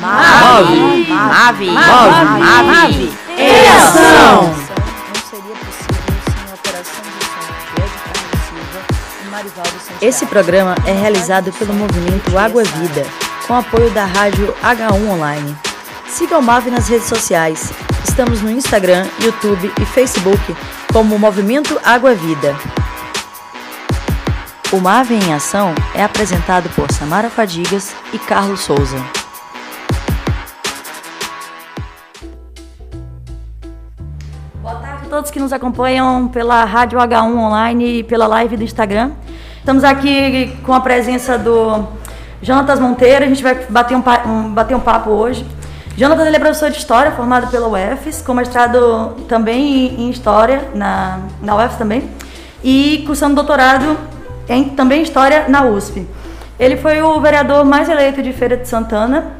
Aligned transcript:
Mave, 0.00 1.06
Mave, 1.10 1.70
Mave, 1.72 2.40
Mave, 2.64 3.12
em 3.36 3.68
ação! 3.68 4.54
Esse 10.00 10.24
programa 10.24 10.74
é 10.86 10.92
realizado 10.92 11.52
pelo 11.52 11.74
movimento 11.74 12.38
Água 12.38 12.64
Vida, 12.64 13.06
com 13.46 13.54
apoio 13.54 13.90
da 13.90 14.06
rádio 14.06 14.54
H1 14.62 15.06
Online. 15.06 15.54
Siga 16.08 16.38
o 16.38 16.42
Mave 16.42 16.70
nas 16.70 16.88
redes 16.88 17.06
sociais. 17.06 17.70
Estamos 18.08 18.40
no 18.40 18.50
Instagram, 18.50 19.06
YouTube 19.20 19.70
e 19.78 19.84
Facebook 19.84 20.56
como 20.94 21.18
Movimento 21.18 21.78
Água 21.84 22.14
Vida. 22.14 22.56
O 24.72 24.80
Mave 24.80 25.14
em 25.14 25.34
Ação 25.34 25.74
é 25.94 26.02
apresentado 26.02 26.70
por 26.70 26.90
Samara 26.90 27.28
Fadigas 27.28 27.94
e 28.14 28.18
Carlos 28.18 28.60
Souza. 28.60 29.19
Todos 35.30 35.32
que 35.32 35.40
nos 35.40 35.52
acompanham 35.52 36.28
pela 36.28 36.64
Rádio 36.64 36.98
H1 36.98 37.36
Online 37.36 37.98
e 37.98 38.02
pela 38.02 38.26
live 38.26 38.56
do 38.56 38.64
Instagram. 38.64 39.12
Estamos 39.58 39.84
aqui 39.84 40.56
com 40.64 40.72
a 40.72 40.80
presença 40.80 41.38
do 41.38 41.86
Jonatas 42.42 42.80
Monteiro, 42.80 43.24
a 43.24 43.28
gente 43.28 43.42
vai 43.42 43.54
bater 43.68 43.96
um, 43.96 44.02
um, 44.26 44.52
bater 44.52 44.76
um 44.76 44.80
papo 44.80 45.10
hoje. 45.10 45.46
Jonatas 45.96 46.26
é 46.26 46.38
professor 46.38 46.70
de 46.70 46.78
História, 46.78 47.12
formado 47.12 47.50
pela 47.50 47.68
UFES, 47.68 48.22
com 48.22 48.34
mestrado 48.34 49.14
também 49.28 50.00
em 50.00 50.10
História, 50.10 50.68
na, 50.74 51.20
na 51.40 51.56
UFES 51.56 51.76
também, 51.76 52.10
e 52.62 53.04
cursando 53.06 53.34
doutorado 53.34 53.96
em 54.48 54.64
também 54.70 55.02
História 55.02 55.46
na 55.48 55.64
USP. 55.64 56.06
Ele 56.58 56.76
foi 56.76 57.00
o 57.02 57.20
vereador 57.20 57.64
mais 57.64 57.88
eleito 57.88 58.22
de 58.22 58.32
Feira 58.32 58.56
de 58.56 58.68
Santana 58.68 59.32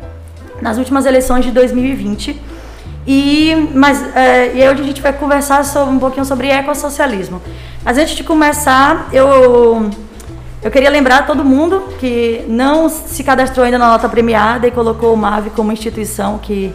nas 0.61 0.79
últimas 0.79 1.07
eleições 1.07 1.45
de 1.45 1.51
2020. 1.51 2.60
E, 3.07 3.71
mas, 3.75 4.15
é, 4.15 4.57
e 4.57 4.69
hoje 4.69 4.83
a 4.83 4.85
gente 4.85 5.01
vai 5.01 5.13
conversar 5.13 5.65
sobre, 5.65 5.95
um 5.95 5.99
pouquinho 5.99 6.25
sobre 6.25 6.49
ecossocialismo. 6.49 7.41
Mas 7.85 7.97
antes 7.97 8.15
de 8.15 8.23
começar, 8.23 9.09
eu, 9.13 9.91
eu 10.63 10.71
queria 10.71 10.91
lembrar 10.91 11.27
todo 11.27 11.45
mundo 11.45 11.83
que 11.99 12.45
não 12.47 12.89
se 12.89 13.25
cadastrou 13.25 13.65
ainda 13.65 13.79
na 13.79 13.89
nota 13.89 14.09
premiada 14.09 14.67
e 14.67 14.71
colocou 14.71 15.15
o 15.15 15.17
MAVE 15.17 15.51
como 15.51 15.73
instituição 15.73 16.39
que, 16.39 16.73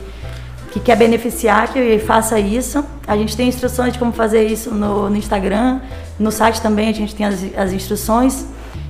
que 0.71 0.79
quer 0.79 0.97
beneficiar, 0.97 1.71
que 1.71 1.99
faça 1.99 2.39
isso. 2.39 2.83
A 3.07 3.15
gente 3.15 3.37
tem 3.37 3.47
instruções 3.47 3.93
de 3.93 3.99
como 3.99 4.11
fazer 4.11 4.45
isso 4.47 4.73
no, 4.73 5.09
no 5.09 5.15
Instagram, 5.15 5.79
no 6.19 6.31
site 6.31 6.59
também 6.59 6.89
a 6.89 6.93
gente 6.93 7.13
tem 7.13 7.25
as, 7.25 7.45
as 7.55 7.71
instruções. 7.71 8.45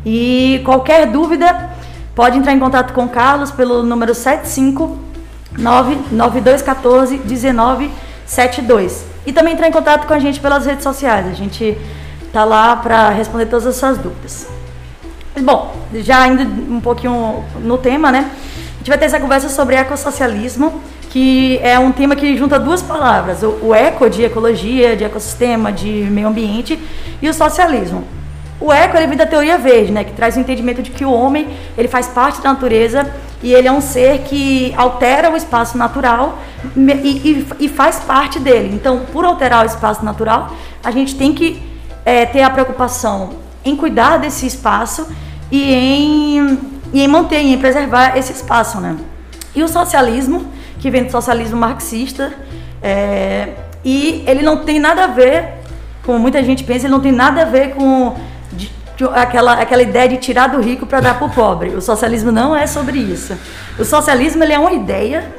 E 0.06 0.62
qualquer 0.64 1.08
dúvida, 1.08 1.72
pode 2.16 2.38
entrar 2.38 2.54
em 2.54 2.60
contato 2.60 2.94
com 2.94 3.04
o 3.04 3.10
Carlos 3.10 3.52
pelo 3.52 3.84
número 3.84 4.16
7599214 5.58 7.20
1972. 7.26 9.06
E 9.26 9.34
também 9.34 9.54
entrar 9.54 9.68
em 9.68 9.72
contato 9.72 10.06
com 10.06 10.14
a 10.14 10.20
gente 10.20 10.40
pelas 10.40 10.66
redes 10.66 10.84
sociais. 10.84 11.28
A 11.28 11.34
gente 11.34 11.78
tá 12.32 12.44
lá 12.44 12.76
para 12.76 13.10
responder 13.10 13.46
todas 13.48 13.66
as 13.66 13.76
suas 13.76 13.98
dúvidas. 13.98 14.48
Bom, 15.42 15.76
já 15.94 16.28
indo 16.28 16.44
um 16.74 16.80
pouquinho 16.80 17.44
no 17.62 17.78
tema, 17.78 18.12
né? 18.12 18.32
A 18.76 18.78
gente 18.78 18.90
vai 18.90 18.98
ter 18.98 19.06
essa 19.06 19.20
conversa 19.20 19.50
sobre 19.50 19.76
ecossocialismo 19.76 20.82
que 21.16 21.58
é 21.60 21.80
um 21.80 21.94
tema 21.94 22.14
que 22.14 22.36
junta 22.36 22.60
duas 22.60 22.82
palavras, 22.82 23.42
o, 23.42 23.68
o 23.68 23.74
eco 23.74 24.10
de 24.10 24.24
ecologia, 24.24 24.98
de 24.98 25.06
ecossistema, 25.06 25.72
de 25.72 25.88
meio 25.88 26.28
ambiente 26.28 26.78
e 27.22 27.30
o 27.30 27.34
socialismo. 27.34 28.04
O 28.60 28.72
eco 28.72 28.96
ele 28.96 29.08
vem 29.08 29.18
da 29.18 29.26
teoria 29.26 29.58
verde, 29.58 29.92
né, 29.92 30.04
que 30.04 30.14
traz 30.14 30.38
o 30.38 30.40
entendimento 30.40 30.82
de 30.82 30.90
que 30.90 31.04
o 31.04 31.12
homem 31.12 31.48
ele 31.78 31.88
faz 31.88 32.08
parte 32.08 32.42
da 32.42 32.54
natureza 32.54 33.06
e 33.44 33.54
ele 33.54 33.68
é 33.68 33.72
um 33.72 33.82
ser 33.82 34.20
que 34.20 34.74
altera 34.78 35.30
o 35.30 35.36
espaço 35.36 35.78
natural 35.78 36.40
e, 36.76 36.82
e, 36.82 37.48
e 37.60 37.70
faz 37.70 38.00
parte 38.00 38.40
dele. 38.40 38.74
Então, 38.74 39.02
por 39.12 39.26
alterar 39.26 39.64
o 39.64 39.68
espaço 39.68 40.06
natural, 40.06 40.54
a 40.84 40.90
gente 40.90 41.16
tem 41.16 41.34
que 41.34 41.62
é, 42.06 42.26
ter 42.26 42.44
a 42.44 42.50
preocupação 42.50 43.32
em 43.64 43.76
cuidar 43.76 44.18
desse 44.18 44.46
espaço 44.46 45.08
e 45.52 45.74
em, 45.74 46.60
e 46.94 47.02
em 47.02 47.08
manter, 47.08 47.40
em 47.40 47.58
preservar 47.58 48.18
esse 48.18 48.32
espaço, 48.32 48.80
né? 48.80 48.96
E 49.54 49.64
o 49.64 49.68
socialismo 49.68 50.48
que 50.80 50.92
vem 50.92 51.04
do 51.04 51.12
socialismo 51.12 51.58
marxista. 51.58 52.34
É, 52.82 53.50
e 53.84 54.24
ele 54.28 54.44
não 54.44 54.64
tem 54.64 54.80
nada 54.80 55.06
a 55.06 55.08
ver, 55.08 55.54
como 56.06 56.20
muita 56.20 56.44
gente 56.44 56.64
pensa, 56.64 56.86
ele 56.86 56.94
não 56.94 57.00
tem 57.00 57.12
nada 57.12 57.42
a 57.42 57.46
ver 57.46 57.74
com 57.74 58.16
aquela, 59.14 59.54
aquela 59.54 59.82
ideia 59.82 60.08
de 60.08 60.18
tirar 60.18 60.48
do 60.48 60.62
rico 60.62 60.86
para 60.86 61.02
dar 61.02 61.18
para 61.18 61.28
o 61.28 61.30
pobre. 61.30 61.70
O 61.70 61.82
socialismo 61.82 62.32
não 62.32 62.56
é 62.56 62.66
sobre 62.68 62.98
isso. 62.98 63.38
O 63.78 63.84
socialismo 63.84 64.44
ele 64.44 64.54
é 64.54 64.60
uma 64.60 64.72
ideia, 64.72 65.34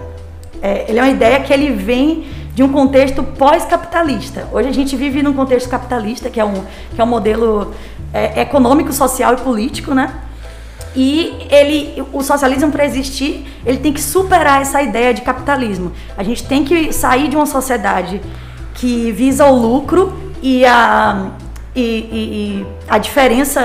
é, 0.61 0.85
ele 0.89 0.99
é 0.99 1.03
uma 1.03 1.11
ideia 1.11 1.41
que 1.41 1.53
ele 1.53 1.71
vem 1.71 2.27
de 2.55 2.63
um 2.63 2.73
contexto 2.73 3.23
pós-capitalista. 3.23 4.49
Hoje 4.53 4.69
a 4.69 4.73
gente 4.73 4.97
vive 4.97 5.23
num 5.23 5.33
contexto 5.33 5.69
capitalista, 5.69 6.31
que 6.31 6.41
é 6.41 6.45
um, 6.45 6.65
que 6.95 7.01
é 7.01 7.05
um 7.05 7.07
modelo 7.07 7.75
é, 8.13 8.43
econômico, 8.43 8.93
social 8.93 9.35
e 9.35 9.37
político, 9.39 9.95
né? 9.95 10.13
E 10.95 11.47
ele, 11.51 12.03
o 12.13 12.23
socialismo 12.23 12.73
para 12.73 12.87
existir, 12.87 13.47
ele 13.67 13.77
tem 13.79 13.93
que 13.93 14.03
superar 14.03 14.63
essa 14.63 14.81
ideia 14.81 15.13
de 15.13 15.21
capitalismo. 15.21 15.93
A 16.17 16.23
gente 16.23 16.45
tem 16.45 16.65
que 16.65 16.91
sair 16.95 17.29
de 17.29 17.37
uma 17.37 17.45
sociedade 17.45 18.23
que 18.73 19.13
visa 19.13 19.45
o 19.45 19.55
lucro 19.55 20.19
e 20.43 20.65
a, 20.65 21.33
e, 21.77 22.63
e, 22.63 22.67
a 22.89 22.99
diferença, 22.99 23.61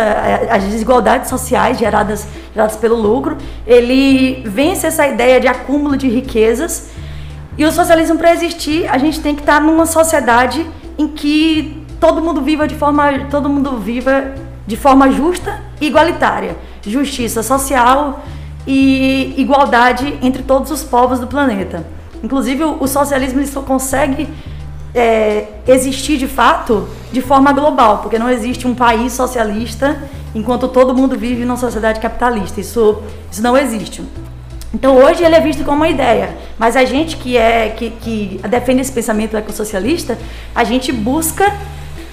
as 0.49 0.63
desigualdades 0.63 1.29
sociais 1.29 1.79
geradas, 1.79 2.27
geradas 2.53 2.75
pelo 2.75 2.95
lucro. 2.95 3.37
Ele 3.65 4.43
vence 4.45 4.85
essa 4.85 5.07
ideia 5.07 5.39
de 5.39 5.47
acúmulo 5.47 5.95
de 5.95 6.09
riquezas. 6.09 6.91
E 7.57 7.65
o 7.65 7.71
socialismo 7.71 8.17
para 8.17 8.33
existir, 8.33 8.87
a 8.89 8.97
gente 8.97 9.19
tem 9.21 9.33
que 9.33 9.41
estar 9.41 9.61
numa 9.61 9.85
sociedade 9.85 10.69
em 10.97 11.07
que 11.07 11.85
todo 11.99 12.21
mundo 12.21 12.41
viva 12.41 12.67
de 12.67 12.75
forma, 12.75 13.27
todo 13.29 13.49
mundo 13.49 13.77
viva 13.77 14.33
de 14.67 14.75
forma 14.75 15.09
justa 15.11 15.61
e 15.79 15.87
igualitária 15.87 16.55
justiça 16.89 17.43
social 17.43 18.23
e 18.65 19.33
igualdade 19.37 20.17
entre 20.21 20.43
todos 20.43 20.71
os 20.71 20.83
povos 20.83 21.19
do 21.19 21.27
planeta. 21.27 21.85
Inclusive, 22.23 22.63
o 22.63 22.87
socialismo 22.87 23.39
ele 23.39 23.47
só 23.47 23.61
consegue 23.61 24.29
é, 24.93 25.47
existir 25.67 26.17
de 26.17 26.27
fato 26.27 26.87
de 27.11 27.21
forma 27.21 27.51
global, 27.51 27.99
porque 27.99 28.17
não 28.17 28.29
existe 28.29 28.67
um 28.67 28.75
país 28.75 29.13
socialista 29.13 30.01
enquanto 30.33 30.67
todo 30.67 30.95
mundo 30.95 31.17
vive 31.17 31.43
numa 31.45 31.57
sociedade 31.57 31.99
capitalista. 31.99 32.61
Isso, 32.61 33.01
isso 33.31 33.41
não 33.41 33.57
existe. 33.57 34.03
Então 34.73 34.95
hoje 34.95 35.23
ele 35.23 35.35
é 35.35 35.39
visto 35.39 35.65
como 35.65 35.77
uma 35.77 35.89
ideia, 35.89 36.37
mas 36.57 36.77
a 36.77 36.85
gente 36.85 37.17
que 37.17 37.35
é 37.35 37.69
que, 37.69 37.89
que 37.89 38.41
defende 38.49 38.81
esse 38.81 38.91
pensamento 38.91 39.35
ecossocialista, 39.35 40.17
a 40.55 40.63
gente 40.63 40.93
busca 40.93 41.53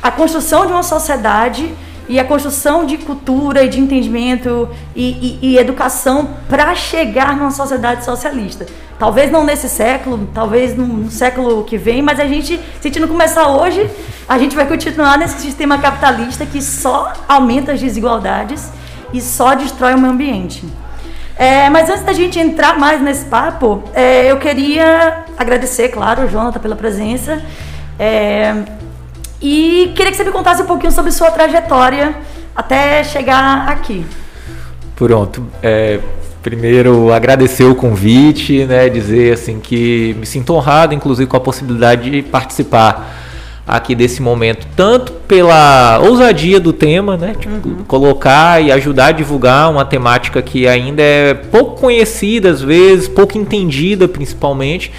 a 0.02 0.10
construção 0.10 0.66
de 0.66 0.72
uma 0.72 0.82
sociedade 0.82 1.72
e 2.08 2.18
a 2.18 2.24
construção 2.24 2.86
de 2.86 2.96
cultura 2.98 3.62
e 3.62 3.68
de 3.68 3.78
entendimento 3.78 4.68
e, 4.96 5.38
e, 5.42 5.50
e 5.50 5.58
educação 5.58 6.30
para 6.48 6.74
chegar 6.74 7.36
numa 7.36 7.50
sociedade 7.50 8.04
socialista. 8.04 8.66
Talvez 8.98 9.30
não 9.30 9.44
nesse 9.44 9.68
século, 9.68 10.28
talvez 10.32 10.76
no, 10.76 11.10
século 11.10 11.62
que 11.64 11.76
vem, 11.76 12.02
mas 12.02 12.18
a 12.18 12.26
gente, 12.26 12.56
se 12.56 12.62
a 12.80 12.88
gente 12.88 12.98
não 12.98 13.08
começar 13.08 13.48
hoje, 13.48 13.88
a 14.28 14.38
gente 14.38 14.56
vai 14.56 14.66
continuar 14.66 15.18
nesse 15.18 15.40
sistema 15.40 15.78
capitalista 15.78 16.44
que 16.44 16.60
só 16.60 17.12
aumenta 17.28 17.72
as 17.72 17.80
desigualdades 17.80 18.70
e 19.12 19.20
só 19.20 19.54
destrói 19.54 19.94
o 19.94 19.98
meio 19.98 20.12
ambiente. 20.12 20.64
É, 21.36 21.70
mas 21.70 21.88
antes 21.88 22.02
da 22.02 22.12
gente 22.12 22.40
entrar 22.40 22.76
mais 22.76 23.00
nesse 23.00 23.26
papo, 23.26 23.84
é, 23.94 24.28
eu 24.30 24.38
queria 24.38 25.24
agradecer, 25.36 25.90
claro, 25.90 26.28
Jonathan 26.28 26.58
pela 26.58 26.74
presença. 26.74 27.40
É, 27.96 28.64
e 29.40 29.92
queria 29.94 30.10
que 30.10 30.16
você 30.16 30.24
me 30.24 30.32
contasse 30.32 30.62
um 30.62 30.66
pouquinho 30.66 30.92
sobre 30.92 31.12
sua 31.12 31.30
trajetória 31.30 32.16
até 32.54 33.04
chegar 33.04 33.68
aqui. 33.68 34.04
Pronto. 34.96 35.46
É, 35.62 36.00
primeiro, 36.42 37.12
agradecer 37.12 37.64
o 37.64 37.74
convite, 37.74 38.64
né, 38.64 38.88
dizer 38.88 39.34
assim 39.34 39.60
que 39.60 40.16
me 40.18 40.26
sinto 40.26 40.54
honrado, 40.54 40.92
inclusive, 40.92 41.28
com 41.28 41.36
a 41.36 41.40
possibilidade 41.40 42.10
de 42.10 42.22
participar 42.22 43.16
aqui 43.64 43.94
desse 43.94 44.22
momento, 44.22 44.66
tanto 44.74 45.12
pela 45.12 45.98
ousadia 45.98 46.58
do 46.58 46.72
tema, 46.72 47.18
né, 47.18 47.36
tipo, 47.38 47.68
uhum. 47.68 47.84
colocar 47.86 48.62
e 48.62 48.72
ajudar 48.72 49.08
a 49.08 49.12
divulgar 49.12 49.70
uma 49.70 49.84
temática 49.84 50.40
que 50.40 50.66
ainda 50.66 51.02
é 51.02 51.34
pouco 51.34 51.78
conhecida 51.78 52.50
às 52.50 52.62
vezes, 52.62 53.06
pouco 53.06 53.36
entendida 53.36 54.08
principalmente, 54.08 54.90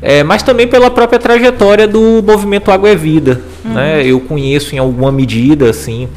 é, 0.00 0.22
mas 0.22 0.44
também 0.44 0.68
pela 0.68 0.90
própria 0.90 1.18
trajetória 1.18 1.88
do 1.88 2.22
movimento 2.24 2.70
Água 2.70 2.88
é 2.88 2.94
Vida. 2.94 3.40
Uhum. 3.64 3.72
Né? 3.72 4.04
Eu 4.04 4.20
conheço 4.20 4.74
em 4.74 4.78
alguma 4.78 5.10
medida 5.10 5.70
assim 5.70 6.08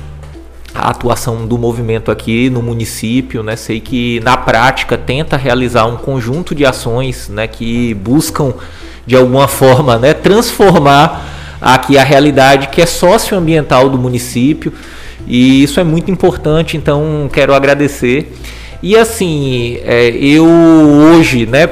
a 0.77 0.89
atuação 0.89 1.47
do 1.47 1.57
movimento 1.57 2.11
aqui 2.11 2.51
no 2.51 2.61
município, 2.61 3.41
né? 3.41 3.55
Sei 3.55 3.79
que 3.79 4.19
na 4.19 4.38
prática 4.38 4.95
tenta 4.95 5.35
realizar 5.35 5.85
um 5.85 5.97
conjunto 5.97 6.53
de 6.53 6.65
ações, 6.65 7.29
né, 7.29 7.47
que 7.47 7.95
buscam 7.95 8.53
de 9.05 9.15
alguma 9.15 9.47
forma, 9.47 9.97
né, 9.97 10.13
transformar 10.13 11.57
aqui 11.59 11.97
a 11.97 12.03
realidade 12.03 12.67
que 12.67 12.79
é 12.79 12.85
socioambiental 12.85 13.89
do 13.89 13.97
município. 13.97 14.71
E 15.25 15.63
isso 15.63 15.79
é 15.79 15.83
muito 15.83 16.11
importante, 16.11 16.77
então 16.77 17.27
quero 17.33 17.55
agradecer. 17.55 18.31
E 18.81 18.95
assim, 18.95 19.79
é, 19.83 20.09
eu 20.09 20.45
hoje, 20.45 21.47
né, 21.47 21.67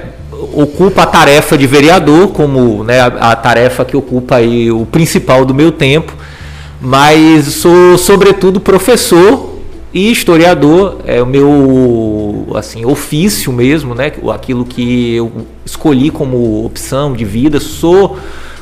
ocupa 0.54 1.04
a 1.04 1.06
tarefa 1.06 1.58
de 1.58 1.68
vereador 1.68 2.30
como 2.30 2.84
né, 2.84 3.00
a, 3.00 3.32
a, 3.32 3.36
tarefa 3.36 3.84
que 3.86 3.96
ocupa 3.96 4.38
aí 4.38 4.72
o 4.72 4.86
principal 4.86 5.46
do 5.46 5.54
meu 5.54 5.72
tempo, 5.72 6.14
mas 6.82 7.46
sou 7.46 7.98
sobretudo 7.98 8.60
professor 8.60 9.56
e 9.94 10.12
historiador, 10.12 10.98
é 11.06 11.22
o 11.22 11.26
meu 11.26 12.48
assim 12.56 12.86
ofício 12.86 13.54
mesmo, 13.54 13.96
né, 13.96 14.12
aquilo 14.34 14.66
que 14.66 15.16
eu 15.16 15.32
escolhi 15.66 16.10
como 16.10 16.66
opção 16.66 17.14
de 17.14 17.24
vida. 17.24 17.60
Sou 17.60 18.18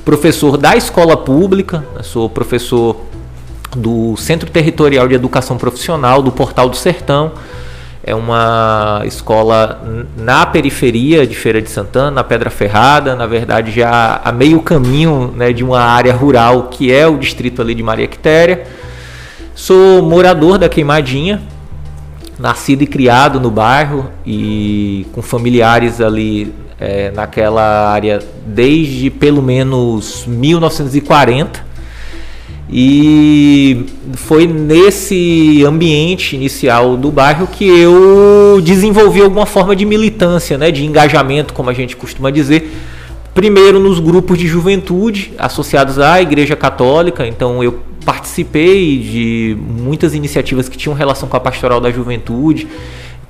professor 0.06 0.58
da 0.58 0.75
escola 0.75 1.18
pública, 1.18 1.84
sou 2.04 2.30
professor 2.30 2.98
do 3.75 4.16
Centro 4.16 4.50
Territorial 4.50 5.08
de 5.08 5.16
Educação 5.16 5.58
Profissional 5.58 6.22
do 6.22 6.31
Portal 6.31 6.70
do 6.70 6.75
Sertão 6.75 7.31
é 8.03 8.13
uma 8.13 9.01
escola 9.05 9.81
na 10.17 10.45
periferia 10.45 11.25
de 11.25 11.35
Feira 11.35 11.61
de 11.61 11.69
Santana, 11.69 12.11
na 12.11 12.23
Pedra 12.23 12.50
Ferrada, 12.50 13.15
na 13.15 13.25
verdade 13.25 13.71
já 13.71 14.19
a 14.23 14.31
meio 14.31 14.61
caminho 14.61 15.33
né, 15.35 15.53
de 15.53 15.63
uma 15.63 15.79
área 15.79 16.13
rural 16.13 16.63
que 16.63 16.91
é 16.91 17.07
o 17.07 17.17
distrito 17.17 17.61
ali 17.61 17.73
de 17.73 17.81
Maria 17.81 18.07
Quitéria. 18.07 18.67
Sou 19.55 20.01
morador 20.01 20.57
da 20.57 20.67
Queimadinha, 20.67 21.41
nascido 22.38 22.81
e 22.81 22.88
criado 22.88 23.39
no 23.39 23.50
bairro 23.50 24.09
e 24.25 25.05
com 25.13 25.21
familiares 25.21 26.01
ali 26.01 26.53
é, 26.77 27.09
naquela 27.11 27.89
área 27.89 28.19
desde 28.45 29.09
pelo 29.09 29.41
menos 29.41 30.25
1940. 30.27 31.73
E 32.69 33.86
foi 34.13 34.48
nesse 34.48 35.63
ambiente 35.68 36.36
inicial 36.36 36.95
do 36.95 37.12
bairro 37.12 37.48
que 37.48 37.65
eu 37.65 38.62
desenvolvi 38.63 39.21
alguma 39.21 39.45
forma 39.45 39.75
de 39.75 39.86
militância, 39.86 40.57
né, 40.57 40.71
de 40.71 40.86
engajamento, 40.86 41.54
como 41.54 41.69
a 41.69 41.74
gente 41.74 41.95
costuma 41.95 42.31
dizer. 42.31 42.71
Primeiro 43.33 43.80
nos 43.80 44.00
grupos 44.00 44.38
de 44.38 44.48
juventude 44.48 45.33
associados 45.38 46.00
à 46.00 46.21
Igreja 46.21 46.56
Católica, 46.56 47.27
então 47.27 47.63
eu 47.63 47.80
participei 48.06 49.00
de 49.00 49.57
muitas 49.60 50.13
iniciativas 50.13 50.69
que 50.69 50.77
tinham 50.77 50.95
relação 50.95 51.27
com 51.27 51.36
a 51.36 51.39
pastoral 51.39 51.81
da 51.81 51.89
juventude. 51.89 52.68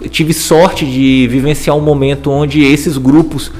tive 0.09 0.33
sorte 0.33 0.85
de 0.85 1.27
vivenciar 1.29 1.77
um 1.77 1.81
momento 1.81 2.29
onde 2.29 2.61
esses 2.61 2.97
grupos 2.97 3.51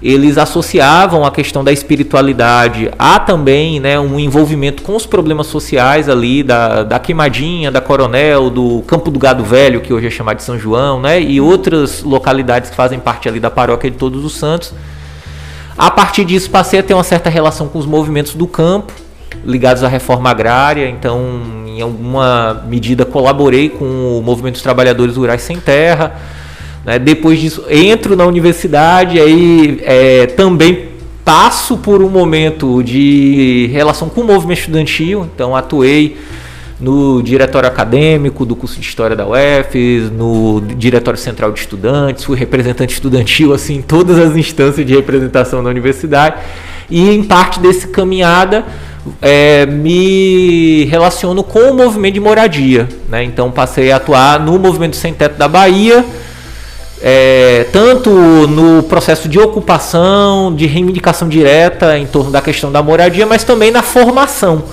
eles 0.00 0.38
associavam 0.38 1.24
a 1.24 1.30
questão 1.30 1.64
da 1.64 1.72
espiritualidade 1.72 2.90
a 2.96 3.18
também 3.18 3.80
né, 3.80 3.98
um 3.98 4.18
envolvimento 4.18 4.82
com 4.82 4.94
os 4.94 5.04
problemas 5.04 5.48
sociais 5.48 6.08
ali 6.08 6.44
da, 6.44 6.84
da 6.84 6.98
Queimadinha, 7.00 7.70
da 7.70 7.80
Coronel, 7.80 8.48
do 8.48 8.82
Campo 8.86 9.10
do 9.10 9.18
Gado 9.18 9.44
Velho, 9.44 9.80
que 9.80 9.92
hoje 9.92 10.06
é 10.06 10.10
chamado 10.10 10.36
de 10.36 10.44
São 10.44 10.56
João, 10.56 11.00
né, 11.00 11.20
e 11.20 11.40
outras 11.40 12.02
localidades 12.04 12.70
que 12.70 12.76
fazem 12.76 13.00
parte 13.00 13.28
ali 13.28 13.40
da 13.40 13.50
paróquia 13.50 13.90
de 13.90 13.96
Todos 13.96 14.24
os 14.24 14.36
Santos. 14.36 14.72
A 15.76 15.90
partir 15.90 16.24
disso 16.24 16.48
passei 16.50 16.78
a 16.78 16.82
ter 16.82 16.94
uma 16.94 17.04
certa 17.04 17.28
relação 17.28 17.66
com 17.66 17.78
os 17.78 17.86
movimentos 17.86 18.34
do 18.34 18.46
campo, 18.46 18.92
ligados 19.44 19.82
à 19.82 19.88
reforma 19.88 20.30
agrária, 20.30 20.88
então 20.88 21.42
em 21.66 21.80
alguma 21.80 22.64
medida 22.68 23.04
colaborei 23.04 23.68
com 23.68 24.18
o 24.18 24.22
movimento 24.22 24.54
dos 24.54 24.62
trabalhadores 24.62 25.16
rurais 25.16 25.42
sem 25.42 25.58
terra, 25.58 26.16
né? 26.88 26.98
Depois 26.98 27.38
disso, 27.38 27.66
entro 27.68 28.16
na 28.16 28.24
universidade, 28.24 29.20
aí 29.20 29.78
é, 29.82 30.24
também 30.24 30.88
passo 31.22 31.76
por 31.76 32.02
um 32.02 32.08
momento 32.08 32.82
de 32.82 33.68
relação 33.70 34.08
com 34.08 34.22
o 34.22 34.24
movimento 34.24 34.60
estudantil, 34.60 35.28
então 35.34 35.54
atuei 35.54 36.16
no 36.80 37.22
diretório 37.22 37.68
acadêmico 37.68 38.46
do 38.46 38.56
curso 38.56 38.80
de 38.80 38.86
História 38.86 39.14
da 39.14 39.26
UF, 39.26 40.10
no 40.16 40.62
diretório 40.78 41.20
central 41.20 41.52
de 41.52 41.60
estudantes, 41.60 42.24
fui 42.24 42.38
representante 42.38 42.94
estudantil 42.94 43.52
assim 43.52 43.74
em 43.74 43.82
todas 43.82 44.18
as 44.18 44.34
instâncias 44.34 44.86
de 44.86 44.94
representação 44.94 45.62
da 45.62 45.68
universidade 45.68 46.36
e 46.88 47.10
em 47.10 47.22
parte 47.22 47.60
desse 47.60 47.88
caminhada 47.88 48.64
é, 49.20 49.66
me 49.66 50.86
relaciono 50.86 51.42
com 51.42 51.70
o 51.70 51.74
movimento 51.74 52.14
de 52.14 52.20
moradia, 52.20 52.88
né? 53.10 53.22
Então 53.24 53.50
passei 53.50 53.92
a 53.92 53.96
atuar 53.96 54.40
no 54.40 54.58
movimento 54.58 54.96
sem 54.96 55.12
teto 55.12 55.36
da 55.36 55.46
Bahia 55.46 56.02
é, 57.00 57.66
tanto 57.72 58.10
no 58.10 58.82
processo 58.82 59.28
de 59.28 59.38
ocupação, 59.38 60.54
de 60.54 60.66
reivindicação 60.66 61.28
direta 61.28 61.96
em 61.96 62.06
torno 62.06 62.30
da 62.30 62.40
questão 62.40 62.72
da 62.72 62.82
moradia, 62.82 63.26
mas 63.26 63.44
também 63.44 63.70
na 63.70 63.82
formação, 63.82 64.64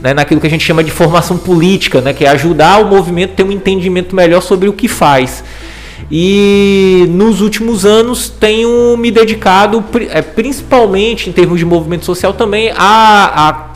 né, 0.00 0.14
naquilo 0.14 0.40
que 0.40 0.46
a 0.46 0.50
gente 0.50 0.64
chama 0.64 0.84
de 0.84 0.90
formação 0.90 1.36
política, 1.36 2.00
né, 2.00 2.12
que 2.12 2.24
é 2.24 2.28
ajudar 2.28 2.80
o 2.80 2.86
movimento 2.86 3.32
a 3.32 3.36
ter 3.36 3.42
um 3.42 3.50
entendimento 3.50 4.14
melhor 4.14 4.42
sobre 4.42 4.68
o 4.68 4.72
que 4.72 4.86
faz. 4.86 5.42
E 6.10 7.06
nos 7.08 7.40
últimos 7.40 7.84
anos 7.84 8.28
tenho 8.28 8.96
me 8.96 9.10
dedicado, 9.10 9.82
é, 10.10 10.22
principalmente 10.22 11.28
em 11.28 11.32
termos 11.32 11.58
de 11.58 11.64
movimento 11.64 12.04
social, 12.04 12.32
também 12.32 12.70
a, 12.76 12.76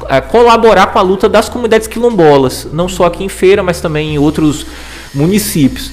a, 0.08 0.16
a 0.18 0.20
colaborar 0.20 0.88
com 0.88 0.98
a 0.98 1.02
luta 1.02 1.28
das 1.28 1.48
comunidades 1.48 1.88
quilombolas, 1.88 2.68
não 2.72 2.88
só 2.88 3.06
aqui 3.06 3.24
em 3.24 3.28
Feira, 3.28 3.62
mas 3.62 3.80
também 3.80 4.14
em 4.14 4.18
outros 4.18 4.64
municípios. 5.12 5.90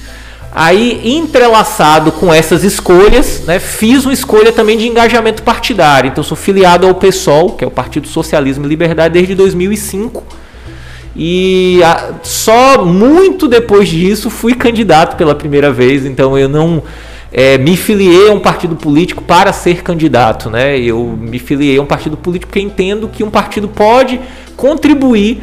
Aí, 0.50 1.00
entrelaçado 1.04 2.10
com 2.10 2.32
essas 2.32 2.64
escolhas, 2.64 3.42
né, 3.46 3.58
fiz 3.58 4.04
uma 4.04 4.12
escolha 4.12 4.50
também 4.50 4.78
de 4.78 4.88
engajamento 4.88 5.42
partidário. 5.42 6.08
Então, 6.08 6.24
sou 6.24 6.36
filiado 6.36 6.86
ao 6.86 6.94
PSOL, 6.94 7.52
que 7.52 7.64
é 7.64 7.66
o 7.66 7.70
Partido 7.70 8.08
Socialismo 8.08 8.64
e 8.64 8.68
Liberdade, 8.68 9.14
desde 9.14 9.34
2005. 9.34 10.24
E 11.14 11.80
a, 11.84 12.14
só 12.22 12.84
muito 12.84 13.46
depois 13.46 13.88
disso 13.88 14.30
fui 14.30 14.54
candidato 14.54 15.16
pela 15.16 15.34
primeira 15.34 15.70
vez. 15.70 16.06
Então, 16.06 16.36
eu 16.38 16.48
não 16.48 16.82
é, 17.30 17.58
me 17.58 17.76
filiei 17.76 18.30
a 18.30 18.32
um 18.32 18.40
partido 18.40 18.74
político 18.74 19.22
para 19.22 19.52
ser 19.52 19.82
candidato. 19.82 20.48
Né? 20.48 20.78
Eu 20.78 21.16
me 21.20 21.38
filiei 21.38 21.76
a 21.78 21.82
um 21.82 21.86
partido 21.86 22.16
político 22.16 22.48
porque 22.48 22.60
entendo 22.60 23.08
que 23.08 23.22
um 23.22 23.30
partido 23.30 23.68
pode 23.68 24.18
contribuir 24.56 25.42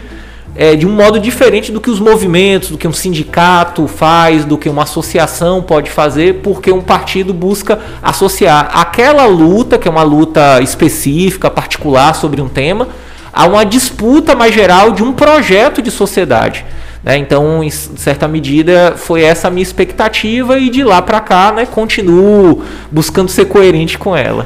é, 0.55 0.75
de 0.75 0.87
um 0.87 0.91
modo 0.91 1.19
diferente 1.19 1.71
do 1.71 1.81
que 1.81 1.89
os 1.89 1.99
movimentos, 1.99 2.69
do 2.69 2.77
que 2.77 2.87
um 2.87 2.93
sindicato 2.93 3.87
faz, 3.87 4.45
do 4.45 4.57
que 4.57 4.69
uma 4.69 4.83
associação 4.83 5.61
pode 5.61 5.89
fazer, 5.89 6.35
porque 6.41 6.71
um 6.71 6.81
partido 6.81 7.33
busca 7.33 7.79
associar 8.01 8.69
aquela 8.73 9.25
luta, 9.25 9.77
que 9.77 9.87
é 9.87 9.91
uma 9.91 10.03
luta 10.03 10.61
específica, 10.61 11.49
particular 11.49 12.15
sobre 12.15 12.41
um 12.41 12.47
tema, 12.47 12.87
a 13.33 13.45
uma 13.45 13.65
disputa 13.65 14.33
mais 14.33 14.53
geral 14.53 14.91
de 14.91 15.03
um 15.03 15.11
projeto 15.11 15.81
de 15.81 15.91
sociedade. 15.91 16.65
Né? 17.03 17.17
Então, 17.17 17.61
em 17.61 17.69
certa 17.69 18.25
medida, 18.27 18.95
foi 18.95 19.23
essa 19.23 19.49
a 19.49 19.51
minha 19.51 19.61
expectativa 19.61 20.57
e 20.57 20.69
de 20.69 20.85
lá 20.85 21.01
para 21.01 21.19
cá, 21.19 21.51
né, 21.51 21.65
continuo 21.65 22.63
buscando 22.89 23.29
ser 23.29 23.45
coerente 23.45 23.97
com 23.97 24.15
ela. 24.15 24.45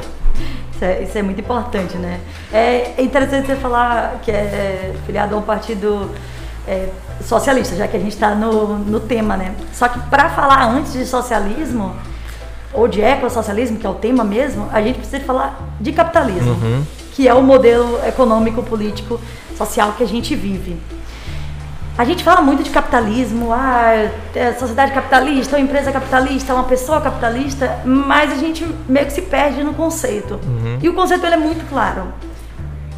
Isso 0.74 0.84
é, 0.84 1.02
isso 1.04 1.16
é 1.16 1.22
muito 1.22 1.40
importante, 1.40 1.96
né? 1.96 2.18
É 2.52 2.94
interessante 2.98 3.46
você 3.46 3.56
falar 3.56 4.20
que 4.22 4.30
é 4.30 4.92
filiado 5.06 5.34
a 5.34 5.38
um 5.38 5.42
partido 5.42 6.10
é, 6.66 6.88
socialista, 7.22 7.76
já 7.76 7.86
que 7.86 7.96
a 7.96 8.00
gente 8.00 8.12
está 8.12 8.34
no, 8.34 8.78
no 8.78 9.00
tema, 9.00 9.36
né? 9.36 9.54
Só 9.72 9.88
que 9.88 10.00
para 10.08 10.28
falar 10.30 10.66
antes 10.66 10.92
de 10.92 11.06
socialismo, 11.06 11.94
ou 12.72 12.86
de 12.86 13.00
ecossocialismo, 13.00 13.78
que 13.78 13.86
é 13.86 13.90
o 13.90 13.94
tema 13.94 14.24
mesmo, 14.24 14.68
a 14.72 14.80
gente 14.80 14.96
precisa 14.96 15.20
falar 15.20 15.58
de 15.80 15.92
capitalismo, 15.92 16.52
uhum. 16.52 16.84
que 17.12 17.26
é 17.26 17.34
o 17.34 17.42
modelo 17.42 17.98
econômico, 18.06 18.62
político, 18.62 19.20
social 19.56 19.94
que 19.96 20.02
a 20.02 20.06
gente 20.06 20.34
vive. 20.34 20.76
A 21.98 22.04
gente 22.04 22.24
fala 22.24 22.40
muito 22.40 22.62
de 22.62 22.70
capitalismo, 22.70 23.52
ah, 23.52 24.08
é 24.34 24.52
sociedade 24.54 24.92
capitalista, 24.92 25.56
uma 25.56 25.62
empresa 25.62 25.92
capitalista, 25.92 26.54
uma 26.54 26.64
pessoa 26.64 27.00
capitalista, 27.00 27.80
mas 27.84 28.32
a 28.32 28.36
gente 28.36 28.66
meio 28.88 29.04
que 29.06 29.12
se 29.12 29.22
perde 29.22 29.62
no 29.62 29.74
conceito. 29.74 30.34
Uhum. 30.34 30.78
E 30.80 30.88
o 30.88 30.94
conceito 30.94 31.26
ele 31.26 31.34
é 31.34 31.38
muito 31.38 31.68
claro. 31.68 32.04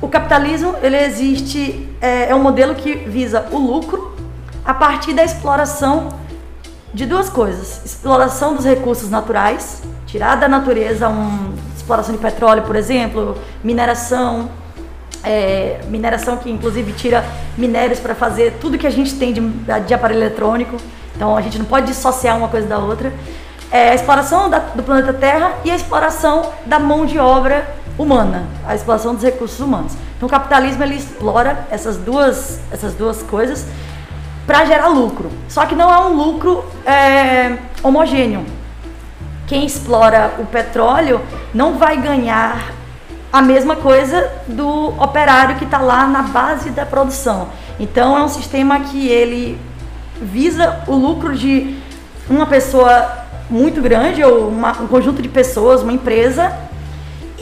O 0.02 0.08
capitalismo 0.08 0.74
ele 0.82 0.96
existe, 0.96 1.88
é, 2.00 2.30
é 2.30 2.34
um 2.34 2.42
modelo 2.42 2.74
que 2.74 2.92
visa 2.92 3.46
o 3.52 3.56
lucro 3.56 4.16
a 4.64 4.74
partir 4.74 5.12
da 5.12 5.22
exploração 5.22 6.08
de 6.92 7.06
duas 7.06 7.30
coisas: 7.30 7.84
exploração 7.84 8.56
dos 8.56 8.64
recursos 8.64 9.08
naturais, 9.08 9.80
tirar 10.04 10.34
da 10.34 10.48
natureza 10.48 11.08
uma 11.08 11.54
exploração 11.76 12.12
de 12.12 12.20
petróleo, 12.20 12.62
por 12.62 12.74
exemplo, 12.74 13.38
mineração, 13.62 14.50
é, 15.22 15.80
mineração 15.88 16.36
que 16.36 16.50
inclusive 16.50 16.92
tira 16.94 17.24
minérios 17.56 18.00
para 18.00 18.16
fazer 18.16 18.54
tudo 18.60 18.76
que 18.76 18.88
a 18.88 18.90
gente 18.90 19.14
tem 19.14 19.32
de, 19.32 19.40
de, 19.86 19.94
aparelho 19.94 20.18
eletrônico. 20.18 20.78
Então 21.14 21.36
a 21.36 21.40
gente 21.40 21.60
não 21.60 21.64
pode 21.64 21.86
dissociar 21.86 22.36
uma 22.36 22.48
coisa 22.48 22.66
da 22.66 22.78
outra. 22.78 23.12
É, 23.70 23.90
a 23.90 23.94
exploração 23.94 24.50
da, 24.50 24.58
do 24.58 24.82
planeta 24.82 25.12
Terra 25.14 25.52
e 25.64 25.70
a 25.70 25.76
exploração 25.76 26.50
da 26.66 26.80
mão 26.80 27.06
de 27.06 27.20
obra 27.20 27.81
humana, 27.98 28.46
a 28.66 28.74
exploração 28.74 29.14
dos 29.14 29.22
recursos 29.22 29.60
humanos. 29.60 29.92
Então 30.16 30.26
o 30.26 30.30
capitalismo 30.30 30.82
ele 30.82 30.96
explora 30.96 31.66
essas 31.70 31.96
duas, 31.96 32.60
essas 32.70 32.94
duas 32.94 33.22
coisas 33.22 33.66
para 34.46 34.64
gerar 34.64 34.88
lucro. 34.88 35.30
Só 35.48 35.66
que 35.66 35.74
não 35.74 35.92
é 35.92 35.98
um 35.98 36.14
lucro 36.14 36.64
é, 36.84 37.58
homogêneo. 37.82 38.44
Quem 39.46 39.66
explora 39.66 40.32
o 40.38 40.46
petróleo 40.46 41.20
não 41.52 41.76
vai 41.76 41.96
ganhar 41.96 42.72
a 43.32 43.40
mesma 43.40 43.76
coisa 43.76 44.30
do 44.46 44.88
operário 45.02 45.56
que 45.56 45.64
está 45.64 45.78
lá 45.78 46.06
na 46.06 46.22
base 46.22 46.70
da 46.70 46.84
produção. 46.84 47.48
Então 47.80 48.16
é 48.16 48.22
um 48.22 48.28
sistema 48.28 48.80
que 48.80 49.08
ele 49.08 49.58
visa 50.20 50.82
o 50.86 50.94
lucro 50.94 51.34
de 51.34 51.76
uma 52.28 52.46
pessoa 52.46 53.22
muito 53.50 53.80
grande 53.80 54.22
ou 54.22 54.48
uma, 54.48 54.72
um 54.80 54.86
conjunto 54.86 55.20
de 55.20 55.28
pessoas, 55.28 55.82
uma 55.82 55.92
empresa, 55.92 56.52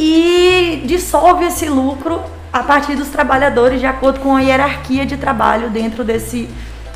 e 0.02 0.82
dissolve 0.86 1.44
esse 1.44 1.66
lucro 1.66 2.22
a 2.50 2.62
partir 2.62 2.94
dos 2.96 3.08
trabalhadores 3.08 3.80
de 3.80 3.86
acordo 3.86 4.18
com 4.20 4.34
a 4.34 4.40
hierarquia 4.40 5.04
de 5.04 5.18
trabalho 5.18 5.68
dentro 5.68 6.02
desse, 6.02 6.48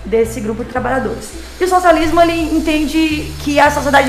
desse 0.07 0.41
grupo 0.41 0.65
de 0.65 0.71
trabalhadores. 0.71 1.33
E 1.61 1.65
o 1.65 1.69
socialismo 1.69 2.19
ele 2.23 2.57
entende 2.57 3.31
que 3.41 3.61
a 3.61 3.71
sociedade, 3.71 4.09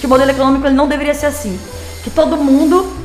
que 0.00 0.06
o 0.06 0.08
modelo 0.08 0.30
econômico 0.30 0.66
ele 0.66 0.74
não 0.74 0.88
deveria 0.88 1.12
ser 1.12 1.26
assim, 1.26 1.60
que 2.02 2.08
todo 2.08 2.38
mundo 2.38 2.96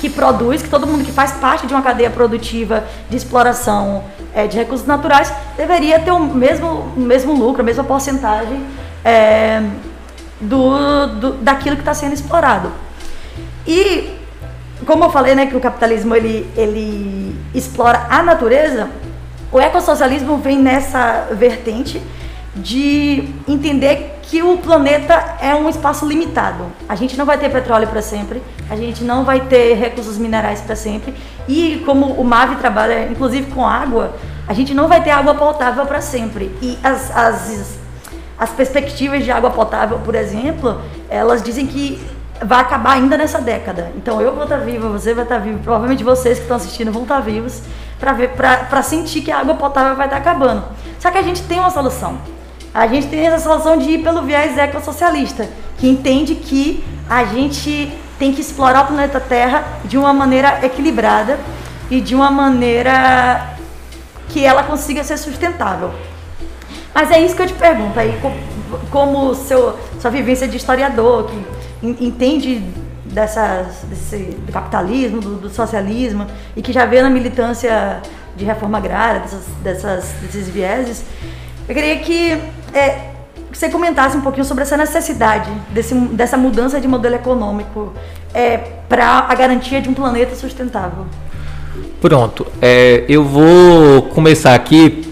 que 0.00 0.10
produz, 0.10 0.60
que 0.60 0.68
todo 0.68 0.88
mundo 0.88 1.04
que 1.04 1.12
faz 1.12 1.32
parte 1.32 1.64
de 1.64 1.72
uma 1.72 1.82
cadeia 1.82 2.10
produtiva 2.10 2.84
de 3.08 3.16
exploração 3.16 4.02
é, 4.34 4.48
de 4.48 4.56
recursos 4.56 4.86
naturais 4.88 5.32
deveria 5.56 6.00
ter 6.00 6.10
o 6.10 6.18
mesmo, 6.18 6.92
o 6.96 7.00
mesmo 7.00 7.32
lucro, 7.32 7.62
a 7.62 7.64
mesma 7.64 7.84
porcentagem 7.84 8.60
é, 9.04 9.62
do, 10.40 11.06
do, 11.06 11.32
daquilo 11.34 11.76
que 11.76 11.82
está 11.82 11.94
sendo 11.94 12.12
explorado. 12.12 12.72
E 13.64 14.17
como 14.86 15.04
eu 15.04 15.10
falei, 15.10 15.34
né, 15.34 15.46
que 15.46 15.56
o 15.56 15.60
capitalismo 15.60 16.14
ele, 16.14 16.48
ele 16.56 17.34
explora 17.54 18.06
a 18.10 18.22
natureza, 18.22 18.88
o 19.50 19.58
ecossocialismo 19.58 20.38
vem 20.38 20.58
nessa 20.58 21.28
vertente 21.32 22.02
de 22.54 23.28
entender 23.46 24.18
que 24.22 24.42
o 24.42 24.58
planeta 24.58 25.36
é 25.40 25.54
um 25.54 25.68
espaço 25.68 26.06
limitado. 26.06 26.66
A 26.88 26.94
gente 26.94 27.16
não 27.16 27.24
vai 27.24 27.38
ter 27.38 27.50
petróleo 27.50 27.88
para 27.88 28.02
sempre, 28.02 28.42
a 28.68 28.76
gente 28.76 29.02
não 29.02 29.24
vai 29.24 29.40
ter 29.40 29.74
recursos 29.74 30.18
minerais 30.18 30.60
para 30.60 30.76
sempre. 30.76 31.14
E 31.48 31.82
como 31.86 32.12
o 32.12 32.24
MAVE 32.24 32.56
trabalha 32.56 33.08
inclusive 33.08 33.50
com 33.50 33.66
água, 33.66 34.14
a 34.46 34.52
gente 34.52 34.74
não 34.74 34.86
vai 34.86 35.02
ter 35.02 35.10
água 35.10 35.34
potável 35.34 35.86
para 35.86 36.02
sempre. 36.02 36.50
E 36.60 36.78
as, 36.82 37.10
as, 37.16 37.78
as 38.38 38.50
perspectivas 38.50 39.24
de 39.24 39.30
água 39.30 39.50
potável, 39.50 39.98
por 40.04 40.14
exemplo, 40.14 40.78
elas 41.08 41.42
dizem 41.42 41.66
que 41.66 41.98
vai 42.44 42.60
acabar 42.60 42.92
ainda 42.92 43.16
nessa 43.16 43.40
década. 43.40 43.92
Então 43.96 44.20
eu 44.20 44.34
vou 44.34 44.44
estar 44.44 44.58
viva, 44.58 44.88
você 44.88 45.14
vai 45.14 45.24
estar 45.24 45.38
vivo, 45.38 45.58
provavelmente 45.58 46.04
vocês 46.04 46.38
que 46.38 46.44
estão 46.44 46.56
assistindo 46.56 46.92
vão 46.92 47.02
estar 47.02 47.20
vivos 47.20 47.62
para 47.98 48.12
ver, 48.12 48.30
para 48.30 48.82
sentir 48.82 49.22
que 49.22 49.30
a 49.30 49.40
água 49.40 49.54
potável 49.54 49.96
vai 49.96 50.06
estar 50.06 50.18
acabando. 50.18 50.64
Só 50.98 51.10
que 51.10 51.18
a 51.18 51.22
gente 51.22 51.42
tem 51.42 51.58
uma 51.58 51.70
solução. 51.70 52.18
A 52.72 52.86
gente 52.86 53.08
tem 53.08 53.26
essa 53.26 53.38
solução 53.38 53.76
de 53.76 53.90
ir 53.90 54.02
pelo 54.02 54.22
viés 54.22 54.56
ecossocialista, 54.56 55.48
que 55.78 55.88
entende 55.88 56.34
que 56.34 56.84
a 57.08 57.24
gente 57.24 57.92
tem 58.18 58.32
que 58.32 58.40
explorar 58.40 58.84
o 58.84 58.86
planeta 58.88 59.20
Terra 59.20 59.64
de 59.84 59.96
uma 59.96 60.12
maneira 60.12 60.58
equilibrada 60.62 61.38
e 61.90 62.00
de 62.00 62.14
uma 62.14 62.30
maneira 62.30 63.56
que 64.28 64.44
ela 64.44 64.62
consiga 64.62 65.02
ser 65.02 65.16
sustentável. 65.16 65.90
Mas 66.94 67.10
é 67.10 67.20
isso 67.20 67.34
que 67.34 67.42
eu 67.42 67.46
te 67.46 67.54
pergunto 67.54 67.98
aí, 67.98 68.18
como 68.90 69.34
seu, 69.34 69.78
sua 70.00 70.10
vivência 70.10 70.46
de 70.46 70.56
historiador, 70.56 71.24
que 71.24 71.44
entende 71.82 72.62
dessas, 73.04 73.84
desse, 73.84 74.36
do 74.46 74.52
capitalismo, 74.52 75.20
do, 75.20 75.34
do, 75.36 75.50
socialismo, 75.50 76.26
e 76.56 76.62
que 76.62 76.72
já 76.72 76.84
vê 76.84 77.02
na 77.02 77.10
militância 77.10 78.00
de 78.36 78.44
reforma 78.44 78.78
agrária, 78.78 79.20
dessas, 79.20 79.44
dessas, 79.62 80.04
desses 80.22 80.48
vieses, 80.48 81.04
eu 81.68 81.74
queria 81.74 81.96
que 81.98 82.32
é, 82.72 83.10
você 83.52 83.68
comentasse 83.68 84.16
um 84.16 84.20
pouquinho 84.20 84.44
sobre 84.44 84.62
essa 84.62 84.76
necessidade 84.76 85.50
desse, 85.70 85.94
dessa 85.94 86.36
mudança 86.36 86.80
de 86.80 86.86
modelo 86.86 87.16
econômico 87.16 87.92
é, 88.32 88.58
para 88.88 89.26
a 89.28 89.34
garantia 89.34 89.80
de 89.80 89.88
um 89.88 89.94
planeta 89.94 90.34
sustentável. 90.34 91.06
Pronto, 92.00 92.46
é, 92.62 93.04
eu 93.08 93.24
vou 93.24 94.02
começar 94.02 94.54
aqui 94.54 95.07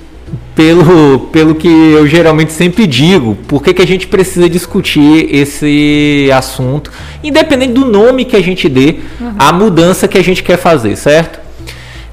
pelo, 0.56 1.28
pelo 1.30 1.54
que 1.54 1.68
eu 1.68 2.06
geralmente 2.06 2.50
sempre 2.50 2.86
digo, 2.86 3.36
por 3.46 3.62
que, 3.62 3.74
que 3.74 3.82
a 3.82 3.86
gente 3.86 4.06
precisa 4.06 4.48
discutir 4.48 5.28
esse 5.30 6.30
assunto, 6.34 6.90
independente 7.22 7.74
do 7.74 7.84
nome 7.84 8.24
que 8.24 8.34
a 8.34 8.42
gente 8.42 8.66
dê, 8.66 8.96
uhum. 9.20 9.34
a 9.38 9.52
mudança 9.52 10.08
que 10.08 10.16
a 10.16 10.24
gente 10.24 10.42
quer 10.42 10.56
fazer, 10.56 10.96
certo? 10.96 11.40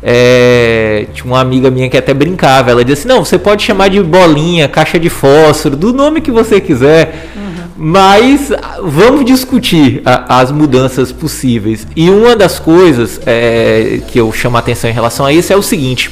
É, 0.05 1.07
tinha 1.13 1.25
uma 1.25 1.39
amiga 1.39 1.71
minha 1.71 1.89
que 1.89 1.95
até 1.95 2.13
brincava. 2.13 2.69
Ela 2.69 2.83
disse: 2.83 3.07
Não, 3.07 3.23
você 3.23 3.39
pode 3.39 3.63
chamar 3.63 3.87
de 3.87 4.03
bolinha, 4.03 4.67
caixa 4.67 4.99
de 4.99 5.09
fósforo, 5.09 5.77
do 5.77 5.93
nome 5.93 6.19
que 6.19 6.29
você 6.29 6.59
quiser, 6.59 7.29
uhum. 7.33 7.67
mas 7.77 8.51
vamos 8.83 9.23
discutir 9.23 10.01
a, 10.03 10.41
as 10.41 10.51
mudanças 10.51 11.13
possíveis. 11.13 11.87
E 11.95 12.09
uma 12.09 12.35
das 12.35 12.59
coisas 12.59 13.21
é, 13.25 14.01
que 14.05 14.19
eu 14.19 14.29
chamo 14.33 14.57
a 14.57 14.59
atenção 14.59 14.89
em 14.89 14.93
relação 14.93 15.25
a 15.25 15.31
isso 15.31 15.53
é 15.53 15.55
o 15.55 15.63
seguinte: 15.63 16.11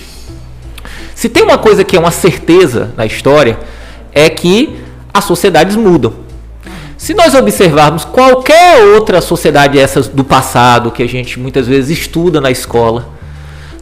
se 1.21 1.29
tem 1.29 1.43
uma 1.43 1.59
coisa 1.59 1.83
que 1.83 1.95
é 1.95 1.99
uma 1.99 2.09
certeza 2.09 2.89
na 2.97 3.05
história, 3.05 3.59
é 4.11 4.27
que 4.27 4.75
as 5.13 5.23
sociedades 5.23 5.75
mudam. 5.75 6.13
Se 6.97 7.13
nós 7.13 7.35
observarmos 7.35 8.03
qualquer 8.03 8.83
outra 8.95 9.21
sociedade 9.21 9.77
essas 9.77 10.07
do 10.07 10.23
passado 10.23 10.89
que 10.89 11.03
a 11.03 11.07
gente 11.07 11.39
muitas 11.39 11.67
vezes 11.67 11.95
estuda 11.99 12.41
na 12.41 12.49
escola, 12.49 13.07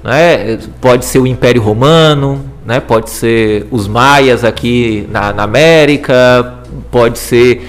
né? 0.04 0.60
Pode 0.82 1.06
ser 1.06 1.20
o 1.20 1.26
Império 1.26 1.62
Romano, 1.62 2.44
né? 2.66 2.82
pode 2.82 3.10
ser 3.10 3.66
os 3.72 3.88
maias 3.88 4.44
aqui 4.44 5.08
na, 5.10 5.32
na 5.32 5.44
América, 5.44 6.56
pode 6.92 7.18
ser 7.20 7.66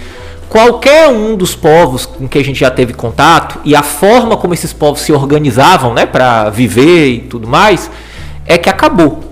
qualquer 0.48 1.10
um 1.10 1.36
dos 1.36 1.54
povos 1.54 2.06
com 2.06 2.26
que 2.26 2.38
a 2.38 2.44
gente 2.44 2.58
já 2.58 2.72
teve 2.72 2.92
contato 2.92 3.60
e 3.64 3.76
a 3.76 3.84
forma 3.84 4.36
como 4.36 4.52
esses 4.52 4.72
povos 4.72 5.02
se 5.02 5.12
organizavam 5.12 5.94
né, 5.94 6.06
para 6.06 6.50
viver 6.50 7.06
e 7.06 7.18
tudo 7.20 7.46
mais, 7.46 7.88
é 8.44 8.58
que 8.58 8.68
acabou. 8.68 9.29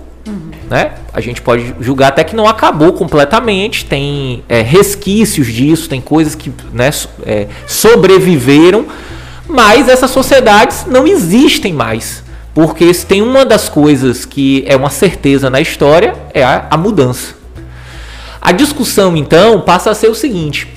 Né? 0.69 0.91
A 1.11 1.19
gente 1.19 1.41
pode 1.41 1.73
julgar 1.79 2.09
até 2.09 2.23
que 2.23 2.35
não 2.35 2.47
acabou 2.47 2.93
completamente, 2.93 3.85
tem 3.85 4.43
é, 4.47 4.61
resquícios 4.61 5.47
disso, 5.47 5.89
tem 5.89 5.99
coisas 5.99 6.35
que 6.35 6.53
né, 6.71 6.91
é, 7.25 7.47
sobreviveram, 7.65 8.85
mas 9.47 9.89
essas 9.89 10.11
sociedades 10.11 10.85
não 10.85 11.07
existem 11.07 11.73
mais. 11.73 12.23
Porque 12.53 12.93
se 12.93 13.05
tem 13.05 13.21
uma 13.21 13.45
das 13.45 13.67
coisas 13.67 14.25
que 14.25 14.63
é 14.67 14.75
uma 14.75 14.89
certeza 14.91 15.49
na 15.49 15.59
história, 15.59 16.13
é 16.33 16.43
a, 16.43 16.67
a 16.69 16.77
mudança. 16.77 17.33
A 18.41 18.51
discussão, 18.51 19.17
então, 19.17 19.61
passa 19.61 19.89
a 19.89 19.95
ser 19.95 20.07
o 20.07 20.15
seguinte: 20.15 20.67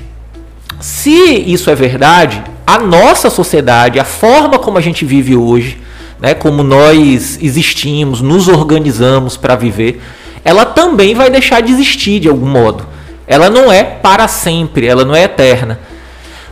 se 0.80 1.11
isso 1.11 1.70
é 1.70 1.75
verdade, 1.75 2.42
a 2.66 2.78
nossa 2.78 3.28
sociedade, 3.28 4.00
a 4.00 4.04
forma 4.04 4.58
como 4.58 4.78
a 4.78 4.80
gente 4.80 5.04
vive 5.04 5.37
hoje, 5.37 5.78
né, 6.23 6.35
como 6.35 6.62
nós 6.62 7.37
existimos, 7.43 8.21
nos 8.21 8.47
organizamos 8.47 9.37
para 9.37 9.57
viver, 9.57 10.00
ela 10.45 10.64
também 10.64 11.17
vai 11.17 11.29
deixar 11.29 11.61
de 11.61 11.73
existir 11.73 12.21
de 12.21 12.29
algum 12.29 12.47
modo. 12.47 12.87
Ela 13.26 13.50
não 13.50 13.73
é 13.73 13.83
para 13.83 14.29
sempre, 14.29 14.87
ela 14.87 15.05
não 15.05 15.17
é 15.17 15.25
eterna. 15.25 15.81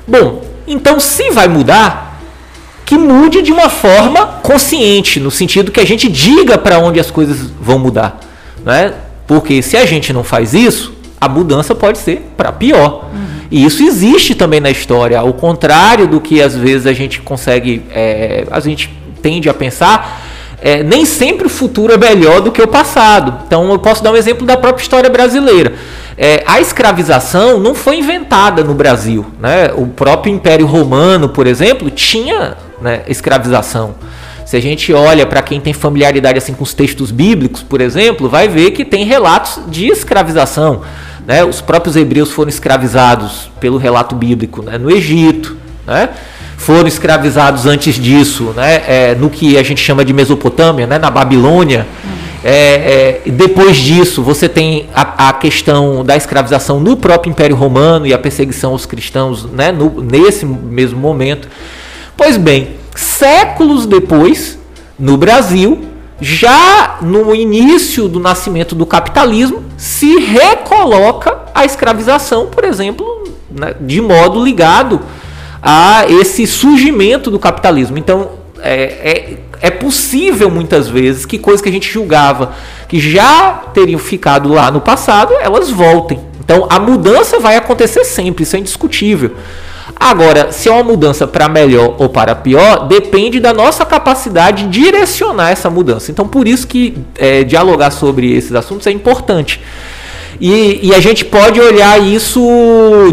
Bom, 0.09 0.45
então 0.67 0.99
se 0.99 1.31
vai 1.31 1.47
mudar, 1.47 2.21
que 2.85 2.99
mude 2.99 3.43
de 3.43 3.53
uma 3.53 3.69
forma 3.69 4.27
consciente, 4.43 5.21
no 5.21 5.31
sentido 5.31 5.71
que 5.71 5.79
a 5.79 5.87
gente 5.87 6.09
diga 6.11 6.59
para 6.59 6.81
onde 6.81 6.99
as 6.99 7.09
coisas 7.09 7.49
vão 7.61 7.79
mudar. 7.79 8.19
Né? 8.65 8.93
Porque 9.25 9.63
se 9.63 9.77
a 9.77 9.87
gente 9.87 10.13
não 10.13 10.25
faz 10.25 10.53
isso, 10.53 10.93
a 11.21 11.29
mudança 11.29 11.77
pode 11.77 11.99
ser 11.99 12.33
para 12.37 12.51
pior. 12.51 13.05
Uhum. 13.13 13.27
E 13.53 13.65
isso 13.65 13.85
existe 13.85 14.35
também 14.35 14.59
na 14.59 14.71
história, 14.71 15.19
ao 15.19 15.33
contrário 15.33 16.09
do 16.09 16.21
que 16.21 16.43
às 16.43 16.57
vezes 16.57 16.89
a 16.89 16.93
gente 16.93 17.21
consegue, 17.21 17.83
é, 17.93 18.47
a 18.51 18.59
gente 18.59 19.00
tende 19.21 19.49
a 19.49 19.55
pensar. 19.55 20.23
É, 20.63 20.83
nem 20.83 21.07
sempre 21.07 21.47
o 21.47 21.51
futuro 21.51 21.93
é 21.93 21.97
melhor 21.97 22.41
do 22.41 22.53
que 22.53 22.61
o 22.61 22.69
passado. 22.69 23.45
Então 23.47 23.71
eu 23.71 23.79
posso 23.79 24.03
dar 24.03 24.13
um 24.13 24.17
exemplo 24.17 24.47
da 24.47 24.57
própria 24.57 24.83
história 24.83 25.09
brasileira. 25.09 25.75
É, 26.19 26.43
a 26.47 26.61
escravização 26.61 27.59
não 27.59 27.75
foi 27.75 27.97
inventada 27.97 28.63
no 28.63 28.75
Brasil. 28.75 29.25
Né? 29.41 29.71
O 29.75 29.87
próprio 29.87 30.33
Império 30.33 30.67
Romano, 30.67 31.31
por 31.31 31.47
exemplo, 31.47 31.91
tinha 31.91 32.57
né, 32.81 33.03
escravização. 33.09 33.95
Se 34.45 34.57
a 34.57 34.61
gente 34.61 34.93
olha 34.93 35.25
para 35.25 35.41
quem 35.41 35.61
tem 35.61 35.73
familiaridade 35.73 36.37
assim 36.37 36.53
com 36.53 36.65
os 36.65 36.75
textos 36.75 37.11
bíblicos, 37.11 37.63
por 37.63 37.81
exemplo, 37.81 38.29
vai 38.29 38.49
ver 38.49 38.73
que 38.73 38.85
tem 38.85 39.05
relatos 39.05 39.61
de 39.69 39.87
escravização. 39.87 40.83
Né? 41.27 41.43
Os 41.45 41.61
próprios 41.61 41.97
hebreus 41.97 42.33
foram 42.33 42.49
escravizados 42.49 43.51
pelo 43.61 43.79
relato 43.79 44.15
bíblico 44.15 44.63
né? 44.63 44.77
no 44.77 44.91
Egito, 44.91 45.57
né? 45.87 46.11
Foram 46.61 46.87
escravizados 46.87 47.65
antes 47.65 47.95
disso, 47.95 48.53
né? 48.55 48.83
É, 48.87 49.15
no 49.15 49.31
que 49.31 49.57
a 49.57 49.63
gente 49.63 49.83
chama 49.83 50.05
de 50.05 50.13
Mesopotâmia, 50.13 50.87
né? 50.87 50.99
na 50.99 51.11
Babilônia. 51.11 51.87
É, 52.45 53.23
é, 53.25 53.31
depois 53.31 53.79
disso, 53.79 54.23
você 54.23 54.47
tem 54.47 54.87
a, 54.95 55.31
a, 55.31 55.33
questão 55.33 56.05
da 56.05 56.17
escravização 56.19 56.79
no 56.79 56.99
próprio 56.99 57.31
Império 57.31 57.57
Romano 57.57 58.07
e 58.07 58.13
a 58.13 58.19
perseguição 58.19 58.73
aos 58.73 58.85
cristãos 58.85 59.47
né? 59.51 59.73
no, 59.73 60.03
nesse 60.03 60.45
mesmo 60.45 61.01
momento. 61.01 61.49
Pois 62.15 62.37
bem, 62.37 62.77
séculos 62.95 63.87
depois, 63.87 64.59
no 64.99 65.17
Brasil, 65.17 65.81
já 66.21 66.99
no 67.01 67.35
início 67.35 68.07
do 68.07 68.21
nascimento 68.21 68.75
do 68.75 68.85
capitalismo, 68.85 69.65
se 69.79 70.19
recoloca 70.19 71.39
a 71.55 71.65
escravização, 71.65 72.49
por 72.49 72.65
exemplo, 72.65 73.25
né, 73.51 73.75
de 73.81 74.01
modo 74.03 74.45
ligado 74.45 75.01
a 75.63 76.05
esse 76.09 76.47
surgimento 76.47 77.31
do 77.31 77.39
capitalismo. 77.39 77.99
Então, 77.99 78.31
é, 78.63 78.83
é, 78.83 79.37
é, 79.61 79.71
possível 79.71 80.51
muitas 80.51 80.89
vezes 80.89 81.25
que 81.25 81.39
coisas 81.39 81.61
que 81.61 81.69
a 81.69 81.73
gente 81.73 81.91
julgava 81.91 82.53
que 82.89 82.99
já 83.01 83.63
teriam 83.73 83.99
ficado 83.99 84.53
lá 84.53 84.71
no 84.71 84.81
passado, 84.81 85.35
elas 85.41 85.71
voltem. 85.71 86.21
Então 86.43 86.67
a 86.69 86.79
mudança 86.79 87.39
vai 87.39 87.57
acontecer 87.57 88.05
sempre, 88.05 88.43
isso 88.43 88.57
é 88.57 88.59
indiscutível. 88.59 89.33
Agora, 89.99 90.51
se 90.51 90.69
é 90.69 90.73
uma 90.73 90.83
mudança 90.83 91.27
para 91.27 91.49
melhor 91.49 91.97
ou 91.99 92.09
para 92.09 92.35
pior, 92.35 92.87
depende 92.87 93.39
da 93.39 93.53
nossa 93.53 93.85
capacidade 93.85 94.67
de 94.67 94.81
direcionar 94.83 95.51
essa 95.51 95.69
mudança. 95.69 96.11
Então, 96.11 96.27
por 96.27 96.49
isso 96.49 96.67
que 96.67 96.97
é, 97.19 97.45
dialogar 97.45 97.91
sobre 97.91 98.33
esses 98.35 98.55
assuntos 98.55 98.87
é 98.87 98.91
importante. 98.91 99.61
E, 100.41 100.81
e, 100.89 100.95
a 100.95 101.01
gente 101.01 101.25
pode 101.25 101.61
olhar 101.61 102.01
isso 102.01 102.41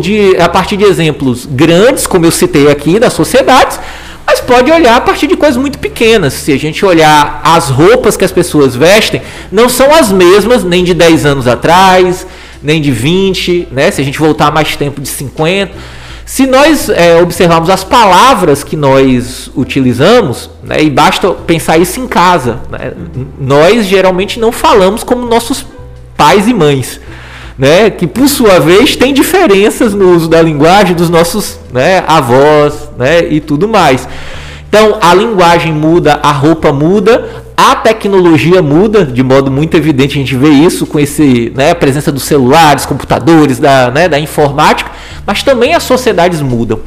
de, 0.01 0.37
a 0.37 0.47
partir 0.47 0.77
de 0.77 0.85
exemplos 0.85 1.45
grandes, 1.45 2.07
como 2.07 2.25
eu 2.25 2.31
citei 2.31 2.71
aqui, 2.71 2.99
das 2.99 3.11
sociedades, 3.11 3.77
mas 4.25 4.39
pode 4.39 4.71
olhar 4.71 4.95
a 4.95 5.01
partir 5.01 5.27
de 5.27 5.35
coisas 5.35 5.57
muito 5.57 5.77
pequenas. 5.77 6.33
Se 6.33 6.53
a 6.53 6.57
gente 6.57 6.85
olhar 6.85 7.41
as 7.43 7.69
roupas 7.69 8.15
que 8.15 8.23
as 8.23 8.31
pessoas 8.31 8.75
vestem, 8.75 9.21
não 9.51 9.67
são 9.67 9.93
as 9.93 10.09
mesmas 10.09 10.63
nem 10.63 10.85
de 10.85 10.93
10 10.93 11.25
anos 11.25 11.47
atrás, 11.47 12.25
nem 12.63 12.81
de 12.81 12.91
20, 12.91 13.67
né? 13.71 13.91
se 13.91 14.01
a 14.01 14.05
gente 14.05 14.19
voltar 14.19 14.49
mais 14.49 14.75
tempo 14.77 15.01
de 15.01 15.09
50 15.09 15.97
se 16.27 16.45
nós 16.45 16.89
é, 16.89 17.21
observarmos 17.21 17.69
as 17.69 17.85
palavras 17.85 18.61
que 18.61 18.75
nós 18.75 19.49
utilizamos, 19.55 20.49
né, 20.61 20.83
e 20.83 20.89
basta 20.89 21.31
pensar 21.31 21.77
isso 21.77 22.01
em 22.01 22.05
casa, 22.05 22.59
né, 22.69 22.91
nós 23.39 23.85
geralmente 23.85 24.37
não 24.37 24.51
falamos 24.51 25.05
como 25.05 25.25
nossos 25.25 25.65
pais 26.17 26.45
e 26.45 26.53
mães. 26.53 26.99
Né, 27.57 27.89
que 27.89 28.05
por 28.05 28.29
sua 28.29 28.59
vez 28.59 28.95
tem 28.95 29.11
diferenças 29.11 29.91
no 29.95 30.15
uso 30.15 30.29
da 30.29 30.39
linguagem 30.39 30.95
dos 30.95 31.09
nossos 31.09 31.59
né, 31.73 32.03
avós 32.07 32.87
né, 32.97 33.27
e 33.27 33.39
tudo 33.39 33.67
mais. 33.67 34.07
Então 34.69 34.99
a 35.01 35.11
linguagem 35.13 35.73
muda, 35.73 36.19
a 36.21 36.31
roupa 36.31 36.71
muda, 36.71 37.27
a 37.57 37.73
tecnologia 37.73 38.61
muda 38.61 39.03
de 39.03 39.23
modo 39.23 39.49
muito 39.49 39.75
evidente, 39.75 40.11
a 40.11 40.19
gente 40.19 40.35
vê 40.35 40.49
isso 40.49 40.85
com 40.85 40.99
esse, 40.99 41.51
né, 41.55 41.71
a 41.71 41.75
presença 41.75 42.11
dos 42.11 42.23
celulares, 42.23 42.85
computadores, 42.85 43.57
da, 43.57 43.89
né, 43.89 44.07
da 44.07 44.19
informática, 44.19 44.91
mas 45.25 45.41
também 45.41 45.73
as 45.73 45.81
sociedades 45.81 46.39
mudam. 46.39 46.79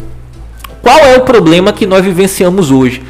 Qual 0.80 0.98
é 0.98 1.16
o 1.16 1.22
problema 1.22 1.72
que 1.72 1.86
nós 1.86 2.04
vivenciamos 2.04 2.70
hoje? 2.70 3.02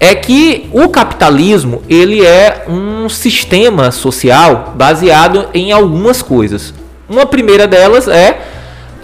É 0.00 0.14
que 0.14 0.68
o 0.72 0.88
capitalismo 0.88 1.82
ele 1.88 2.24
é 2.24 2.64
um 2.66 3.08
sistema 3.08 3.90
social 3.90 4.72
baseado 4.74 5.48
em 5.52 5.70
algumas 5.70 6.22
coisas. 6.22 6.72
Uma 7.08 7.26
primeira 7.26 7.66
delas 7.66 8.08
é 8.08 8.40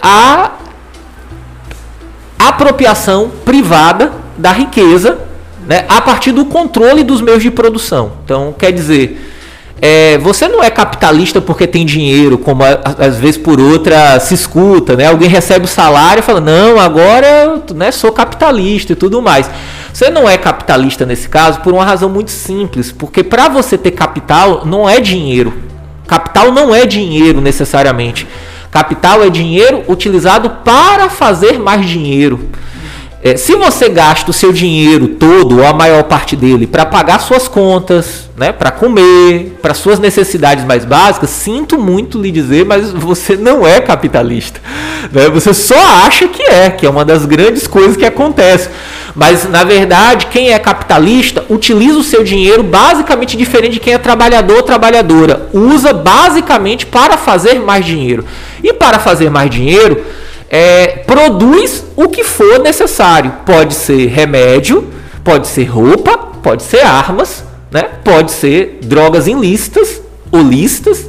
a 0.01 0.53
apropriação 2.39 3.31
privada 3.45 4.11
da 4.37 4.51
riqueza 4.51 5.19
né, 5.67 5.85
a 5.89 5.99
partir 6.01 6.31
do 6.31 6.45
controle 6.45 7.03
dos 7.03 7.21
meios 7.21 7.43
de 7.43 7.51
produção. 7.51 8.13
Então, 8.23 8.55
quer 8.57 8.71
dizer, 8.71 9.21
é, 9.81 10.17
você 10.17 10.47
não 10.47 10.63
é 10.63 10.69
capitalista 10.69 11.41
porque 11.41 11.67
tem 11.67 11.85
dinheiro, 11.85 12.37
como 12.37 12.63
às 12.63 13.17
vezes 13.17 13.37
por 13.37 13.59
outra 13.59 14.19
se 14.19 14.33
escuta, 14.33 14.95
né? 14.95 15.05
Alguém 15.07 15.29
recebe 15.29 15.65
o 15.65 15.67
salário 15.67 16.21
e 16.21 16.23
fala, 16.23 16.41
não, 16.41 16.79
agora 16.79 17.61
né, 17.75 17.91
sou 17.91 18.11
capitalista 18.11 18.93
e 18.93 18.95
tudo 18.95 19.21
mais. 19.21 19.49
Você 19.97 20.11
não 20.11 20.29
é 20.29 20.37
capitalista 20.37 21.07
nesse 21.07 21.27
caso 21.27 21.61
por 21.61 21.73
uma 21.73 21.83
razão 21.83 22.07
muito 22.07 22.29
simples, 22.29 22.91
porque 22.91 23.23
para 23.23 23.49
você 23.49 23.75
ter 23.75 23.89
capital 23.89 24.63
não 24.63 24.87
é 24.87 24.99
dinheiro. 24.99 25.51
Capital 26.05 26.51
não 26.51 26.75
é 26.75 26.85
dinheiro 26.85 27.41
necessariamente. 27.41 28.27
Capital 28.69 29.23
é 29.23 29.29
dinheiro 29.31 29.83
utilizado 29.87 30.51
para 30.63 31.09
fazer 31.09 31.57
mais 31.57 31.83
dinheiro. 31.83 32.47
É, 33.27 33.35
se 33.35 33.57
você 33.57 33.89
gasta 33.89 34.31
o 34.31 34.33
seu 34.33 34.53
dinheiro 34.53 35.09
todo, 35.09 35.57
ou 35.57 35.67
a 35.67 35.73
maior 35.73 36.03
parte 36.03 36.33
dele, 36.33 36.65
para 36.65 36.85
pagar 36.85 37.19
suas 37.19 37.45
contas, 37.45 38.29
né, 38.37 38.53
para 38.53 38.71
comer, 38.71 39.57
para 39.61 39.73
suas 39.73 39.99
necessidades 39.99 40.63
mais 40.63 40.85
básicas, 40.85 41.29
sinto 41.31 41.77
muito 41.77 42.21
lhe 42.21 42.31
dizer, 42.31 42.63
mas 42.63 42.89
você 42.93 43.35
não 43.35 43.67
é 43.67 43.81
capitalista. 43.81 44.61
Né? 45.11 45.27
Você 45.27 45.53
só 45.53 45.75
acha 46.05 46.29
que 46.29 46.41
é, 46.41 46.69
que 46.69 46.85
é 46.85 46.89
uma 46.89 47.03
das 47.03 47.25
grandes 47.25 47.67
coisas 47.67 47.97
que 47.97 48.05
acontece. 48.05 48.69
Mas, 49.13 49.49
na 49.49 49.65
verdade, 49.65 50.27
quem 50.27 50.53
é 50.53 50.59
capitalista 50.59 51.43
utiliza 51.49 51.99
o 51.99 52.03
seu 52.03 52.23
dinheiro 52.23 52.63
basicamente 52.63 53.35
diferente 53.35 53.73
de 53.73 53.79
quem 53.81 53.93
é 53.93 53.97
trabalhador 53.97 54.55
ou 54.55 54.63
trabalhadora. 54.63 55.49
Usa 55.51 55.91
basicamente 55.91 56.85
para 56.85 57.17
fazer 57.17 57.59
mais 57.59 57.85
dinheiro. 57.85 58.23
E 58.63 58.71
para 58.71 58.99
fazer 58.99 59.29
mais 59.29 59.49
dinheiro 59.49 60.01
é, 60.49 61.03
produz 61.05 61.83
o 61.95 62.07
que 62.07 62.23
for 62.23 62.59
necessário. 62.59 63.33
Pode 63.45 63.73
ser 63.73 64.07
remédio, 64.07 64.87
pode 65.23 65.47
ser 65.47 65.65
roupa, 65.65 66.17
pode 66.17 66.63
ser 66.63 66.81
armas, 66.81 67.43
né? 67.71 67.83
pode 68.03 68.31
ser 68.31 68.79
drogas 68.83 69.27
ilícitas 69.27 70.01
ou 70.31 70.41
listas, 70.41 71.05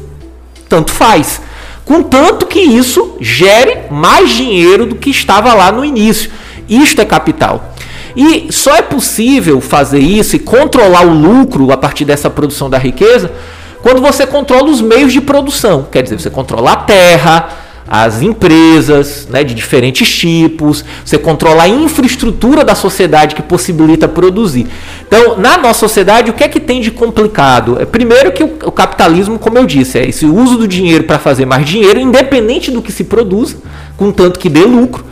tanto 0.68 0.90
faz. 0.90 1.40
Contanto 1.84 2.46
que 2.46 2.60
isso 2.60 3.16
gere 3.20 3.90
mais 3.90 4.30
dinheiro 4.30 4.86
do 4.86 4.96
que 4.96 5.10
estava 5.10 5.54
lá 5.54 5.72
no 5.72 5.84
início. 5.84 6.30
Isto 6.68 7.00
é 7.00 7.04
capital. 7.04 7.72
E 8.14 8.52
só 8.52 8.74
é 8.74 8.82
possível 8.82 9.60
fazer 9.60 10.00
isso 10.00 10.36
e 10.36 10.38
controlar 10.38 11.06
o 11.06 11.12
lucro 11.12 11.70
a 11.70 11.76
partir 11.76 12.04
dessa 12.04 12.28
produção 12.28 12.68
da 12.68 12.76
riqueza 12.76 13.32
quando 13.80 14.02
você 14.02 14.26
controla 14.26 14.68
os 14.70 14.80
meios 14.80 15.12
de 15.12 15.20
produção. 15.20 15.86
Quer 15.90 16.02
dizer, 16.02 16.18
você 16.18 16.28
controla 16.28 16.72
a 16.72 16.76
terra, 16.76 17.48
as 17.88 18.20
empresas 18.20 19.26
né, 19.30 19.42
de 19.42 19.54
diferentes 19.54 20.08
tipos, 20.14 20.84
você 21.04 21.16
controla 21.16 21.62
a 21.62 21.68
infraestrutura 21.68 22.62
da 22.62 22.74
sociedade 22.74 23.34
que 23.34 23.42
possibilita 23.42 24.06
produzir. 24.06 24.66
Então, 25.06 25.38
na 25.38 25.56
nossa 25.56 25.80
sociedade, 25.80 26.30
o 26.30 26.34
que 26.34 26.44
é 26.44 26.48
que 26.48 26.60
tem 26.60 26.80
de 26.80 26.90
complicado? 26.90 27.80
É, 27.80 27.86
primeiro 27.86 28.30
que 28.32 28.44
o, 28.44 28.70
capitalismo, 28.70 29.38
como 29.38 29.56
eu 29.56 29.64
disse, 29.64 29.98
é 29.98 30.06
esse 30.06 30.26
uso 30.26 30.58
do 30.58 30.68
dinheiro 30.68 31.04
para 31.04 31.18
fazer 31.18 31.46
mais 31.46 31.66
dinheiro, 31.66 31.98
independente 31.98 32.70
do 32.70 32.82
que 32.82 32.92
se 32.92 33.04
produza, 33.04 33.56
contanto 33.96 34.38
que 34.38 34.50
dê 34.50 34.64
lucro, 34.64 35.04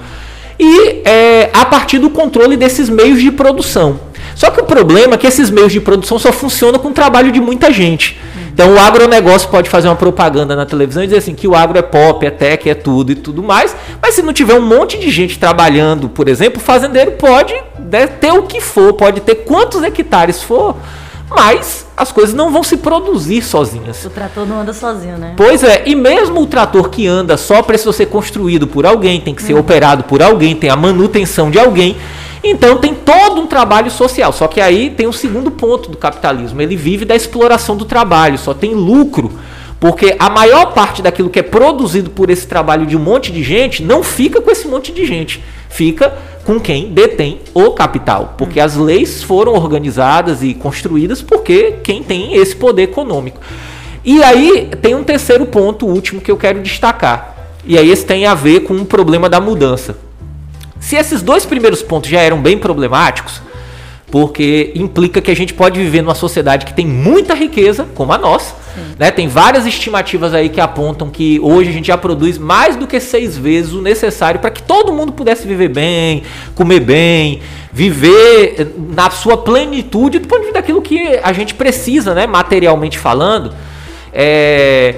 e 0.58 1.02
é, 1.04 1.50
a 1.52 1.64
partir 1.64 1.98
do 1.98 2.10
controle 2.10 2.56
desses 2.56 2.88
meios 2.90 3.20
de 3.20 3.30
produção. 3.30 4.00
Só 4.34 4.50
que 4.50 4.60
o 4.60 4.64
problema 4.64 5.14
é 5.14 5.16
que 5.16 5.26
esses 5.26 5.48
meios 5.48 5.72
de 5.72 5.80
produção 5.80 6.18
só 6.18 6.30
funcionam 6.30 6.78
com 6.78 6.88
o 6.88 6.92
trabalho 6.92 7.32
de 7.32 7.40
muita 7.40 7.72
gente. 7.72 8.18
Então 8.56 8.72
o 8.72 8.78
agronegócio 8.78 9.50
pode 9.50 9.68
fazer 9.68 9.86
uma 9.86 9.96
propaganda 9.96 10.56
na 10.56 10.64
televisão 10.64 11.02
e 11.02 11.06
dizer 11.06 11.18
assim 11.18 11.34
que 11.34 11.46
o 11.46 11.54
agro 11.54 11.76
é 11.76 11.82
pop, 11.82 12.24
é 12.24 12.30
tech, 12.30 12.66
é 12.70 12.74
tudo 12.74 13.12
e 13.12 13.14
tudo 13.14 13.42
mais, 13.42 13.76
mas 14.00 14.14
se 14.14 14.22
não 14.22 14.32
tiver 14.32 14.54
um 14.54 14.62
monte 14.62 14.98
de 14.98 15.10
gente 15.10 15.38
trabalhando, 15.38 16.08
por 16.08 16.26
exemplo, 16.26 16.58
o 16.58 16.64
fazendeiro 16.64 17.12
pode 17.12 17.52
né, 17.78 18.06
ter 18.06 18.32
o 18.32 18.44
que 18.44 18.62
for, 18.62 18.94
pode 18.94 19.20
ter 19.20 19.34
quantos 19.44 19.82
hectares 19.82 20.42
for, 20.42 20.74
mas 21.28 21.86
as 21.94 22.10
coisas 22.10 22.34
não 22.34 22.50
vão 22.50 22.62
se 22.62 22.78
produzir 22.78 23.42
sozinhas. 23.42 24.02
O 24.06 24.08
trator 24.08 24.46
não 24.46 24.62
anda 24.62 24.72
sozinho, 24.72 25.18
né? 25.18 25.34
Pois 25.36 25.62
é, 25.62 25.82
e 25.84 25.94
mesmo 25.94 26.40
o 26.40 26.46
trator 26.46 26.88
que 26.88 27.06
anda 27.06 27.36
só 27.36 27.60
precisa 27.60 27.92
ser 27.92 28.06
construído 28.06 28.66
por 28.66 28.86
alguém, 28.86 29.20
tem 29.20 29.34
que 29.34 29.42
ser 29.42 29.52
hum. 29.52 29.58
operado 29.58 30.04
por 30.04 30.22
alguém, 30.22 30.56
tem 30.56 30.70
a 30.70 30.76
manutenção 30.76 31.50
de 31.50 31.58
alguém. 31.58 31.98
Então 32.48 32.78
tem 32.78 32.94
todo 32.94 33.40
um 33.40 33.46
trabalho 33.46 33.90
social. 33.90 34.32
Só 34.32 34.46
que 34.46 34.60
aí 34.60 34.90
tem 34.90 35.06
um 35.06 35.12
segundo 35.12 35.50
ponto 35.50 35.90
do 35.90 35.96
capitalismo. 35.96 36.62
Ele 36.62 36.76
vive 36.76 37.04
da 37.04 37.16
exploração 37.16 37.76
do 37.76 37.84
trabalho, 37.84 38.38
só 38.38 38.54
tem 38.54 38.72
lucro. 38.72 39.32
Porque 39.80 40.16
a 40.18 40.30
maior 40.30 40.72
parte 40.72 41.02
daquilo 41.02 41.28
que 41.28 41.40
é 41.40 41.42
produzido 41.42 42.08
por 42.10 42.30
esse 42.30 42.46
trabalho 42.46 42.86
de 42.86 42.96
um 42.96 43.00
monte 43.00 43.30
de 43.32 43.42
gente 43.42 43.82
não 43.82 44.02
fica 44.02 44.40
com 44.40 44.50
esse 44.50 44.66
monte 44.68 44.92
de 44.92 45.04
gente. 45.04 45.42
Fica 45.68 46.16
com 46.44 46.60
quem 46.60 46.92
detém 46.92 47.40
o 47.52 47.72
capital. 47.72 48.34
Porque 48.38 48.60
as 48.60 48.76
leis 48.76 49.22
foram 49.22 49.52
organizadas 49.54 50.42
e 50.42 50.54
construídas 50.54 51.20
porque 51.20 51.74
quem 51.82 52.02
tem 52.02 52.36
esse 52.36 52.54
poder 52.54 52.84
econômico. 52.84 53.40
E 54.04 54.22
aí 54.22 54.70
tem 54.80 54.94
um 54.94 55.02
terceiro 55.02 55.44
ponto, 55.46 55.84
último, 55.84 56.20
que 56.20 56.30
eu 56.30 56.36
quero 56.36 56.62
destacar. 56.62 57.34
E 57.64 57.76
aí 57.76 57.90
esse 57.90 58.06
tem 58.06 58.24
a 58.24 58.34
ver 58.34 58.60
com 58.60 58.74
o 58.74 58.84
problema 58.84 59.28
da 59.28 59.40
mudança. 59.40 60.05
Se 60.86 60.94
esses 60.94 61.20
dois 61.20 61.44
primeiros 61.44 61.82
pontos 61.82 62.08
já 62.08 62.20
eram 62.20 62.40
bem 62.40 62.56
problemáticos, 62.56 63.42
porque 64.08 64.70
implica 64.76 65.20
que 65.20 65.32
a 65.32 65.34
gente 65.34 65.52
pode 65.52 65.80
viver 65.80 66.00
numa 66.00 66.14
sociedade 66.14 66.64
que 66.64 66.72
tem 66.72 66.86
muita 66.86 67.34
riqueza, 67.34 67.88
como 67.92 68.12
a 68.12 68.18
nossa. 68.18 68.54
Né? 68.96 69.10
Tem 69.10 69.26
várias 69.26 69.66
estimativas 69.66 70.32
aí 70.32 70.48
que 70.48 70.60
apontam 70.60 71.10
que 71.10 71.40
hoje 71.40 71.70
a 71.70 71.72
gente 71.72 71.88
já 71.88 71.98
produz 71.98 72.38
mais 72.38 72.76
do 72.76 72.86
que 72.86 73.00
seis 73.00 73.36
vezes 73.36 73.72
o 73.72 73.82
necessário 73.82 74.38
para 74.38 74.48
que 74.48 74.62
todo 74.62 74.92
mundo 74.92 75.10
pudesse 75.10 75.44
viver 75.44 75.70
bem, 75.70 76.22
comer 76.54 76.78
bem, 76.78 77.40
viver 77.72 78.72
na 78.94 79.10
sua 79.10 79.38
plenitude 79.38 80.20
do 80.20 80.28
ponto 80.28 80.38
de 80.38 80.44
vista 80.44 80.60
daquilo 80.60 80.80
que 80.80 81.18
a 81.20 81.32
gente 81.32 81.52
precisa, 81.52 82.14
né? 82.14 82.28
materialmente 82.28 82.96
falando. 82.96 83.52
É 84.12 84.94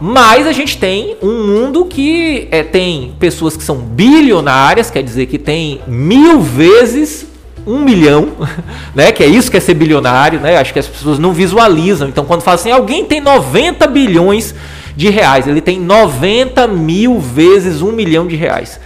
mas 0.00 0.46
a 0.46 0.52
gente 0.52 0.76
tem 0.76 1.16
um 1.22 1.46
mundo 1.46 1.84
que 1.84 2.48
é, 2.50 2.62
tem 2.62 3.14
pessoas 3.18 3.56
que 3.56 3.62
são 3.62 3.76
bilionárias, 3.76 4.90
quer 4.90 5.02
dizer 5.02 5.26
que 5.26 5.38
tem 5.38 5.80
mil 5.86 6.40
vezes 6.40 7.26
um 7.66 7.80
milhão, 7.80 8.32
né? 8.94 9.10
Que 9.10 9.24
é 9.24 9.26
isso 9.26 9.50
que 9.50 9.56
é 9.56 9.60
ser 9.60 9.74
bilionário, 9.74 10.38
né? 10.38 10.56
Acho 10.56 10.72
que 10.72 10.78
as 10.78 10.86
pessoas 10.86 11.18
não 11.18 11.32
visualizam. 11.32 12.08
Então, 12.08 12.24
quando 12.24 12.42
fala 12.42 12.54
assim, 12.54 12.70
alguém 12.70 13.04
tem 13.04 13.20
90 13.20 13.86
bilhões 13.88 14.54
de 14.94 15.10
reais, 15.10 15.46
ele 15.46 15.60
tem 15.60 15.78
90 15.78 16.66
mil 16.68 17.18
vezes 17.18 17.82
um 17.82 17.92
milhão 17.92 18.26
de 18.26 18.36
reais. 18.36 18.80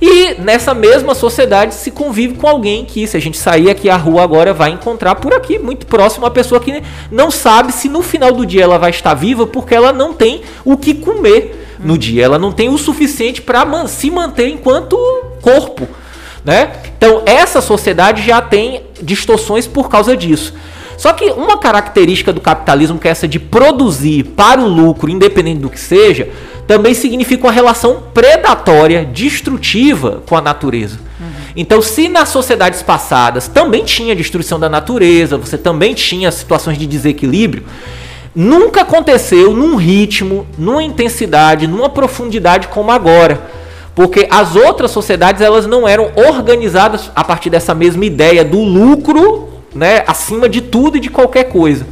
E 0.00 0.40
nessa 0.40 0.72
mesma 0.72 1.14
sociedade 1.14 1.74
se 1.74 1.90
convive 1.90 2.34
com 2.34 2.48
alguém 2.48 2.84
que, 2.86 3.06
se 3.06 3.16
a 3.16 3.20
gente 3.20 3.36
sair 3.36 3.68
aqui 3.68 3.90
à 3.90 3.96
rua 3.96 4.22
agora, 4.22 4.54
vai 4.54 4.70
encontrar 4.70 5.16
por 5.16 5.34
aqui, 5.34 5.58
muito 5.58 5.86
próximo, 5.86 6.24
uma 6.24 6.30
pessoa 6.30 6.60
que 6.60 6.82
não 7.10 7.30
sabe 7.30 7.72
se 7.72 7.88
no 7.88 8.02
final 8.02 8.32
do 8.32 8.46
dia 8.46 8.62
ela 8.62 8.78
vai 8.78 8.90
estar 8.90 9.12
viva 9.12 9.46
porque 9.46 9.74
ela 9.74 9.92
não 9.92 10.14
tem 10.14 10.40
o 10.64 10.76
que 10.76 10.94
comer. 10.94 11.66
no 11.82 11.96
dia. 11.96 12.24
Ela 12.24 12.38
não 12.38 12.52
tem 12.52 12.68
o 12.68 12.78
suficiente 12.78 13.40
para 13.40 13.86
se 13.86 14.10
manter 14.10 14.48
enquanto 14.48 14.96
corpo. 15.40 15.88
Né? 16.44 16.72
Então, 16.96 17.22
essa 17.26 17.60
sociedade 17.60 18.22
já 18.22 18.40
tem 18.40 18.82
distorções 19.02 19.66
por 19.66 19.88
causa 19.88 20.16
disso. 20.16 20.54
Só 20.96 21.14
que 21.14 21.30
uma 21.30 21.56
característica 21.56 22.32
do 22.32 22.42
capitalismo, 22.42 22.98
que 22.98 23.08
é 23.08 23.10
essa 23.10 23.26
de 23.26 23.38
produzir 23.38 24.24
para 24.24 24.60
o 24.60 24.68
lucro, 24.68 25.10
independente 25.10 25.60
do 25.60 25.70
que 25.70 25.80
seja, 25.80 26.28
também 26.70 26.94
significa 26.94 27.48
uma 27.48 27.52
relação 27.52 28.00
predatória, 28.14 29.04
destrutiva 29.04 30.22
com 30.24 30.36
a 30.36 30.40
natureza. 30.40 31.00
Uhum. 31.18 31.26
Então, 31.56 31.82
se 31.82 32.08
nas 32.08 32.28
sociedades 32.28 32.80
passadas 32.80 33.48
também 33.48 33.82
tinha 33.82 34.14
destruição 34.14 34.60
da 34.60 34.68
natureza, 34.68 35.36
você 35.36 35.58
também 35.58 35.94
tinha 35.94 36.30
situações 36.30 36.78
de 36.78 36.86
desequilíbrio, 36.86 37.64
nunca 38.32 38.82
aconteceu 38.82 39.52
num 39.52 39.74
ritmo, 39.74 40.46
numa 40.56 40.80
intensidade, 40.80 41.66
numa 41.66 41.88
profundidade 41.88 42.68
como 42.68 42.92
agora. 42.92 43.50
Porque 43.92 44.28
as 44.30 44.54
outras 44.54 44.92
sociedades 44.92 45.42
elas 45.42 45.66
não 45.66 45.88
eram 45.88 46.12
organizadas 46.14 47.10
a 47.16 47.24
partir 47.24 47.50
dessa 47.50 47.74
mesma 47.74 48.04
ideia 48.04 48.44
do 48.44 48.60
lucro 48.60 49.48
né, 49.74 50.04
acima 50.06 50.48
de 50.48 50.60
tudo 50.60 50.98
e 50.98 51.00
de 51.00 51.10
qualquer 51.10 51.48
coisa. 51.48 51.84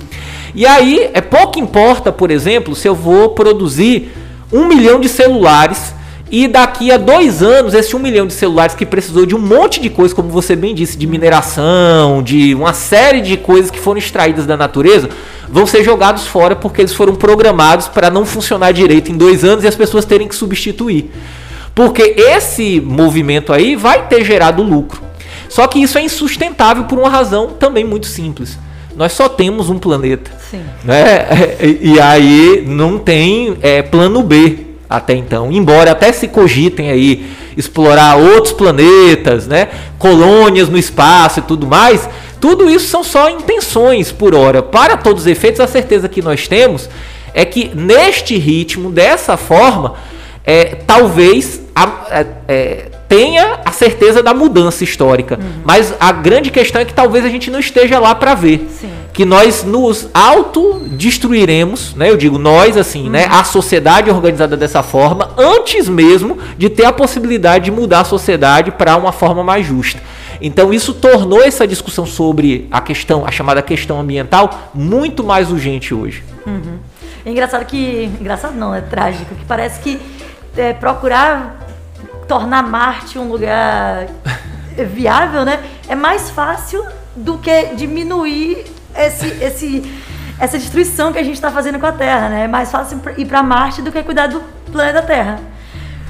E 0.55 0.65
aí, 0.65 1.11
é 1.13 1.21
pouco 1.21 1.59
importa, 1.59 2.13
por 2.13 2.31
exemplo, 2.31 2.77
se 2.77 2.87
eu 2.87 2.95
vou 2.95 3.31
produzir 3.31 4.13
um 4.53 4.67
milhão 4.67 5.01
de 5.01 5.09
celulares 5.09 5.95
e 6.31 6.47
daqui 6.47 6.93
a 6.93 6.99
dois 6.99 7.43
anos, 7.43 7.73
esse 7.73 7.97
um 7.97 7.99
milhão 7.99 8.27
de 8.27 8.35
celulares 8.35 8.75
que 8.75 8.85
precisou 8.85 9.25
de 9.25 9.35
um 9.35 9.39
monte 9.39 9.81
de 9.81 9.89
coisa, 9.89 10.15
como 10.15 10.29
você 10.29 10.55
bem 10.55 10.75
disse, 10.75 10.97
de 10.97 11.07
mineração, 11.07 12.23
de 12.23 12.55
uma 12.55 12.75
série 12.75 13.23
de 13.23 13.37
coisas 13.39 13.71
que 13.71 13.79
foram 13.79 13.99
extraídas 13.99 14.45
da 14.45 14.55
natureza, 14.55 15.09
vão 15.49 15.67
ser 15.67 15.83
jogados 15.83 16.27
fora 16.27 16.55
porque 16.55 16.83
eles 16.83 16.93
foram 16.93 17.15
programados 17.15 17.89
para 17.89 18.11
não 18.11 18.27
funcionar 18.27 18.73
direito 18.73 19.11
em 19.11 19.17
dois 19.17 19.43
anos 19.43 19.65
e 19.65 19.67
as 19.67 19.75
pessoas 19.75 20.05
terem 20.05 20.29
que 20.29 20.35
substituir. 20.35 21.11
Porque 21.75 22.15
esse 22.19 22.79
movimento 22.79 23.51
aí 23.51 23.75
vai 23.75 24.07
ter 24.07 24.23
gerado 24.23 24.63
lucro. 24.63 25.01
Só 25.49 25.67
que 25.67 25.79
isso 25.79 25.97
é 25.97 26.03
insustentável 26.03 26.85
por 26.85 26.99
uma 26.99 27.09
razão 27.09 27.49
também 27.59 27.85
muito 27.85 28.07
simples. 28.07 28.59
Nós 28.99 29.13
só 29.13 29.29
temos 29.29 29.71
um 29.71 29.79
planeta. 29.79 30.29
Sim. 30.51 30.61
Né? 30.83 31.29
E 31.81 32.01
aí 32.01 32.65
não 32.67 32.99
tem 32.99 33.57
é, 33.63 33.81
plano 33.81 34.25
B 34.25 34.67
até 34.91 35.15
então. 35.15 35.53
Embora 35.53 35.93
até 35.93 36.11
se 36.11 36.27
cogitem 36.27 36.91
aí 36.91 37.31
explorar 37.57 38.17
outros 38.17 38.53
planetas, 38.53 39.47
né? 39.47 39.69
colônias 40.01 40.69
no 40.69 40.77
espaço 40.77 41.39
e 41.39 41.43
tudo 41.43 41.65
mais, 41.65 42.11
tudo 42.41 42.69
isso 42.69 42.89
são 42.89 43.05
só 43.05 43.31
intenções 43.31 44.11
por 44.11 44.35
hora. 44.35 44.65
Para 44.65 44.97
todos 44.97 45.23
os 45.23 45.27
efeitos, 45.29 45.61
a 45.61 45.69
certeza 45.69 46.09
que 46.09 46.21
nós 46.21 46.49
temos 46.49 46.91
é 47.33 47.45
que 47.45 47.71
neste 47.73 48.37
ritmo, 48.37 48.91
dessa 48.91 49.37
forma, 49.37 49.95
é, 50.45 50.75
talvez 50.75 51.61
a, 51.73 52.07
é, 52.11 52.27
é 52.49 52.88
tenha 53.09 53.61
a 53.65 53.73
certeza 53.73 54.23
da 54.23 54.35
mudança 54.35 54.85
histórica. 54.85 55.39
Uhum. 55.41 55.63
Mas 55.65 55.95
a 55.99 56.13
grande 56.13 56.51
questão 56.51 56.83
é 56.83 56.85
que 56.85 56.93
talvez 56.93 57.25
a 57.25 57.29
gente 57.29 57.51
não 57.51 57.59
esteja 57.59 57.99
lá 57.99 58.15
para 58.15 58.35
ver. 58.35 58.69
Sim. 58.71 58.91
Que 59.13 59.25
nós 59.25 59.65
nos 59.65 60.09
autodestruiremos, 60.15 61.95
né? 61.95 62.11
Eu 62.11 62.17
digo 62.17 62.39
nós, 62.39 62.77
assim, 62.77 63.09
né? 63.09 63.25
uhum. 63.25 63.31
né? 63.31 63.39
A 63.39 63.43
sociedade 63.43 64.11
organizada 64.11 64.57
dessa 64.57 64.83
forma, 64.83 65.31
antes 65.37 65.89
mesmo 65.89 66.39
de 66.57 66.69
ter 66.69 66.85
a 66.85 66.93
possibilidade 66.93 67.65
de 67.65 67.71
mudar 67.71 68.01
a 68.01 68.05
sociedade 68.05 68.71
para 68.71 68.97
uma 68.97 69.11
forma 69.11 69.43
mais 69.43 69.67
justa. 69.67 70.01
Então 70.41 70.73
isso 70.73 70.95
tornou 70.95 71.43
essa 71.43 71.67
discussão 71.67 72.07
sobre 72.07 72.69
a 72.71 72.81
questão, 72.81 73.27
a 73.27 73.31
chamada 73.31 73.61
questão 73.61 73.99
ambiental, 73.99 74.71
muito 74.73 75.25
mais 75.25 75.51
urgente 75.51 75.93
hoje. 75.93 76.23
Uhum. 76.47 76.79
É 77.25 77.31
engraçado 77.31 77.65
que. 77.65 78.05
Engraçado 78.21 78.55
não, 78.55 78.75
é 78.75 78.81
trágico, 78.81 79.35
que 79.35 79.45
parece 79.45 79.81
que 79.81 80.01
é, 80.57 80.73
procurar 80.73 81.68
tornar 82.29 82.63
Marte 82.63 83.19
um 83.19 83.29
lugar 83.29 84.07
viável, 84.87 85.45
né? 85.45 85.65
É 85.89 85.95
mais 85.95 86.31
fácil 86.31 86.85
do 87.17 87.39
que 87.39 87.75
diminuir 87.75 88.65
esse, 88.95 89.27
esse, 89.43 90.03
essa 90.39 90.59
destruição 90.59 91.13
que 91.13 91.19
a 91.19 91.25
gente 91.25 91.35
está 91.35 91.51
fazendo 91.51 91.81
com 91.81 91.87
a 91.87 91.93
Terra, 91.93 92.29
né? 92.29 92.45
É 92.45 92.49
mais 92.49 92.71
fácil 92.71 93.01
ir 93.17 93.25
para 93.25 93.43
Marte 93.43 93.83
do 93.83 93.91
que 93.91 94.03
cuidar 94.03 94.29
do 94.29 94.41
planeta 94.71 95.03
Terra. 95.03 95.41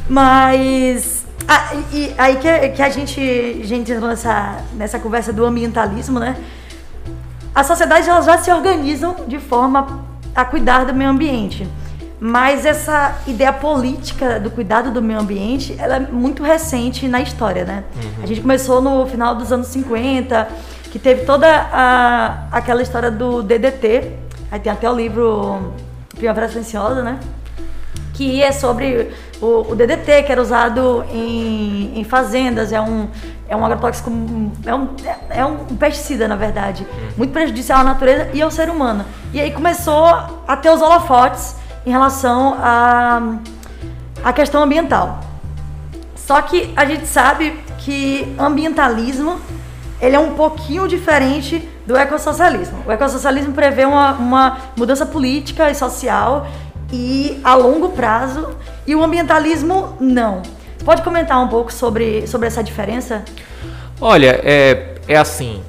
Mas 0.09 1.27
ah, 1.47 1.75
e, 1.93 2.15
aí 2.19 2.37
que, 2.37 2.69
que 2.71 2.83
a 2.83 2.91
gente, 2.91 3.21
a 3.21 3.67
gente 3.67 3.91
entrou 3.91 4.11
nessa, 4.11 4.59
nessa 4.75 4.99
conversa 4.99 5.33
do 5.33 5.47
ambientalismo, 5.47 6.19
né? 6.21 6.37
As 7.55 7.67
sociedades 7.67 8.07
elas 8.07 8.27
já 8.27 8.37
se 8.37 8.53
organizam 8.53 9.17
de 9.27 9.39
forma 9.39 10.05
a 10.35 10.45
cuidar 10.45 10.85
do 10.85 10.93
meio 10.93 11.09
ambiente. 11.09 11.67
Mas 12.21 12.67
essa 12.67 13.17
ideia 13.27 13.53
política 13.53 14.41
do 14.41 14.51
cuidado 14.51 14.91
do 14.91 15.01
meio 15.01 15.21
ambiente, 15.21 15.77
ela 15.79 15.97
é 15.97 16.01
muito 16.01 16.43
recente 16.43 17.07
na 17.07 17.21
história, 17.21 17.65
né? 17.65 17.85
Uhum. 17.95 18.25
A 18.25 18.27
gente 18.27 18.41
começou 18.41 18.83
no 18.83 19.07
final 19.07 19.37
dos 19.37 19.53
anos 19.53 19.69
50, 19.69 20.49
que 20.91 20.99
teve 20.99 21.25
toda 21.25 21.47
a, 21.47 22.49
aquela 22.51 22.83
história 22.83 23.11
do 23.11 23.43
DDT. 23.43 24.13
Aí 24.51 24.59
tem 24.59 24.73
até 24.73 24.91
o 24.91 24.95
livro 24.95 25.73
Primavera 26.17 26.49
Silenciosa, 26.49 27.05
né? 27.05 27.21
Que 28.15 28.43
é 28.43 28.51
sobre 28.51 29.13
o, 29.41 29.71
o 29.71 29.77
DDT, 29.77 30.25
que 30.25 30.33
era 30.33 30.43
usado 30.43 31.05
em, 31.13 32.01
em, 32.01 32.03
fazendas. 32.03 32.73
É 32.73 32.81
um, 32.81 33.07
é 33.49 33.55
um 33.55 33.65
agrotóxico, 33.65 34.11
é 34.67 34.75
um, 34.75 34.89
é 35.31 35.45
um 35.45 35.77
pesticida, 35.77 36.27
na 36.27 36.35
verdade. 36.35 36.83
Uhum. 36.83 37.09
Muito 37.19 37.33
prejudicial 37.33 37.79
à 37.79 37.85
natureza 37.85 38.31
e 38.35 38.43
ao 38.43 38.51
ser 38.51 38.69
humano. 38.71 39.05
E 39.33 39.41
aí 39.41 39.53
começou 39.53 40.05
a 40.05 40.57
ter 40.57 40.71
os 40.71 40.83
holofotes 40.83 41.55
em 41.89 41.91
relação 41.91 42.55
à, 42.61 43.39
à 44.23 44.33
questão 44.33 44.63
ambiental. 44.63 45.21
Só 46.15 46.43
que 46.43 46.71
a 46.77 46.85
gente 46.85 47.07
sabe 47.07 47.59
que 47.79 48.35
ambientalismo 48.39 49.41
ele 49.99 50.15
é 50.15 50.19
um 50.19 50.35
pouquinho 50.35 50.87
diferente 50.87 51.67
do 51.87 51.97
ecossocialismo. 51.97 52.85
O 52.87 52.93
ecossocialismo 52.93 53.55
prevê 53.55 53.87
uma, 53.87 54.13
uma 54.13 54.59
mudança 54.77 55.07
política 55.07 55.71
e 55.71 55.75
social 55.75 56.47
e 56.93 57.41
a 57.43 57.55
longo 57.55 57.89
prazo, 57.91 58.51
e 58.87 58.95
o 58.95 59.03
ambientalismo 59.03 59.97
não. 59.99 60.43
Pode 60.85 61.01
comentar 61.01 61.43
um 61.43 61.49
pouco 61.49 61.73
sobre, 61.73 62.27
sobre 62.27 62.47
essa 62.47 62.63
diferença? 62.63 63.25
Olha, 63.99 64.41
é, 64.45 64.95
é 65.09 65.17
assim, 65.17 65.63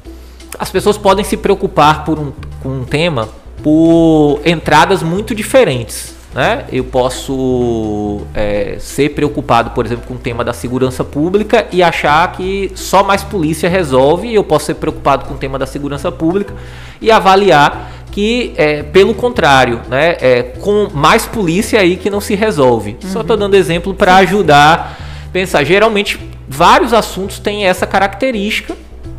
as 0.59 0.69
pessoas 0.69 0.97
podem 0.97 1.23
se 1.23 1.37
preocupar 1.37 2.03
por 2.03 2.19
um, 2.19 2.33
com 2.61 2.69
um 2.69 2.83
tema 2.83 3.29
por 3.63 4.41
entradas 4.45 5.03
muito 5.03 5.35
diferentes. 5.35 6.15
Né? 6.33 6.65
Eu 6.71 6.83
posso 6.83 8.21
é, 8.35 8.77
ser 8.79 9.09
preocupado, 9.09 9.71
por 9.71 9.85
exemplo, 9.85 10.05
com 10.07 10.13
o 10.13 10.17
tema 10.17 10.43
da 10.43 10.53
segurança 10.53 11.03
pública 11.03 11.67
e 11.71 11.81
achar 11.81 12.31
que 12.33 12.71
só 12.75 13.03
mais 13.03 13.23
polícia 13.23 13.67
resolve, 13.67 14.33
eu 14.33 14.43
posso 14.43 14.67
ser 14.67 14.75
preocupado 14.75 15.25
com 15.25 15.33
o 15.33 15.37
tema 15.37 15.57
da 15.57 15.65
segurança 15.65 16.11
pública 16.11 16.53
e 17.01 17.09
avaliar 17.09 17.91
que, 18.11 18.53
é, 18.57 18.83
pelo 18.83 19.13
contrário, 19.13 19.81
né, 19.87 20.17
é 20.19 20.43
com 20.59 20.87
mais 20.93 21.25
polícia 21.25 21.79
aí 21.79 21.95
que 21.95 22.09
não 22.09 22.21
se 22.21 22.35
resolve. 22.35 22.97
Uhum. 23.03 23.09
Só 23.09 23.21
estou 23.21 23.37
dando 23.37 23.55
exemplo 23.55 23.93
para 23.93 24.17
ajudar 24.17 24.97
a 25.27 25.31
pensar. 25.31 25.63
Geralmente, 25.63 26.19
vários 26.47 26.93
assuntos 26.93 27.39
têm 27.39 27.65
essa 27.65 27.87
característica, 27.87 28.75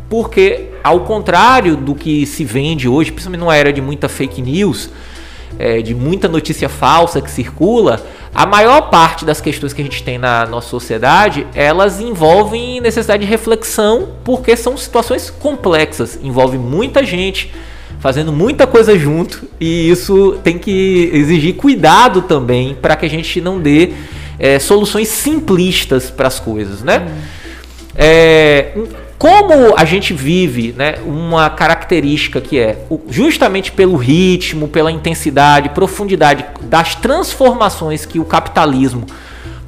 porque, 0.09 0.70
ao 0.83 1.01
contrário 1.01 1.75
do 1.75 1.95
que 1.95 2.25
se 2.25 2.43
vende 2.43 2.87
hoje, 2.87 3.11
principalmente 3.11 3.39
numa 3.41 3.55
era 3.55 3.71
de 3.71 3.81
muita 3.81 4.09
fake 4.09 4.41
news, 4.41 4.89
é, 5.59 5.81
de 5.81 5.93
muita 5.93 6.27
notícia 6.27 6.69
falsa 6.69 7.21
que 7.21 7.29
circula, 7.29 8.05
a 8.33 8.45
maior 8.45 8.89
parte 8.89 9.25
das 9.25 9.41
questões 9.41 9.73
que 9.73 9.81
a 9.81 9.83
gente 9.83 10.03
tem 10.03 10.17
na 10.17 10.45
nossa 10.45 10.69
sociedade, 10.69 11.45
elas 11.53 11.99
envolvem 11.99 12.79
necessidade 12.79 13.25
de 13.25 13.29
reflexão, 13.29 14.09
porque 14.23 14.55
são 14.55 14.77
situações 14.77 15.29
complexas, 15.29 16.17
envolve 16.23 16.57
muita 16.57 17.03
gente 17.03 17.53
fazendo 17.99 18.31
muita 18.31 18.65
coisa 18.65 18.97
junto, 18.97 19.47
e 19.59 19.89
isso 19.89 20.39
tem 20.43 20.57
que 20.57 21.11
exigir 21.13 21.55
cuidado 21.55 22.23
também 22.23 22.73
para 22.73 22.95
que 22.95 23.05
a 23.05 23.09
gente 23.09 23.39
não 23.39 23.59
dê 23.59 23.91
é, 24.39 24.57
soluções 24.57 25.07
simplistas 25.09 26.09
para 26.09 26.27
as 26.27 26.39
coisas, 26.39 26.81
né? 26.81 27.05
Hum. 27.07 27.21
É, 27.95 28.73
como 29.21 29.75
a 29.77 29.85
gente 29.85 30.15
vive 30.15 30.73
né, 30.75 30.95
uma 31.05 31.47
característica 31.47 32.41
que 32.41 32.57
é 32.57 32.87
justamente 33.07 33.71
pelo 33.71 33.95
ritmo, 33.95 34.67
pela 34.67 34.91
intensidade, 34.91 35.69
profundidade 35.69 36.43
das 36.63 36.95
transformações 36.95 38.03
que 38.03 38.17
o 38.17 38.25
capitalismo 38.25 39.05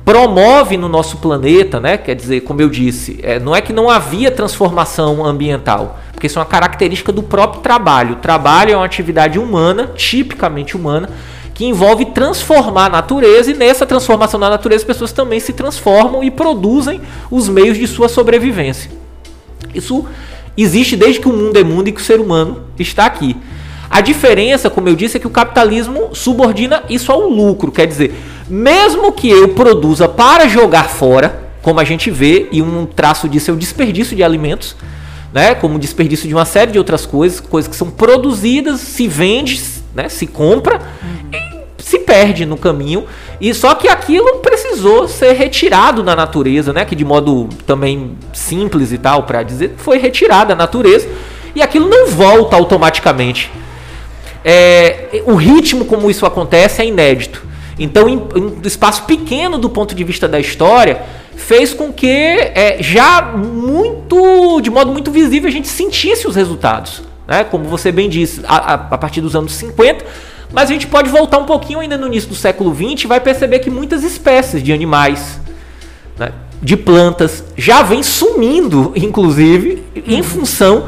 promove 0.03 0.75
no 0.75 0.89
nosso 0.89 1.17
planeta, 1.17 1.79
né? 1.79 1.99
Quer 1.99 2.15
dizer, 2.15 2.41
como 2.41 2.63
eu 2.63 2.67
disse, 2.67 3.19
é, 3.21 3.39
não 3.39 3.55
é 3.55 3.61
que 3.61 3.71
não 3.71 3.91
havia 3.91 4.31
transformação 4.31 5.23
ambiental, 5.23 5.99
porque 6.11 6.25
isso 6.25 6.39
é 6.39 6.41
uma 6.41 6.47
característica 6.47 7.11
do 7.11 7.21
próprio 7.21 7.61
trabalho. 7.61 8.13
O 8.13 8.19
trabalho 8.19 8.71
é 8.71 8.75
uma 8.75 8.85
atividade 8.87 9.37
humana, 9.37 9.91
tipicamente 9.95 10.75
humana, 10.75 11.07
que 11.53 11.63
envolve 11.63 12.05
transformar 12.05 12.87
a 12.87 12.89
natureza 12.89 13.51
e 13.51 13.53
nessa 13.53 13.85
transformação 13.85 14.39
da 14.39 14.49
natureza 14.49 14.81
as 14.81 14.87
pessoas 14.87 15.11
também 15.11 15.39
se 15.39 15.53
transformam 15.53 16.23
e 16.23 16.31
produzem 16.31 16.99
os 17.29 17.47
meios 17.47 17.77
de 17.77 17.85
sua 17.85 18.09
sobrevivência. 18.09 19.02
Isso 19.73 20.05
existe 20.57 20.95
desde 20.95 21.19
que 21.19 21.27
o 21.27 21.33
mundo 21.33 21.57
é 21.57 21.63
mundo 21.63 21.87
e 21.87 21.91
que 21.91 22.01
o 22.01 22.03
ser 22.03 22.19
humano 22.19 22.61
está 22.77 23.05
aqui. 23.05 23.35
A 23.89 24.01
diferença, 24.01 24.69
como 24.69 24.89
eu 24.89 24.95
disse, 24.95 25.17
é 25.17 25.19
que 25.19 25.27
o 25.27 25.29
capitalismo 25.29 26.09
subordina 26.13 26.83
isso 26.89 27.11
ao 27.11 27.29
lucro. 27.29 27.71
Quer 27.71 27.85
dizer, 27.85 28.15
mesmo 28.49 29.11
que 29.11 29.29
eu 29.29 29.49
produza 29.49 30.07
para 30.07 30.47
jogar 30.47 30.89
fora, 30.89 31.43
como 31.61 31.79
a 31.79 31.83
gente 31.83 32.09
vê, 32.09 32.47
e 32.51 32.61
um 32.61 32.85
traço 32.85 33.29
disso 33.29 33.51
é 33.51 33.53
o 33.53 33.57
desperdício 33.57 34.15
de 34.15 34.23
alimentos, 34.23 34.75
né? 35.31 35.55
Como 35.55 35.77
desperdício 35.77 36.27
de 36.27 36.33
uma 36.33 36.45
série 36.45 36.71
de 36.71 36.77
outras 36.77 37.05
coisas, 37.05 37.39
coisas 37.39 37.69
que 37.69 37.75
são 37.75 37.89
produzidas, 37.89 38.79
se 38.79 39.07
vende, 39.07 39.61
né? 39.95 40.09
Se 40.09 40.27
compra 40.27 40.81
e 41.31 41.52
se 41.83 41.99
perde 41.99 42.45
no 42.45 42.55
caminho. 42.55 43.05
E 43.41 43.53
só 43.53 43.75
que 43.75 43.89
aquilo 43.89 44.37
precisou 44.37 45.07
ser 45.07 45.33
retirado 45.33 46.01
da 46.01 46.15
natureza, 46.15 46.71
né? 46.71 46.85
Que 46.85 46.95
de 46.95 47.03
modo 47.03 47.49
também 47.67 48.17
simples 48.31 48.93
e 48.93 48.97
tal 48.97 49.23
para 49.23 49.43
dizer, 49.43 49.73
foi 49.77 49.97
retirado 49.97 50.49
da 50.49 50.55
natureza 50.55 51.07
e 51.53 51.61
aquilo 51.61 51.89
não 51.89 52.07
volta 52.07 52.55
automaticamente. 52.55 53.51
É, 54.45 55.21
o 55.25 55.35
ritmo 55.35 55.83
como 55.85 56.09
isso 56.09 56.25
acontece 56.25 56.81
é 56.81 56.85
inédito. 56.85 57.43
Então, 57.77 58.07
em, 58.07 58.17
um 58.17 58.61
espaço 58.63 59.03
pequeno 59.03 59.57
do 59.57 59.69
ponto 59.69 59.93
de 59.93 60.03
vista 60.05 60.27
da 60.27 60.39
história, 60.39 61.01
fez 61.35 61.73
com 61.73 61.91
que 61.91 62.07
é, 62.07 62.77
já 62.79 63.21
muito, 63.21 64.61
de 64.61 64.69
modo 64.69 64.91
muito 64.91 65.11
visível, 65.11 65.49
a 65.49 65.51
gente 65.51 65.67
sentisse 65.67 66.27
os 66.27 66.35
resultados. 66.35 67.01
Né? 67.27 67.43
Como 67.43 67.65
você 67.65 67.91
bem 67.91 68.09
disse, 68.09 68.41
a, 68.45 68.55
a, 68.55 68.73
a 68.73 68.97
partir 68.97 69.19
dos 69.19 69.35
anos 69.35 69.53
50, 69.53 70.05
mas 70.53 70.69
a 70.69 70.73
gente 70.73 70.85
pode 70.85 71.09
voltar 71.09 71.39
um 71.39 71.45
pouquinho 71.45 71.79
ainda 71.79 71.97
no 71.97 72.05
início 72.05 72.29
do 72.29 72.35
século 72.35 72.73
XX 72.73 73.03
e 73.03 73.07
vai 73.07 73.19
perceber 73.19 73.59
que 73.59 73.71
muitas 73.71 74.03
espécies 74.03 74.61
de 74.61 74.71
animais, 74.71 75.39
né, 76.17 76.31
de 76.61 76.77
plantas, 76.77 77.43
já 77.57 77.81
vêm 77.81 78.03
sumindo, 78.03 78.93
inclusive, 78.95 79.83
em 80.07 80.21
função 80.21 80.87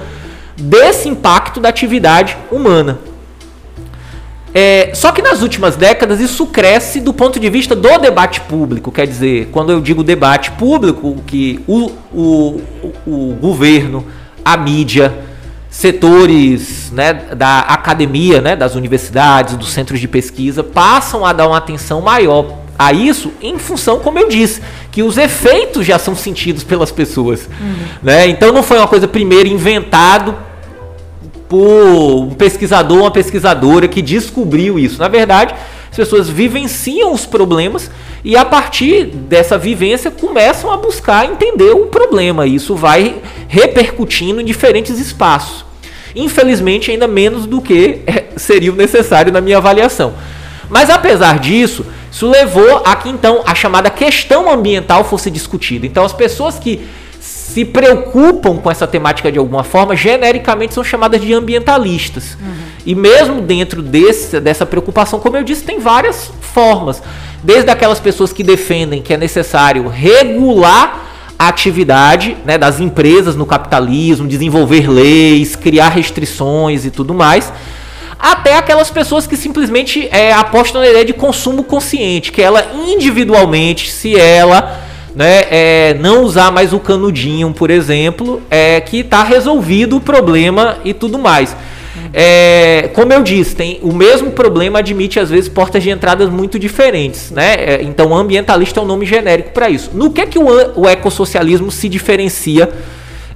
desse 0.56 1.10
impacto 1.10 1.60
da 1.60 1.68
atividade 1.68 2.38
humana. 2.52 3.00
É, 4.54 4.92
só 4.94 5.12
que 5.12 5.22
nas 5.22 5.42
últimas 5.42 5.76
décadas 5.76 6.22
isso 6.22 6.46
cresce 6.46 7.02
do 7.02 7.12
ponto 7.12 7.40
de 7.40 7.50
vista 7.50 7.76
do 7.76 7.98
debate 7.98 8.40
público. 8.42 8.90
Quer 8.90 9.06
dizer, 9.06 9.50
quando 9.52 9.72
eu 9.72 9.82
digo 9.82 10.02
debate 10.02 10.52
público, 10.52 11.22
que 11.28 11.60
o, 11.68 11.92
o, 12.14 12.62
o 13.06 13.38
governo, 13.42 14.06
a 14.46 14.56
mídia, 14.56 15.14
setores 15.76 16.90
né, 16.94 17.12
da 17.36 17.60
academia, 17.60 18.40
né, 18.40 18.56
das 18.56 18.76
universidades, 18.76 19.58
dos 19.58 19.74
centros 19.74 20.00
de 20.00 20.08
pesquisa, 20.08 20.64
passam 20.64 21.26
a 21.26 21.34
dar 21.34 21.50
uma 21.50 21.58
atenção 21.58 22.00
maior 22.00 22.60
a 22.80 22.94
isso 22.94 23.34
em 23.42 23.60
função, 23.60 24.00
como 24.00 24.18
eu 24.18 24.30
disse, 24.30 24.62
que 24.90 25.04
os 25.04 25.18
efeitos 25.18 25.86
já 25.86 26.00
são 26.00 26.16
sentidos 26.16 26.64
pelas 26.64 26.94
pessoas. 26.94 27.50
Uhum. 27.60 27.76
Né? 28.02 28.26
Então 28.28 28.54
não 28.54 28.64
foi 28.64 28.78
uma 28.78 28.88
coisa 28.88 29.06
primeiro 29.06 29.50
inventado 29.50 30.34
por 31.50 32.24
um 32.24 32.30
pesquisador, 32.30 33.00
uma 33.00 33.12
pesquisadora 33.12 33.86
que 33.86 34.02
descobriu 34.02 34.80
isso. 34.80 34.98
Na 35.02 35.10
verdade, 35.10 35.54
as 35.92 35.98
pessoas 35.98 36.30
vivenciam 36.30 37.12
os 37.12 37.26
problemas 37.26 37.92
e 38.24 38.38
a 38.38 38.46
partir 38.46 39.08
dessa 39.08 39.58
vivência 39.58 40.10
começam 40.10 40.72
a 40.72 40.78
buscar 40.78 41.26
entender 41.26 41.72
o 41.72 41.88
problema. 41.88 42.48
Isso 42.48 42.76
vai 42.76 43.18
repercutindo 43.50 44.40
em 44.40 44.46
diferentes 44.46 44.98
espaços. 45.00 45.65
Infelizmente, 46.16 46.92
ainda 46.92 47.08
menos 47.08 47.46
do 47.46 47.62
que 47.62 48.02
é, 48.08 48.26
seria 48.38 48.72
o 48.72 48.76
necessário 48.76 49.32
na 49.32 49.42
minha 49.42 49.58
avaliação. 49.58 50.14
Mas 50.70 50.90
apesar 50.90 51.40
disso, 51.40 51.86
isso 52.12 52.28
levou 52.30 52.82
a 52.86 52.96
que 52.96 53.10
então 53.10 53.44
a 53.46 53.54
chamada 53.54 53.90
questão 53.90 54.50
ambiental 54.50 55.04
fosse 55.04 55.30
discutida. 55.30 55.86
Então 55.86 56.04
as 56.04 56.14
pessoas 56.14 56.58
que 56.58 56.88
se 57.20 57.64
preocupam 57.64 58.58
com 58.58 58.70
essa 58.70 58.86
temática 58.86 59.32
de 59.32 59.40
alguma 59.40 59.64
forma, 59.64 59.96
genericamente 59.96 60.74
são 60.74 60.84
chamadas 60.84 61.22
de 61.22 61.34
ambientalistas. 61.34 62.38
Uhum. 62.42 62.54
E 62.86 62.94
mesmo 62.94 63.42
dentro 63.42 63.82
desse, 63.82 64.40
dessa 64.40 64.66
preocupação, 64.66 65.20
como 65.20 65.38
eu 65.38 65.44
disse, 65.44 65.64
tem 65.64 65.80
várias 65.80 66.32
formas. 66.42 67.02
Desde 67.44 67.70
aquelas 67.72 68.00
pessoas 68.00 68.34
que 68.34 68.44
defendem 68.44 69.02
que 69.02 69.14
é 69.14 69.18
necessário 69.18 69.88
regular 69.88 71.02
a 71.38 71.48
atividade 71.48 72.38
né, 72.46 72.58
das 72.58 72.80
empresas 72.80 73.36
no 73.36 73.46
capitalismo, 73.46 74.28
desenvolver 74.28 74.90
leis, 74.90 75.56
criar 75.56 75.90
restrições 75.90 76.86
e 76.86 76.92
tudo 76.92 77.14
mais, 77.14 77.52
até 78.20 78.58
aquelas 78.58 78.90
pessoas 78.90 79.28
que 79.28 79.36
simplesmente 79.36 80.08
é, 80.12 80.32
apostam 80.34 80.82
na 80.82 80.88
ideia 80.88 81.06
de 81.06 81.14
consumo 81.14 81.64
consciente, 81.64 82.32
que 82.32 82.42
ela 82.42 82.66
individualmente, 82.88 83.92
se 83.92 84.16
ela 84.18 84.82
né, 85.16 85.44
é, 85.50 85.98
não 86.00 86.24
usar 86.24 86.52
mais 86.52 86.74
o 86.74 86.80
canudinho, 86.80 87.54
por 87.54 87.70
exemplo, 87.70 88.42
é 88.50 88.82
que 88.82 88.98
está 89.00 89.24
resolvido 89.24 89.98
o 89.98 90.02
problema 90.02 90.78
e 90.84 90.94
tudo 90.94 91.18
mais. 91.18 91.56
É, 92.14 92.90
como 92.94 93.12
eu 93.12 93.22
disse, 93.24 93.56
tem 93.56 93.80
o 93.82 93.94
mesmo 93.94 94.32
problema 94.32 94.80
admite 94.80 95.20
às 95.20 95.30
vezes 95.30 95.50
portas 95.50 95.84
de 95.84 95.90
entradas 95.90 96.30
muito 96.30 96.58
diferentes, 96.58 97.32
né? 97.32 97.56
É, 97.56 97.84
então, 97.84 98.16
ambientalista 98.16 98.80
é 98.80 98.84
um 98.84 98.86
nome 98.86 99.06
genérico 99.06 99.52
para 99.52 99.70
isso. 99.70 99.92
No 99.94 100.12
que 100.12 100.22
é 100.22 100.26
que 100.26 100.40
o, 100.40 100.46
o 100.76 100.88
ecossocialismo 100.88 101.72
se 101.72 101.90
diferencia 101.90 102.70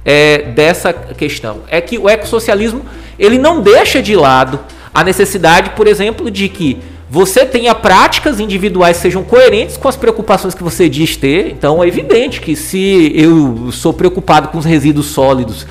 é, 0.04 0.42
dessa 0.54 0.92
questão? 0.92 1.62
É 1.68 1.80
que 1.80 1.98
o 1.98 2.08
ecossocialismo 2.08 2.82
ele 3.18 3.38
não 3.38 3.60
deixa 3.60 4.02
de 4.02 4.16
lado 4.16 4.58
a 4.92 5.04
necessidade, 5.04 5.70
por 5.70 5.86
exemplo, 5.86 6.30
de 6.30 6.48
que 6.48 6.78
você 7.10 7.44
tenha 7.44 7.74
práticas 7.74 8.38
individuais 8.38 8.96
que 8.96 9.02
sejam 9.02 9.24
coerentes 9.24 9.76
com 9.76 9.88
as 9.88 9.96
preocupações 9.96 10.54
que 10.54 10.62
você 10.62 10.88
diz 10.88 11.16
ter. 11.16 11.50
Então 11.50 11.82
é 11.82 11.88
evidente 11.88 12.40
que 12.40 12.54
se 12.54 13.12
eu 13.14 13.70
sou 13.72 13.92
preocupado 13.92 14.48
com 14.48 14.58
os 14.58 14.64
resíduos 14.64 15.06
sólidos, 15.06 15.66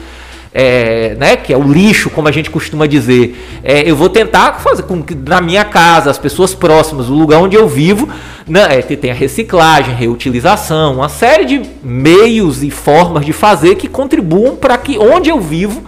é, 0.54 1.16
né, 1.16 1.36
que 1.36 1.54
é 1.54 1.58
o 1.58 1.64
lixo, 1.64 2.10
como 2.10 2.28
a 2.28 2.32
gente 2.32 2.50
costuma 2.50 2.88
dizer, 2.88 3.60
é, 3.64 3.90
eu 3.90 3.96
vou 3.96 4.10
tentar 4.10 4.54
fazer 4.54 4.84
com 4.84 5.02
que 5.02 5.14
na 5.14 5.40
minha 5.40 5.64
casa, 5.64 6.10
as 6.10 6.18
pessoas 6.18 6.56
próximas, 6.56 7.10
o 7.10 7.14
lugar 7.14 7.40
onde 7.40 7.56
eu 7.56 7.68
vivo, 7.68 8.10
né, 8.48 8.80
é, 8.80 8.82
tenha 8.82 9.14
reciclagem, 9.14 9.94
reutilização, 9.94 10.96
uma 10.96 11.10
série 11.10 11.46
de 11.46 11.62
meios 11.84 12.64
e 12.64 12.72
formas 12.72 13.26
de 13.26 13.34
fazer 13.34 13.76
que 13.76 13.88
contribuam 13.88 14.56
para 14.56 14.78
que 14.78 14.98
onde 14.98 15.30
eu 15.30 15.40
vivo 15.40 15.84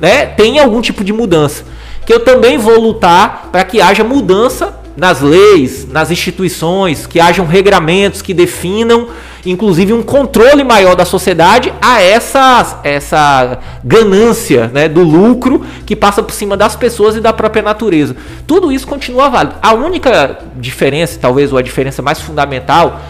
né, 0.00 0.26
tenha 0.26 0.62
algum 0.62 0.80
tipo 0.80 1.04
de 1.04 1.12
mudança. 1.12 1.64
Que 2.04 2.12
eu 2.12 2.20
também 2.20 2.56
vou 2.56 2.80
lutar 2.80 3.48
para 3.50 3.64
que 3.64 3.80
haja 3.80 4.04
mudança 4.04 4.85
nas 4.96 5.20
leis, 5.20 5.86
nas 5.86 6.10
instituições, 6.10 7.06
que 7.06 7.20
hajam 7.20 7.46
regramentos 7.46 8.22
que 8.22 8.32
definam, 8.32 9.08
inclusive, 9.44 9.92
um 9.92 10.02
controle 10.02 10.64
maior 10.64 10.96
da 10.96 11.04
sociedade 11.04 11.72
a 11.82 12.00
essa, 12.00 12.80
essa 12.82 13.58
ganância 13.84 14.68
né, 14.72 14.88
do 14.88 15.02
lucro 15.02 15.64
que 15.84 15.94
passa 15.94 16.22
por 16.22 16.32
cima 16.32 16.56
das 16.56 16.74
pessoas 16.74 17.14
e 17.14 17.20
da 17.20 17.32
própria 17.32 17.62
natureza. 17.62 18.16
Tudo 18.46 18.72
isso 18.72 18.86
continua 18.86 19.28
válido. 19.28 19.56
A 19.62 19.74
única 19.74 20.38
diferença, 20.56 21.18
talvez, 21.20 21.52
ou 21.52 21.58
a 21.58 21.62
diferença 21.62 22.00
mais 22.00 22.20
fundamental 22.20 23.00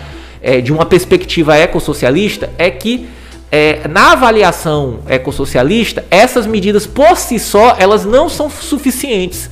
é, 0.42 0.60
de 0.60 0.72
uma 0.72 0.84
perspectiva 0.84 1.56
ecossocialista 1.56 2.50
é 2.58 2.68
que 2.70 3.08
é, 3.50 3.86
na 3.88 4.12
avaliação 4.12 4.98
ecossocialista, 5.08 6.04
essas 6.10 6.46
medidas 6.46 6.84
por 6.84 7.16
si 7.16 7.38
só 7.38 7.76
elas 7.78 8.04
não 8.04 8.28
são 8.28 8.50
suficientes 8.50 9.48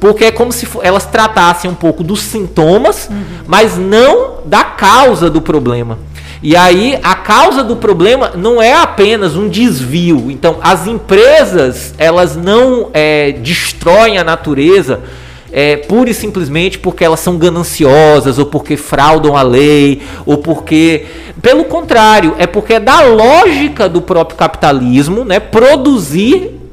porque 0.00 0.26
é 0.26 0.30
como 0.30 0.52
se 0.52 0.68
elas 0.82 1.06
tratassem 1.06 1.70
um 1.70 1.74
pouco 1.74 2.02
dos 2.02 2.20
sintomas, 2.20 3.08
uhum. 3.10 3.22
mas 3.46 3.76
não 3.76 4.38
da 4.44 4.64
causa 4.64 5.30
do 5.30 5.40
problema. 5.40 5.98
E 6.42 6.54
aí 6.54 6.98
a 7.02 7.14
causa 7.14 7.64
do 7.64 7.76
problema 7.76 8.32
não 8.36 8.60
é 8.60 8.74
apenas 8.74 9.36
um 9.36 9.48
desvio. 9.48 10.30
Então 10.30 10.58
as 10.62 10.86
empresas 10.86 11.94
elas 11.98 12.36
não 12.36 12.90
é, 12.92 13.32
destroem 13.32 14.18
a 14.18 14.24
natureza 14.24 15.00
é, 15.52 15.76
pura 15.76 16.10
e 16.10 16.14
simplesmente 16.14 16.78
porque 16.78 17.04
elas 17.04 17.20
são 17.20 17.38
gananciosas 17.38 18.38
ou 18.38 18.46
porque 18.46 18.76
fraudam 18.76 19.36
a 19.36 19.42
lei 19.42 20.02
ou 20.26 20.38
porque 20.38 21.06
pelo 21.40 21.64
contrário 21.64 22.34
é 22.38 22.46
porque 22.46 22.74
é 22.74 22.80
da 22.80 23.00
lógica 23.02 23.88
do 23.88 24.02
próprio 24.02 24.36
capitalismo, 24.36 25.24
né, 25.24 25.40
produzir 25.40 26.65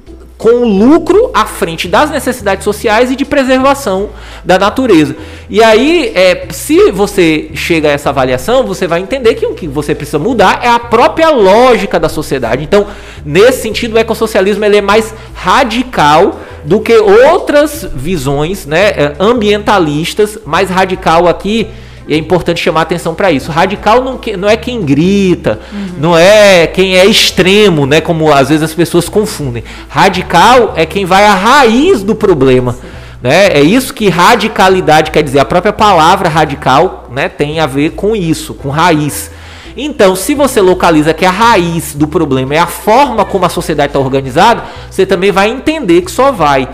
com 0.43 0.55
o 0.55 0.65
lucro 0.65 1.31
à 1.33 1.45
frente 1.45 1.87
das 1.87 2.11
necessidades 2.11 2.65
sociais 2.65 3.09
e 3.09 3.15
de 3.15 3.23
preservação 3.23 4.09
da 4.43 4.59
natureza. 4.59 5.15
E 5.49 5.63
aí, 5.63 6.11
é, 6.13 6.49
se 6.51 6.91
você 6.91 7.49
chega 7.53 7.87
a 7.87 7.91
essa 7.93 8.09
avaliação, 8.09 8.65
você 8.65 8.85
vai 8.85 8.99
entender 8.99 9.35
que 9.35 9.45
o 9.45 9.53
que 9.53 9.69
você 9.69 9.95
precisa 9.95 10.19
mudar 10.19 10.59
é 10.61 10.67
a 10.67 10.77
própria 10.77 11.29
lógica 11.29 11.97
da 11.97 12.09
sociedade. 12.09 12.61
Então, 12.61 12.87
nesse 13.25 13.61
sentido, 13.61 13.95
o 13.95 13.97
ecossocialismo 13.97 14.65
ele 14.65 14.75
é 14.75 14.81
mais 14.81 15.13
radical 15.33 16.41
do 16.65 16.81
que 16.81 16.93
outras 16.93 17.87
visões 17.95 18.65
né, 18.65 18.89
é, 18.89 19.13
ambientalistas. 19.21 20.37
Mais 20.45 20.69
radical 20.69 21.25
aqui 21.25 21.69
e 22.07 22.13
é 22.13 22.17
importante 22.17 22.61
chamar 22.61 22.81
atenção 22.81 23.15
para 23.15 23.31
isso. 23.31 23.51
Radical 23.51 24.03
não, 24.03 24.19
não 24.37 24.49
é 24.49 24.57
quem 24.57 24.81
grita, 24.81 25.59
uhum. 25.71 25.87
não 25.99 26.17
é 26.17 26.67
quem 26.67 26.97
é 26.97 27.05
extremo, 27.05 27.85
né? 27.85 28.01
Como 28.01 28.31
às 28.31 28.49
vezes 28.49 28.63
as 28.63 28.73
pessoas 28.73 29.07
confundem. 29.07 29.63
Radical 29.89 30.73
é 30.75 30.85
quem 30.85 31.05
vai 31.05 31.25
à 31.25 31.33
raiz 31.33 32.03
do 32.03 32.15
problema. 32.15 32.75
Né? 33.21 33.47
É 33.53 33.61
isso 33.61 33.93
que 33.93 34.09
radicalidade 34.09 35.09
quer 35.09 35.23
dizer. 35.23 35.39
A 35.39 35.45
própria 35.45 35.71
palavra 35.71 36.27
radical 36.27 37.07
né, 37.09 37.29
tem 37.29 37.61
a 37.61 37.65
ver 37.65 37.91
com 37.91 38.13
isso, 38.13 38.53
com 38.53 38.69
raiz. 38.69 39.31
Então, 39.75 40.15
se 40.15 40.35
você 40.35 40.61
localiza 40.61 41.13
que 41.13 41.25
a 41.25 41.31
raiz 41.31 41.95
do 41.95 42.07
problema 42.07 42.53
é 42.53 42.59
a 42.59 42.67
forma 42.67 43.25
como 43.25 43.45
a 43.45 43.49
sociedade 43.49 43.89
está 43.89 43.99
organizada, 43.99 44.63
você 44.89 45.05
também 45.05 45.31
vai 45.31 45.49
entender 45.49 46.01
que 46.01 46.11
só 46.11 46.31
vai 46.31 46.67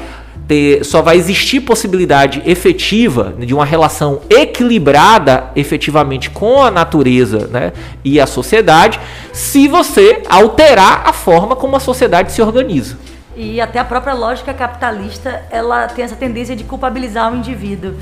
ter, 0.49 0.83
só 0.83 1.03
vai 1.03 1.15
existir 1.15 1.61
possibilidade 1.61 2.41
efetiva 2.43 3.35
de 3.37 3.53
uma 3.53 3.63
relação 3.63 4.21
equilibrada 4.27 5.51
efetivamente 5.55 6.31
com 6.31 6.63
a 6.63 6.71
natureza 6.71 7.47
né, 7.47 7.71
e 8.03 8.19
a 8.19 8.25
sociedade 8.25 8.99
se 9.31 9.67
você 9.67 10.23
alterar 10.27 11.03
a 11.05 11.13
forma 11.13 11.55
como 11.55 11.75
a 11.75 11.79
sociedade 11.79 12.31
se 12.31 12.41
organiza. 12.41 12.97
E 13.37 13.61
até 13.61 13.77
a 13.79 13.85
própria 13.85 14.13
lógica 14.13 14.53
capitalista, 14.53 15.43
ela 15.51 15.87
tem 15.87 16.03
essa 16.03 16.15
tendência 16.15 16.55
de 16.55 16.63
culpabilizar 16.63 17.31
o 17.31 17.37
indivíduo. 17.37 17.93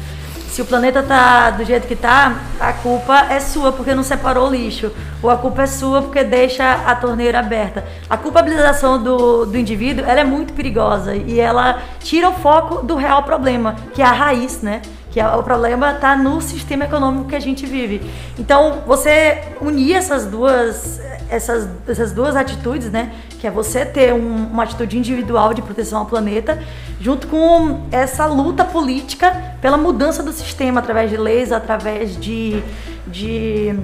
Se 0.50 0.62
o 0.62 0.66
planeta 0.66 1.04
tá 1.04 1.52
do 1.52 1.64
jeito 1.64 1.88
que 1.88 1.96
tá, 1.96 2.36
a 2.60 2.74
culpa 2.74 3.28
é 3.30 3.40
sua 3.40 3.72
porque 3.72 3.94
não 3.94 4.04
separou 4.04 4.48
o 4.48 4.52
lixo. 4.52 4.92
Ou 5.22 5.30
a 5.30 5.38
culpa 5.38 5.64
é 5.64 5.68
sua 5.68 6.02
porque 6.02 6.24
deixa 6.24 6.72
a 6.86 6.96
torneira 6.96 7.40
aberta. 7.40 7.86
A 8.10 8.18
culpabilização 8.18 9.02
do, 9.02 9.46
do 9.46 9.58
indivíduo, 9.58 10.06
ela 10.06 10.22
é 10.22 10.24
muito 10.24 10.54
perigosa 10.54 11.16
e 11.16 11.40
ela 11.40 11.82
tira 12.00 12.30
o 12.30 12.34
foco 12.34 12.84
do 12.84 12.96
real 12.96 13.24
problema, 13.24 13.76
que 13.94 14.02
é 14.02 14.06
a 14.06 14.12
raiz, 14.12 14.62
né? 14.62 14.82
Que 15.18 15.22
é 15.22 15.28
o 15.36 15.42
problema 15.42 15.94
está 15.94 16.16
no 16.16 16.40
sistema 16.40 16.86
econômico 16.86 17.30
que 17.30 17.36
a 17.36 17.40
gente 17.40 17.66
vive. 17.66 18.08
Então, 18.38 18.84
você 18.86 19.42
unir 19.60 19.96
essas 19.96 20.28
duas, 20.28 21.02
essas, 21.28 21.68
essas 21.88 22.12
duas 22.12 22.36
atitudes, 22.36 22.92
né, 22.92 23.12
que 23.40 23.48
é 23.48 23.50
você 23.50 23.84
ter 23.84 24.14
um, 24.14 24.46
uma 24.46 24.62
atitude 24.62 24.96
individual 24.96 25.56
de 25.56 25.64
proteção 25.64 26.02
ao 26.02 26.06
planeta, 26.06 26.60
junto 27.02 27.26
com 27.26 27.88
essa 27.92 28.28
luta 28.28 28.64
política 28.64 29.56
pela 29.60 29.76
mudança 29.76 30.22
do 30.22 30.32
sistema 30.32 30.82
através 30.82 31.10
de 31.10 31.18
leis, 31.18 31.52
através 31.52 32.16
de, 32.16 32.62
de 33.08 33.76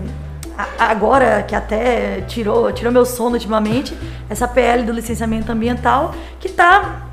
agora 0.78 1.42
que 1.42 1.56
até 1.56 2.22
tirou, 2.28 2.72
tirou 2.72 2.94
meu 2.94 3.08
sono 3.08 3.34
ultimamente, 3.34 3.98
essa 4.30 4.48
PL 4.48 4.84
do 4.84 4.92
licenciamento 4.92 5.52
ambiental, 5.52 6.14
que 6.40 6.46
está 6.48 7.08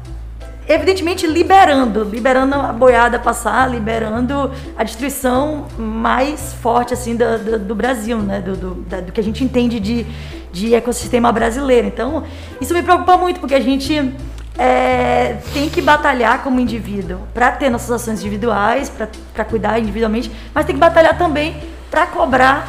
evidentemente 0.70 1.26
liberando, 1.26 2.04
liberando 2.04 2.54
a 2.54 2.72
boiada 2.72 3.18
passar, 3.18 3.68
liberando 3.68 4.52
a 4.76 4.85
destruição 4.85 5.66
mais 5.76 6.52
forte 6.54 6.94
assim 6.94 7.16
do, 7.16 7.38
do, 7.38 7.59
do 7.59 7.74
Brasil, 7.74 8.18
né? 8.18 8.40
Do, 8.40 8.56
do, 8.56 8.74
do, 8.74 9.12
que 9.12 9.20
a 9.20 9.22
gente 9.22 9.42
entende 9.42 9.80
de, 9.80 10.06
de 10.52 10.74
ecossistema 10.74 11.33
brasileiro. 11.33 11.88
Então, 11.88 12.22
isso 12.61 12.72
me 12.72 12.83
preocupa 12.85 13.16
muito, 13.16 13.40
porque 13.40 13.54
a 13.54 13.61
gente 13.61 14.14
é, 14.56 15.38
tem 15.52 15.68
que 15.68 15.83
batalhar 15.83 16.42
como 16.44 16.61
indivíduo 16.61 17.18
para 17.35 17.50
ter 17.50 17.68
nossas 17.68 17.90
ações 17.90 18.20
individuais, 18.20 18.88
para 19.35 19.44
cuidar 19.44 19.80
individualmente, 19.80 20.30
mas 20.54 20.64
tem 20.64 20.74
que 20.76 20.80
batalhar 20.80 21.18
também 21.18 21.56
para 21.90 22.06
cobrar 22.06 22.68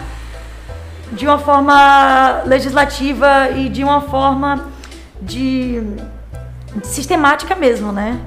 de 1.12 1.28
uma 1.28 1.38
forma 1.38 2.42
legislativa 2.46 3.50
e 3.56 3.70
de 3.70 3.84
uma 3.84 4.02
forma 4.02 4.72
de 5.22 5.84
sistemática 6.84 7.56
mesmo, 7.56 7.92
né? 7.92 8.20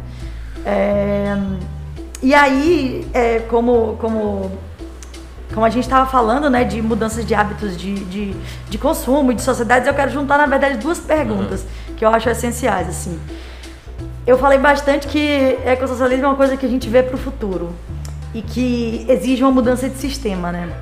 É, 0.64 1.37
e 2.22 2.35
aí, 2.35 3.07
é, 3.12 3.40
como, 3.40 3.96
como, 3.98 4.50
como 5.52 5.66
a 5.66 5.68
gente 5.68 5.85
estava 5.85 6.11
falando, 6.11 6.48
né, 6.48 6.64
de 6.64 6.80
mudanças 6.80 7.26
de 7.26 7.35
hábitos 7.35 7.76
de, 7.76 7.94
de, 8.04 8.35
de 8.68 8.78
consumo 8.78 9.30
e 9.30 9.35
de 9.35 9.42
sociedades, 9.42 9.87
eu 9.87 9.94
quero 9.94 10.11
juntar, 10.11 10.38
na 10.38 10.46
verdade, 10.46 10.78
duas 10.78 10.98
perguntas 10.98 11.61
uhum. 11.61 11.94
que 11.96 12.04
eu 12.04 12.09
acho 12.09 12.30
essenciais, 12.30 12.88
assim. 12.88 13.20
Eu 14.26 14.38
falei 14.38 14.59
bastante 14.59 15.07
que 15.07 15.59
ecossocialismo 15.66 16.24
é 16.24 16.28
uma 16.28 16.37
coisa 16.37 16.57
que 16.57 16.64
a 16.64 16.68
gente 16.68 16.88
vê 16.88 17.02
para 17.02 17.14
o 17.14 17.18
futuro 17.18 17.74
e 18.33 18.40
que 18.40 19.04
exige 19.07 19.42
uma 19.42 19.52
mudança 19.52 19.88
de 19.88 19.98
sistema, 19.98 20.50
né? 20.50 20.72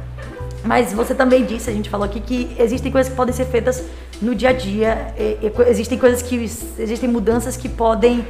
Mas 0.65 0.93
você 0.93 1.13
também 1.13 1.45
disse, 1.45 1.69
a 1.69 1.73
gente 1.73 1.91
falou 1.91 2.07
aqui, 2.07 2.21
que 2.21 2.55
existem 2.57 2.93
coisas 2.93 3.11
que 3.11 3.17
podem 3.17 3.35
ser 3.35 3.47
feitas 3.47 3.83
no 4.23 4.35
dia 4.35 4.51
a 4.51 4.53
dia. 4.53 5.15
E, 5.19 5.39
e, 5.43 5.53
existem 5.69 5.99
coisas 5.99 6.23
que. 6.23 6.37
Existem 6.37 7.09
mudanças 7.09 7.57
que 7.57 7.69
podem. 7.69 8.27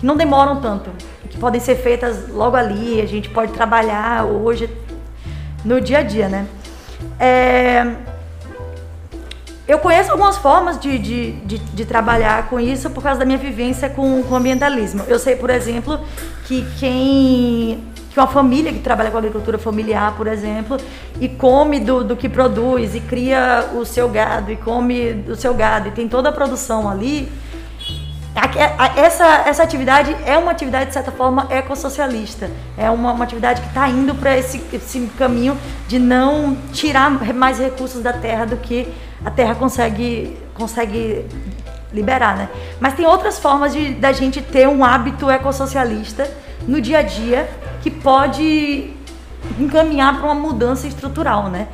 que 0.00 0.06
não 0.06 0.16
demoram 0.16 0.60
tanto. 0.60 0.90
Que 1.30 1.38
podem 1.38 1.60
ser 1.60 1.76
feitas 1.76 2.28
logo 2.28 2.56
ali. 2.56 3.00
A 3.00 3.06
gente 3.06 3.28
pode 3.30 3.52
trabalhar 3.52 4.24
hoje 4.24 4.68
no 5.64 5.80
dia 5.80 5.98
a 5.98 6.02
dia, 6.02 6.28
né? 6.28 6.46
É, 7.18 7.94
eu 9.66 9.78
conheço 9.78 10.10
algumas 10.10 10.36
formas 10.36 10.78
de, 10.78 10.98
de, 10.98 11.32
de, 11.32 11.58
de, 11.58 11.84
trabalhar 11.84 12.48
com 12.48 12.60
isso 12.60 12.90
por 12.90 13.02
causa 13.02 13.20
da 13.20 13.24
minha 13.24 13.38
vivência 13.38 13.88
com, 13.88 14.22
com 14.22 14.36
ambientalismo. 14.36 15.04
Eu 15.08 15.18
sei, 15.18 15.36
por 15.36 15.48
exemplo, 15.48 16.00
que 16.44 16.66
quem 16.78 17.82
que 18.14 18.20
uma 18.20 18.28
família 18.28 18.72
que 18.72 18.78
trabalha 18.78 19.10
com 19.10 19.18
agricultura 19.18 19.58
familiar, 19.58 20.14
por 20.16 20.28
exemplo, 20.28 20.76
e 21.20 21.28
come 21.28 21.80
do, 21.80 22.04
do 22.04 22.16
que 22.16 22.28
produz 22.28 22.94
e 22.94 23.00
cria 23.00 23.70
o 23.74 23.84
seu 23.84 24.08
gado 24.08 24.52
e 24.52 24.56
come 24.56 25.14
do 25.14 25.34
seu 25.34 25.52
gado 25.52 25.88
e 25.88 25.90
tem 25.90 26.08
toda 26.08 26.28
a 26.28 26.32
produção 26.32 26.88
ali, 26.88 27.28
essa, 28.96 29.42
essa 29.46 29.64
atividade 29.64 30.16
é 30.24 30.38
uma 30.38 30.52
atividade, 30.52 30.86
de 30.86 30.92
certa 30.92 31.10
forma, 31.10 31.48
ecossocialista. 31.50 32.48
É 32.78 32.88
uma, 32.88 33.10
uma 33.10 33.24
atividade 33.24 33.60
que 33.60 33.66
está 33.66 33.88
indo 33.88 34.14
para 34.14 34.36
esse, 34.36 34.62
esse 34.72 35.00
caminho 35.18 35.58
de 35.88 35.98
não 35.98 36.56
tirar 36.72 37.10
mais 37.34 37.58
recursos 37.58 38.00
da 38.00 38.12
terra 38.12 38.44
do 38.44 38.56
que 38.58 38.92
a 39.24 39.30
terra 39.30 39.56
consegue, 39.56 40.36
consegue 40.54 41.26
liberar, 41.92 42.36
né? 42.36 42.48
Mas 42.78 42.94
tem 42.94 43.06
outras 43.06 43.40
formas 43.40 43.72
de 43.72 43.94
da 43.94 44.12
gente 44.12 44.40
ter 44.40 44.68
um 44.68 44.84
hábito 44.84 45.28
ecossocialista 45.28 46.30
no 46.66 46.80
dia 46.80 46.98
a 46.98 47.02
dia 47.02 47.48
que 47.84 47.90
pode 47.90 48.90
encaminhar 49.60 50.16
para 50.16 50.24
uma 50.24 50.34
mudança 50.34 50.86
estrutural, 50.86 51.50
né? 51.50 51.68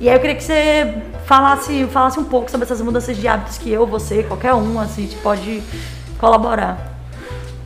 E 0.00 0.08
aí 0.08 0.14
eu 0.14 0.20
queria 0.20 0.36
que 0.36 0.44
você 0.44 0.94
falasse, 1.24 1.86
falasse 1.86 2.20
um 2.20 2.24
pouco 2.24 2.48
sobre 2.48 2.64
essas 2.64 2.80
mudanças 2.80 3.16
de 3.16 3.26
hábitos 3.26 3.58
que 3.58 3.72
eu, 3.72 3.84
você, 3.84 4.22
qualquer 4.22 4.54
um, 4.54 4.78
assim, 4.78 5.08
pode 5.24 5.60
colaborar. 6.18 6.96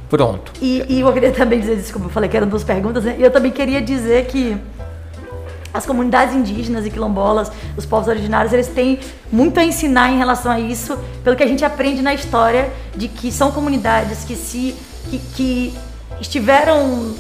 Pronto. 0.09 0.51
E, 0.63 0.83
e 0.89 1.01
eu 1.01 1.13
queria 1.13 1.31
também 1.31 1.61
dizer, 1.61 1.77
desculpa, 1.77 2.07
eu 2.07 2.11
falei 2.11 2.31
que 2.31 2.39
eram 2.39 2.49
duas 2.49 2.65
perguntas, 2.65 3.05
né? 3.05 3.17
E 3.19 3.23
eu 3.23 3.31
também 3.31 3.53
queria 3.53 3.83
dizer 3.83 4.25
que 4.29 4.57
as 5.75 5.85
comunidades 5.85 6.35
indígenas 6.35 6.87
e 6.87 6.91
quilombolas, 6.91 7.53
os 7.77 7.85
povos 7.85 8.09
originários, 8.09 8.51
eles 8.55 8.69
têm 8.69 8.99
muito 9.31 9.61
a 9.61 9.65
ensinar 9.65 10.11
em 10.11 10.17
relação 10.17 10.51
a 10.51 10.59
isso, 10.59 10.99
pelo 11.23 11.37
que 11.37 11.43
a 11.43 11.47
gente 11.47 11.67
aprende 11.67 12.01
na 12.01 12.15
história 12.15 12.73
de 12.97 13.09
que 13.09 13.31
são 13.31 13.53
comunidades 13.53 14.25
que 14.25 14.37
se 14.37 14.75
que, 15.11 15.19
que 15.19 15.75
estiveram 16.19 17.15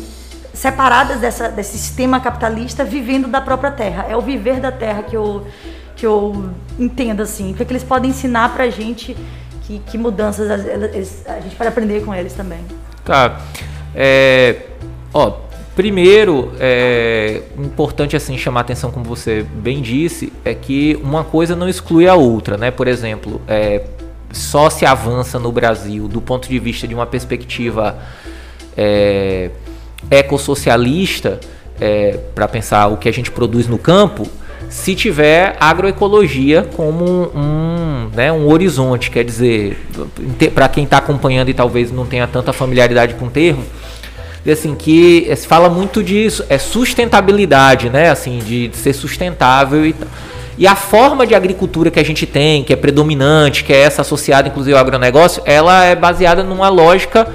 separadas 0.60 1.20
dessa, 1.20 1.48
desse 1.48 1.78
sistema 1.78 2.20
capitalista, 2.20 2.84
vivendo 2.84 3.26
da 3.26 3.40
própria 3.40 3.70
terra. 3.70 4.04
É 4.10 4.14
o 4.14 4.20
viver 4.20 4.60
da 4.60 4.70
terra 4.70 5.02
que 5.02 5.16
eu, 5.16 5.46
que 5.96 6.04
eu 6.04 6.50
entendo 6.78 7.22
assim. 7.22 7.52
O 7.52 7.54
que, 7.54 7.62
é 7.62 7.64
que 7.64 7.72
eles 7.72 7.82
podem 7.82 8.10
ensinar 8.10 8.52
pra 8.52 8.68
gente, 8.68 9.16
que, 9.62 9.78
que 9.78 9.96
mudanças 9.96 10.50
eles, 10.66 11.24
a 11.26 11.40
gente 11.40 11.56
pode 11.56 11.68
aprender 11.68 12.04
com 12.04 12.14
eles 12.14 12.34
também. 12.34 12.58
Tá. 13.02 13.40
É, 13.94 14.66
ó, 15.14 15.32
primeiro, 15.74 16.52
é 16.60 17.40
importante 17.56 18.14
assim 18.14 18.36
chamar 18.36 18.60
atenção, 18.60 18.90
como 18.90 19.06
você 19.06 19.42
bem 19.42 19.80
disse, 19.80 20.30
é 20.44 20.52
que 20.52 21.00
uma 21.02 21.24
coisa 21.24 21.56
não 21.56 21.70
exclui 21.70 22.06
a 22.06 22.14
outra, 22.14 22.58
né? 22.58 22.70
Por 22.70 22.86
exemplo, 22.86 23.40
é, 23.48 23.84
só 24.30 24.68
se 24.68 24.84
avança 24.84 25.38
no 25.38 25.50
Brasil 25.50 26.06
do 26.06 26.20
ponto 26.20 26.50
de 26.50 26.58
vista 26.58 26.86
de 26.86 26.94
uma 26.94 27.06
perspectiva 27.06 27.98
é, 28.76 29.50
ecossocialista, 30.10 31.40
é, 31.80 32.18
para 32.34 32.46
pensar 32.46 32.88
o 32.88 32.96
que 32.96 33.08
a 33.08 33.12
gente 33.12 33.30
produz 33.30 33.66
no 33.66 33.78
campo, 33.78 34.26
se 34.68 34.94
tiver 34.94 35.56
agroecologia 35.58 36.68
como 36.76 37.04
um, 37.04 37.38
um, 37.38 38.10
né, 38.14 38.30
um 38.30 38.48
horizonte, 38.48 39.10
quer 39.10 39.24
dizer, 39.24 39.78
para 40.54 40.68
quem 40.68 40.84
está 40.84 40.98
acompanhando 40.98 41.48
e 41.48 41.54
talvez 41.54 41.90
não 41.90 42.06
tenha 42.06 42.26
tanta 42.26 42.52
familiaridade 42.52 43.14
com 43.14 43.26
o 43.26 43.30
termo, 43.30 43.64
assim 44.50 44.74
que 44.74 45.30
se 45.36 45.46
fala 45.46 45.68
muito 45.68 46.02
disso, 46.02 46.44
é 46.48 46.56
sustentabilidade, 46.56 47.90
né, 47.90 48.10
assim, 48.10 48.38
de, 48.38 48.68
de 48.68 48.76
ser 48.76 48.92
sustentável 48.92 49.84
e 49.84 49.94
e 50.60 50.66
a 50.66 50.76
forma 50.76 51.26
de 51.26 51.34
agricultura 51.34 51.90
que 51.90 51.98
a 51.98 52.04
gente 52.04 52.26
tem, 52.26 52.62
que 52.62 52.70
é 52.70 52.76
predominante, 52.76 53.64
que 53.64 53.72
é 53.72 53.80
essa 53.80 54.02
associada 54.02 54.46
inclusive 54.46 54.74
ao 54.74 54.80
agronegócio, 54.80 55.42
ela 55.46 55.84
é 55.86 55.96
baseada 55.96 56.44
numa 56.44 56.68
lógica 56.68 57.26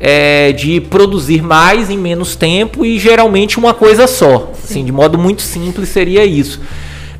é, 0.00 0.52
de 0.52 0.80
produzir 0.80 1.42
mais 1.42 1.90
em 1.90 1.98
menos 1.98 2.36
tempo 2.36 2.84
e 2.84 2.98
geralmente 2.98 3.58
uma 3.58 3.74
coisa 3.74 4.06
só. 4.06 4.52
Assim, 4.62 4.84
de 4.84 4.92
modo 4.92 5.18
muito 5.18 5.42
simples 5.42 5.88
seria 5.88 6.24
isso. 6.24 6.60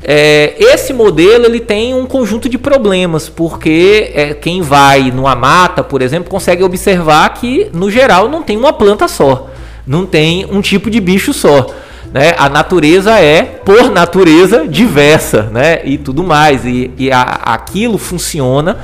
É, 0.01 0.55
esse 0.57 0.93
modelo 0.93 1.45
ele 1.45 1.59
tem 1.59 1.93
um 1.93 2.05
conjunto 2.05 2.47
de 2.47 2.57
problemas, 2.57 3.27
porque 3.27 4.11
é, 4.13 4.33
quem 4.33 4.61
vai 4.61 5.11
numa 5.11 5.35
mata, 5.35 5.83
por 5.83 6.01
exemplo, 6.01 6.29
consegue 6.29 6.63
observar 6.63 7.33
que, 7.33 7.69
no 7.73 7.91
geral, 7.91 8.29
não 8.29 8.41
tem 8.41 8.55
uma 8.55 8.71
planta 8.71 9.09
só, 9.09 9.49
não 9.85 10.05
tem 10.05 10.45
um 10.49 10.61
tipo 10.61 10.89
de 10.89 11.01
bicho 11.01 11.33
só. 11.33 11.67
Né? 12.13 12.33
A 12.37 12.47
natureza 12.49 13.19
é, 13.19 13.43
por 13.43 13.91
natureza, 13.91 14.65
diversa 14.67 15.43
né? 15.51 15.81
e 15.83 15.97
tudo 15.97 16.23
mais. 16.23 16.65
E, 16.65 16.91
e 16.97 17.11
a, 17.11 17.21
aquilo 17.21 17.97
funciona 17.97 18.77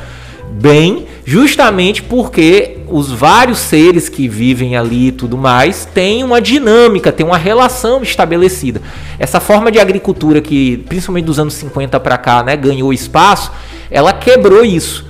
bem, 0.52 1.08
justamente 1.26 2.04
porque 2.04 2.75
os 2.90 3.12
vários 3.12 3.60
seres 3.60 4.10
que 4.10 4.28
vivem 4.28 4.76
ali 4.76 5.08
e 5.08 5.12
tudo 5.12 5.38
mais 5.38 5.86
têm 5.86 6.24
uma 6.24 6.42
dinâmica, 6.42 7.12
têm 7.12 7.26
uma 7.26 7.38
relação 7.38 8.02
estabelecida. 8.02 8.82
Essa 9.20 9.40
forma 9.40 9.72
de 9.72 9.80
agricultura 9.80 10.42
que, 10.42 10.78
principalmente 10.90 11.26
dos 11.26 11.40
anos 11.40 11.54
50 11.56 12.00
para 12.00 12.18
cá, 12.18 12.44
né, 12.44 12.56
ganhou 12.56 12.94
espaço, 12.94 13.52
ela 13.90 14.14
quebrou 14.14 14.64
isso. 14.64 15.06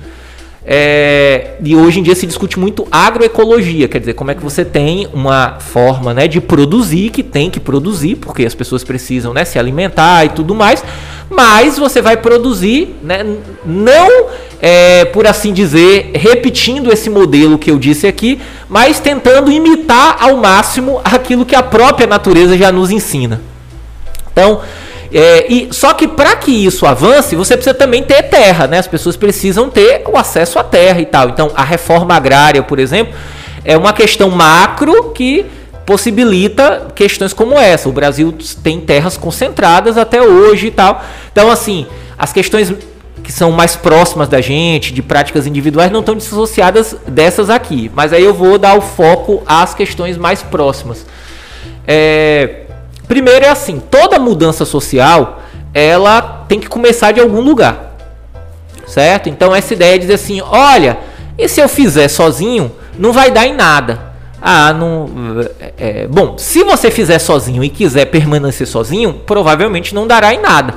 É, 0.68 1.52
e 1.62 1.76
hoje 1.76 2.00
em 2.00 2.02
dia 2.02 2.16
se 2.16 2.26
discute 2.26 2.58
muito 2.58 2.88
agroecologia, 2.90 3.86
quer 3.86 4.00
dizer, 4.00 4.14
como 4.14 4.32
é 4.32 4.34
que 4.34 4.42
você 4.42 4.64
tem 4.64 5.06
uma 5.14 5.60
forma 5.60 6.12
né, 6.12 6.26
de 6.26 6.40
produzir, 6.40 7.10
que 7.10 7.22
tem 7.22 7.48
que 7.48 7.60
produzir, 7.60 8.16
porque 8.16 8.44
as 8.44 8.52
pessoas 8.52 8.82
precisam 8.82 9.32
né, 9.32 9.44
se 9.44 9.60
alimentar 9.60 10.24
e 10.24 10.30
tudo 10.30 10.56
mais, 10.56 10.82
mas 11.30 11.78
você 11.78 12.02
vai 12.02 12.16
produzir, 12.16 12.96
né, 13.00 13.24
não 13.64 14.26
é, 14.60 15.04
por 15.04 15.24
assim 15.24 15.52
dizer, 15.52 16.10
repetindo 16.16 16.92
esse 16.92 17.08
modelo 17.08 17.58
que 17.58 17.70
eu 17.70 17.78
disse 17.78 18.08
aqui, 18.08 18.40
mas 18.68 18.98
tentando 18.98 19.52
imitar 19.52 20.16
ao 20.20 20.36
máximo 20.36 21.00
aquilo 21.04 21.46
que 21.46 21.54
a 21.54 21.62
própria 21.62 22.08
natureza 22.08 22.58
já 22.58 22.72
nos 22.72 22.90
ensina. 22.90 23.40
Então, 24.32 24.62
é, 25.12 25.52
e 25.52 25.68
só 25.72 25.92
que 25.94 26.08
para 26.08 26.36
que 26.36 26.50
isso 26.50 26.86
avance, 26.86 27.36
você 27.36 27.56
precisa 27.56 27.74
também 27.74 28.02
ter 28.02 28.22
terra, 28.24 28.66
né? 28.66 28.78
As 28.78 28.88
pessoas 28.88 29.16
precisam 29.16 29.70
ter 29.70 30.02
o 30.06 30.16
acesso 30.16 30.58
à 30.58 30.64
terra 30.64 31.00
e 31.00 31.06
tal. 31.06 31.28
Então, 31.28 31.50
a 31.54 31.64
reforma 31.64 32.14
agrária, 32.14 32.62
por 32.62 32.78
exemplo, 32.78 33.14
é 33.64 33.76
uma 33.76 33.92
questão 33.92 34.30
macro 34.30 35.10
que 35.12 35.46
possibilita 35.84 36.88
questões 36.94 37.32
como 37.32 37.58
essa. 37.58 37.88
O 37.88 37.92
Brasil 37.92 38.34
tem 38.62 38.80
terras 38.80 39.16
concentradas 39.16 39.96
até 39.96 40.20
hoje 40.20 40.66
e 40.66 40.70
tal. 40.70 41.04
Então, 41.30 41.50
assim, 41.50 41.86
as 42.18 42.32
questões 42.32 42.72
que 43.22 43.32
são 43.32 43.50
mais 43.50 43.74
próximas 43.74 44.28
da 44.28 44.40
gente, 44.40 44.92
de 44.92 45.02
práticas 45.02 45.46
individuais, 45.46 45.90
não 45.90 46.00
estão 46.00 46.14
dissociadas 46.14 46.96
dessas 47.08 47.50
aqui. 47.50 47.90
Mas 47.94 48.12
aí 48.12 48.22
eu 48.22 48.34
vou 48.34 48.58
dar 48.58 48.76
o 48.76 48.80
foco 48.80 49.42
às 49.46 49.74
questões 49.74 50.16
mais 50.16 50.42
próximas. 50.42 51.04
É, 51.86 52.65
Primeiro 53.08 53.44
é 53.44 53.48
assim, 53.48 53.80
toda 53.90 54.18
mudança 54.18 54.64
social, 54.64 55.42
ela 55.72 56.44
tem 56.48 56.58
que 56.58 56.68
começar 56.68 57.12
de 57.12 57.20
algum 57.20 57.40
lugar. 57.40 57.96
Certo? 58.86 59.28
Então 59.28 59.54
essa 59.54 59.74
ideia 59.74 59.94
é 59.94 59.98
dizer 59.98 60.14
assim, 60.14 60.40
olha, 60.40 60.98
e 61.36 61.48
se 61.48 61.60
eu 61.60 61.68
fizer 61.68 62.08
sozinho, 62.08 62.72
não 62.98 63.12
vai 63.12 63.30
dar 63.30 63.46
em 63.46 63.54
nada. 63.54 64.14
Ah, 64.40 64.72
não. 64.72 65.08
É, 65.58 65.72
é, 65.78 66.06
bom, 66.06 66.38
se 66.38 66.62
você 66.62 66.90
fizer 66.90 67.18
sozinho 67.18 67.64
e 67.64 67.68
quiser 67.68 68.06
permanecer 68.06 68.66
sozinho, 68.66 69.14
provavelmente 69.26 69.94
não 69.94 70.06
dará 70.06 70.32
em 70.32 70.40
nada. 70.40 70.74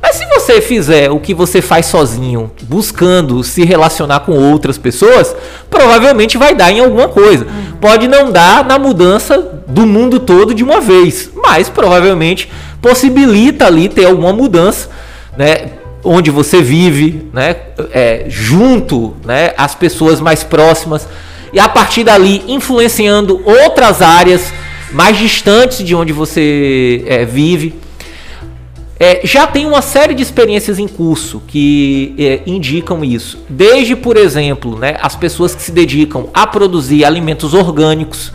Mas 0.00 0.16
se 0.16 0.26
você 0.26 0.60
fizer 0.60 1.10
o 1.10 1.18
que 1.18 1.34
você 1.34 1.60
faz 1.60 1.86
sozinho, 1.86 2.50
buscando 2.62 3.42
se 3.42 3.64
relacionar 3.64 4.20
com 4.20 4.32
outras 4.32 4.78
pessoas, 4.78 5.34
provavelmente 5.70 6.38
vai 6.38 6.54
dar 6.54 6.70
em 6.70 6.80
alguma 6.80 7.08
coisa. 7.08 7.44
Uhum. 7.44 7.76
Pode 7.80 8.06
não 8.06 8.30
dar 8.30 8.64
na 8.64 8.78
mudança 8.78 9.62
do 9.66 9.86
mundo 9.86 10.20
todo 10.20 10.54
de 10.54 10.62
uma 10.62 10.80
vez, 10.80 11.30
mas 11.34 11.68
provavelmente 11.68 12.50
possibilita 12.80 13.66
ali 13.66 13.88
ter 13.88 14.04
alguma 14.04 14.32
mudança, 14.32 14.88
né? 15.36 15.70
Onde 16.04 16.30
você 16.30 16.62
vive, 16.62 17.28
né? 17.32 17.56
É, 17.90 18.26
junto, 18.28 19.16
né? 19.24 19.52
As 19.56 19.74
pessoas 19.74 20.20
mais 20.20 20.44
próximas 20.44 21.08
e 21.52 21.58
a 21.58 21.68
partir 21.68 22.04
dali 22.04 22.44
influenciando 22.46 23.40
outras 23.44 24.02
áreas 24.02 24.52
mais 24.92 25.16
distantes 25.16 25.84
de 25.84 25.94
onde 25.94 26.12
você 26.12 27.02
é, 27.06 27.24
vive. 27.24 27.74
É, 28.98 29.20
já 29.24 29.46
tem 29.46 29.66
uma 29.66 29.82
série 29.82 30.14
de 30.14 30.22
experiências 30.22 30.78
em 30.78 30.88
curso 30.88 31.42
que 31.46 32.14
é, 32.18 32.40
indicam 32.46 33.04
isso. 33.04 33.38
Desde, 33.48 33.94
por 33.94 34.16
exemplo, 34.16 34.78
né, 34.78 34.96
as 35.02 35.14
pessoas 35.14 35.54
que 35.54 35.62
se 35.62 35.70
dedicam 35.70 36.28
a 36.32 36.46
produzir 36.46 37.04
alimentos 37.04 37.52
orgânicos, 37.52 38.32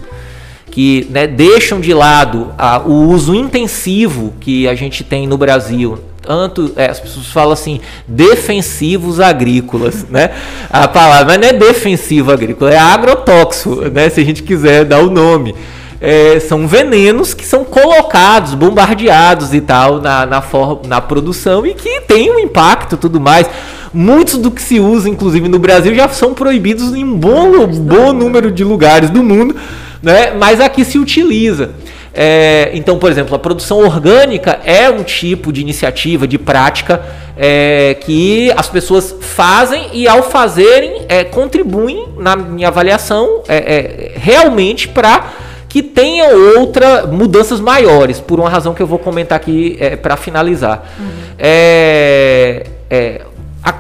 que 0.70 1.08
né, 1.10 1.26
deixam 1.26 1.82
de 1.82 1.94
lado 1.94 2.54
a, 2.58 2.80
o 2.80 3.10
uso 3.10 3.34
intensivo 3.34 4.34
que 4.40 4.68
a 4.68 4.76
gente 4.76 5.04
tem 5.04 5.26
no 5.26 5.38
Brasil. 5.38 5.98
Tanto 6.22 6.72
é, 6.76 6.86
as 6.86 7.00
pessoas 7.00 7.26
falam 7.26 7.54
assim, 7.54 7.82
defensivos 8.08 9.20
agrícolas, 9.20 10.06
né? 10.10 10.30
A 10.70 10.88
palavra 10.88 11.40
não 11.40 11.48
é 11.48 11.54
defensivo 11.54 12.32
agrícola, 12.32 12.72
é 12.72 12.78
agrotóxico, 12.78 13.82
né? 13.90 14.08
Se 14.10 14.22
a 14.22 14.24
gente 14.24 14.44
quiser 14.44 14.86
dar 14.86 15.00
o 15.00 15.10
nome 15.10 15.56
é, 16.02 16.40
são 16.40 16.68
venenos 16.68 17.36
que 17.36 17.46
são 17.46 17.64
colocados, 17.64 18.56
bombardeados 18.56 19.54
e 19.54 19.62
tal 19.62 20.02
na, 20.02 20.26
na, 20.26 20.44
na 20.88 21.00
produção 21.00 21.64
e 21.64 21.76
que 21.76 22.02
tem 22.02 22.32
um 22.32 22.40
impacto 22.40 22.98
tudo 22.98 23.22
mais. 23.22 23.48
Muitos 23.94 24.38
do 24.38 24.50
que 24.50 24.62
se 24.62 24.80
usa, 24.80 25.08
inclusive 25.08 25.48
no 25.48 25.60
Brasil, 25.60 25.94
já 25.94 26.10
são 26.10 26.34
proibidos 26.34 26.96
em 26.96 27.04
um 27.04 27.16
bom, 27.16 27.68
bom 27.68 28.14
número 28.14 28.50
de 28.50 28.64
lugares 28.64 29.10
do 29.10 29.22
mundo, 29.22 29.56
né? 30.02 30.32
mas 30.32 30.60
aqui 30.60 30.84
se 30.84 30.98
utiliza. 30.98 31.72
É, 32.14 32.72
então, 32.74 32.98
por 32.98 33.10
exemplo, 33.10 33.36
a 33.36 33.40
produção 33.40 33.80
orgânica 33.80 34.60
é 34.66 34.90
um 34.90 35.04
tipo 35.04 35.52
de 35.52 35.62
iniciativa, 35.62 36.28
de 36.28 36.38
prática 36.38 37.02
é, 37.38 37.96
que 38.02 38.52
as 38.56 38.68
pessoas 38.68 39.16
fazem 39.22 39.90
e, 39.94 40.08
ao 40.08 40.24
fazerem, 40.24 41.06
é, 41.08 41.24
contribuem, 41.24 42.08
na 42.18 42.36
minha 42.36 42.68
avaliação, 42.68 43.44
é, 43.48 43.58
é, 43.58 44.12
realmente 44.16 44.88
para 44.88 45.32
que 45.72 45.82
tenha 45.82 46.36
outra 46.60 47.08
mudanças 47.08 47.62
maiores, 47.62 48.20
por 48.20 48.42
uma 48.42 48.50
razão 48.50 48.74
que 48.74 48.82
eu 48.82 48.88
vou 48.88 49.00
comentar 49.00 49.38
aqui 49.38 49.78
é, 49.80 49.96
para 49.96 50.18
finalizar. 50.18 50.84
Uhum. 51.00 51.08
É, 51.40 52.68
é, 52.90 53.22
a, 53.64 53.72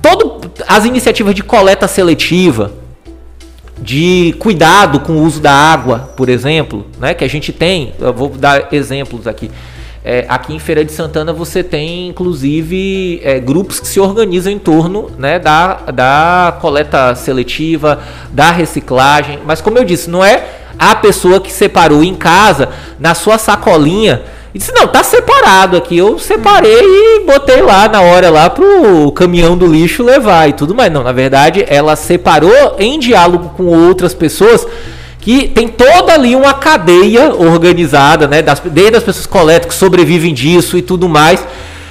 todo, 0.00 0.48
as 0.68 0.84
iniciativas 0.84 1.34
de 1.34 1.42
coleta 1.42 1.88
seletiva, 1.88 2.70
de 3.76 4.32
cuidado 4.38 5.00
com 5.00 5.14
o 5.14 5.24
uso 5.24 5.40
da 5.40 5.50
água, 5.50 6.12
por 6.16 6.28
exemplo, 6.28 6.86
né, 7.00 7.14
que 7.14 7.24
a 7.24 7.28
gente 7.28 7.52
tem, 7.52 7.94
eu 7.98 8.12
vou 8.12 8.28
dar 8.28 8.72
exemplos 8.72 9.26
aqui. 9.26 9.50
É, 10.04 10.26
aqui 10.28 10.54
em 10.54 10.58
Feira 10.60 10.84
de 10.84 10.92
Santana 10.92 11.32
você 11.32 11.64
tem 11.64 12.08
inclusive 12.08 13.20
é, 13.24 13.40
grupos 13.40 13.80
que 13.80 13.88
se 13.88 13.98
organizam 13.98 14.52
em 14.52 14.58
torno 14.58 15.10
né, 15.18 15.40
da, 15.40 15.74
da 15.92 16.56
coleta 16.60 17.12
seletiva, 17.16 18.00
da 18.30 18.52
reciclagem, 18.52 19.40
mas 19.44 19.60
como 19.60 19.76
eu 19.78 19.84
disse, 19.84 20.08
não 20.08 20.24
é 20.24 20.59
a 20.80 20.94
pessoa 20.94 21.38
que 21.38 21.52
separou 21.52 22.02
em 22.02 22.14
casa, 22.14 22.70
na 22.98 23.14
sua 23.14 23.36
sacolinha, 23.36 24.22
e 24.54 24.58
disse: 24.58 24.72
Não, 24.72 24.88
tá 24.88 25.02
separado 25.02 25.76
aqui. 25.76 25.98
Eu 25.98 26.18
separei 26.18 26.80
e 26.80 27.24
botei 27.26 27.60
lá 27.60 27.86
na 27.86 28.00
hora 28.00 28.30
lá 28.30 28.48
pro 28.48 29.12
caminhão 29.12 29.56
do 29.56 29.66
lixo 29.66 30.02
levar 30.02 30.48
e 30.48 30.54
tudo 30.54 30.74
mais. 30.74 30.90
Não, 30.90 31.02
na 31.02 31.12
verdade, 31.12 31.64
ela 31.68 31.94
separou 31.94 32.76
em 32.78 32.98
diálogo 32.98 33.52
com 33.56 33.66
outras 33.66 34.14
pessoas 34.14 34.66
que 35.20 35.48
tem 35.48 35.68
toda 35.68 36.14
ali 36.14 36.34
uma 36.34 36.54
cadeia 36.54 37.34
organizada, 37.34 38.26
né? 38.26 38.40
Das, 38.40 38.60
desde 38.64 38.96
as 38.96 39.02
pessoas 39.02 39.26
coletam 39.26 39.68
que 39.68 39.74
sobrevivem 39.74 40.32
disso 40.32 40.78
e 40.78 40.82
tudo 40.82 41.08
mais. 41.08 41.46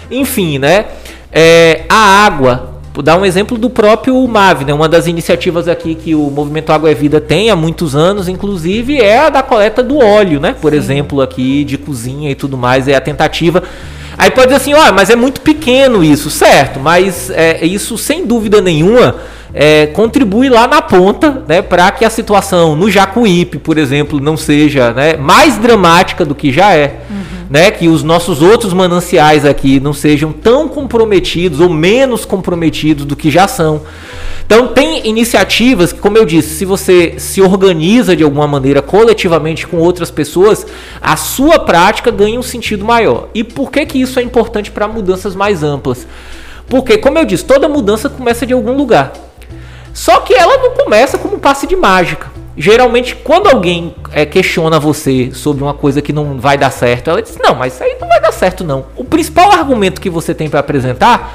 Enfim, 0.10 0.58
né? 0.58 0.86
É, 1.32 1.84
a 1.88 2.26
água 2.26 2.69
Vou 3.00 3.04
dar 3.04 3.18
um 3.18 3.26
exemplo 3.26 3.58
do 3.58 3.70
próprio 3.70 4.28
MAV, 4.28 4.66
né? 4.66 4.74
uma 4.74 4.90
das 4.90 5.08
iniciativas 5.08 5.70
aqui 5.70 5.96
que 5.96 6.14
o 6.14 6.30
Movimento 6.30 6.70
Água 6.74 6.92
é 6.92 6.94
Vida 6.94 7.22
tem 7.22 7.50
há 7.50 7.56
muitos 7.56 7.96
anos, 7.96 8.28
inclusive, 8.28 8.98
é 9.00 9.20
a 9.20 9.30
da 9.30 9.42
coleta 9.42 9.82
do 9.82 10.00
óleo, 10.00 10.38
né? 10.38 10.54
Por 10.60 10.74
Sim. 10.74 10.80
exemplo, 10.80 11.22
aqui 11.22 11.64
de 11.64 11.78
cozinha 11.78 12.30
e 12.30 12.36
tudo 12.36 12.58
mais, 12.58 12.90
é 12.90 12.96
a 12.96 13.00
tentativa. 13.00 13.64
Aí 14.18 14.30
pode 14.30 14.48
dizer 14.48 14.58
assim, 14.58 14.74
ó, 14.74 14.92
mas 14.92 15.10
é 15.10 15.16
muito 15.16 15.40
pequeno 15.40 16.04
isso, 16.04 16.30
certo? 16.30 16.82
Mas 16.82 17.30
é, 17.30 17.66
isso, 17.66 17.98
sem 17.98 18.26
dúvida 18.28 18.60
nenhuma, 18.60 19.16
é, 19.54 19.88
contribui 19.88 20.50
lá 20.50 20.68
na 20.68 20.82
ponta, 20.82 21.44
né, 21.48 21.62
para 21.62 21.92
que 21.92 22.06
a 22.06 22.10
situação 22.10 22.76
no 22.76 22.90
Jacuípe, 22.90 23.58
por 23.58 23.78
exemplo, 23.78 24.20
não 24.20 24.38
seja 24.38 24.92
né, 24.94 25.18
mais 25.18 25.58
dramática 25.58 26.26
do 26.26 26.36
que 26.36 26.52
já 26.52 26.74
é. 26.74 27.02
Uhum 27.10 27.40
né, 27.50 27.72
que 27.72 27.88
os 27.88 28.04
nossos 28.04 28.42
outros 28.44 28.74
mananciais 28.74 29.44
aqui 29.44 29.80
não 29.80 29.92
sejam 29.92 30.32
tão 30.32 30.68
comprometidos 30.68 31.60
ou 31.60 31.70
menos 31.70 32.24
comprometidos 32.24 33.06
do 33.06 33.16
que 33.16 33.32
já 33.32 33.48
são. 33.48 33.82
Então 34.46 34.68
tem 34.68 35.08
iniciativas 35.08 35.92
que, 35.92 36.00
como 36.00 36.18
eu 36.18 36.26
disse, 36.26 36.56
se 36.56 36.66
você 36.66 37.16
se 37.18 37.42
organiza 37.42 38.16
de 38.16 38.24
alguma 38.24 38.48
maneira 38.48 38.82
coletivamente 38.82 39.66
com 39.66 39.78
outras 39.78 40.12
pessoas, 40.12 40.66
a 41.02 41.16
sua 41.18 41.60
prática 41.60 42.12
ganha 42.12 42.40
um 42.40 42.44
sentido 42.44 42.86
maior. 42.86 43.30
E 43.34 43.44
por 43.44 43.72
que 43.72 43.86
que 43.86 44.00
isso 44.00 44.20
é 44.20 44.24
importante 44.24 44.70
para 44.70 44.88
mudanças 44.88 45.36
mais 45.36 45.64
amplas? 45.64 46.08
Porque, 46.68 46.98
como 46.98 47.18
eu 47.18 47.26
disse, 47.26 47.46
toda 47.46 47.68
mudança 47.68 48.10
começa 48.10 48.46
de 48.46 48.54
algum 48.54 48.74
lugar. 48.74 49.29
Só 50.00 50.22
que 50.22 50.34
ela 50.34 50.58
não 50.60 50.72
começa 50.72 51.18
como 51.18 51.38
passe 51.38 51.68
de 51.68 51.76
mágica 51.76 52.40
geralmente 52.58 53.16
quando 53.16 53.48
alguém 53.48 53.96
é, 54.12 54.26
questiona 54.26 54.78
você 54.78 55.32
sobre 55.34 55.64
uma 55.64 55.74
coisa 55.74 56.02
que 56.02 56.12
não 56.12 56.38
vai 56.38 56.58
dar 56.58 56.70
certo, 56.70 57.10
ela 57.10 57.22
diz: 57.22 57.38
Não, 57.42 57.56
mas 57.56 57.74
isso 57.74 57.84
aí 57.84 57.96
não 58.00 58.08
vai 58.08 58.20
dar 58.20 58.34
certo, 58.34 58.64
não. 58.66 58.86
O 58.98 59.04
principal 59.06 59.52
argumento 59.52 60.02
que 60.02 60.10
você 60.10 60.34
tem 60.34 60.50
para 60.50 60.60
apresentar 60.60 61.34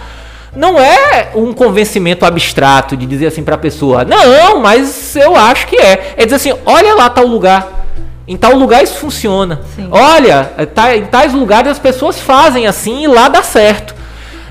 não 0.55 0.79
é 0.79 1.31
um 1.35 1.53
convencimento 1.53 2.25
abstrato 2.25 2.97
de 2.97 3.07
dizer 3.07 3.29
assim 3.29 3.43
para 3.43 3.55
a 3.55 3.59
pessoa: 3.59 4.05
Não, 4.05 4.61
mas 4.61 5.17
eu 5.17 5.35
acho 5.35 5.67
que 5.67 5.77
é. 5.77 6.15
É 6.17 6.25
dizer 6.25 6.37
assim: 6.37 6.55
Olha 6.67 6.95
lá 6.95 7.09
tal 7.09 7.27
lugar. 7.27 7.85
Em 8.27 8.39
tal 8.39 8.55
lugar 8.55 8.83
isso 8.83 8.97
funciona. 8.97 9.61
Sim. 9.77 9.89
Olha, 9.91 10.45
tá, 10.75 10.97
em 10.97 11.05
tais 11.05 11.35
lugares 11.35 11.71
as 11.71 11.79
pessoas 11.79 12.19
fazem 12.19 12.67
assim 12.67 13.05
e 13.05 13.07
lá 13.07 13.29
dá 13.29 13.43
certo. 13.43 13.95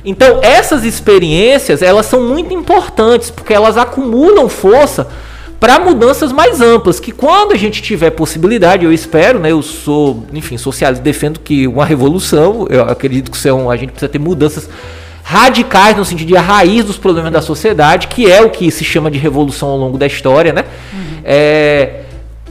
Então 0.05 0.39
essas 0.41 0.83
experiências 0.83 1.81
elas 1.81 2.05
são 2.05 2.21
muito 2.21 2.53
importantes 2.53 3.29
porque 3.29 3.53
elas 3.53 3.77
acumulam 3.77 4.49
força 4.49 5.07
para 5.63 5.79
mudanças 5.79 6.33
mais 6.33 6.59
amplas, 6.59 6.99
que 6.99 7.13
quando 7.13 7.53
a 7.53 7.55
gente 7.55 7.81
tiver 7.81 8.09
possibilidade, 8.09 8.83
eu 8.83 8.91
espero, 8.91 9.39
né, 9.39 9.53
eu 9.53 9.61
sou, 9.61 10.25
enfim, 10.33 10.57
socialista, 10.57 11.01
defendo 11.01 11.39
que 11.39 11.65
uma 11.65 11.85
revolução, 11.85 12.67
eu 12.69 12.81
acredito 12.81 13.31
que 13.31 13.37
são, 13.37 13.71
a 13.71 13.77
gente 13.77 13.91
precisa 13.91 14.09
ter 14.09 14.19
mudanças 14.19 14.67
radicais 15.23 15.95
no 15.95 16.03
sentido 16.03 16.27
de 16.27 16.35
a 16.35 16.41
raiz 16.41 16.83
dos 16.83 16.97
problemas 16.97 17.31
da 17.31 17.41
sociedade, 17.41 18.09
que 18.09 18.29
é 18.29 18.41
o 18.41 18.49
que 18.49 18.69
se 18.69 18.83
chama 18.83 19.09
de 19.09 19.17
revolução 19.17 19.69
ao 19.69 19.77
longo 19.77 19.97
da 19.97 20.05
história, 20.05 20.51
né? 20.51 20.65
Uhum. 20.91 20.99
É, 21.23 22.01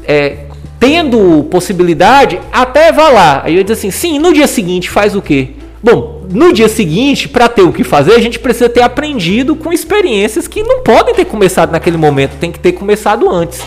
é, 0.05 0.36
tendo 0.80 1.46
possibilidade, 1.50 2.40
até 2.50 2.90
vá 2.92 3.11
lá. 3.11 3.42
Aí 3.44 3.59
eu 3.59 3.62
diz 3.62 3.78
assim, 3.78 3.90
sim, 3.90 4.18
no 4.18 4.32
dia 4.32 4.46
seguinte 4.46 4.88
faz 4.88 5.14
o 5.14 5.20
quê? 5.20 5.50
Bom, 5.83 6.22
no 6.30 6.53
dia 6.53 6.68
seguinte, 6.68 7.28
para 7.28 7.49
ter 7.49 7.62
o 7.62 7.72
que 7.72 7.83
fazer, 7.83 8.14
a 8.14 8.20
gente 8.20 8.39
precisa 8.39 8.68
ter 8.68 8.83
aprendido 8.83 9.57
com 9.57 9.72
experiências 9.72 10.47
que 10.47 10.62
não 10.62 10.83
podem 10.83 11.14
ter 11.14 11.24
começado 11.24 11.72
naquele 11.72 11.97
momento, 11.97 12.39
tem 12.39 12.53
que 12.53 12.61
ter 12.61 12.72
começado 12.72 13.28
antes. 13.28 13.61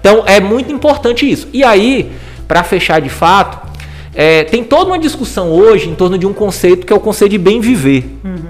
Então 0.00 0.24
é 0.26 0.40
muito 0.40 0.72
importante 0.72 1.30
isso. 1.30 1.48
E 1.52 1.62
aí, 1.62 2.10
para 2.48 2.64
fechar 2.64 3.00
de 3.00 3.08
fato, 3.08 3.70
é, 4.12 4.42
tem 4.44 4.64
toda 4.64 4.90
uma 4.90 4.98
discussão 4.98 5.50
hoje 5.52 5.88
em 5.88 5.94
torno 5.94 6.18
de 6.18 6.26
um 6.26 6.32
conceito 6.32 6.84
que 6.84 6.92
é 6.92 6.96
o 6.96 7.00
conceito 7.00 7.30
de 7.30 7.38
bem 7.38 7.60
viver, 7.60 8.04
uhum. 8.24 8.42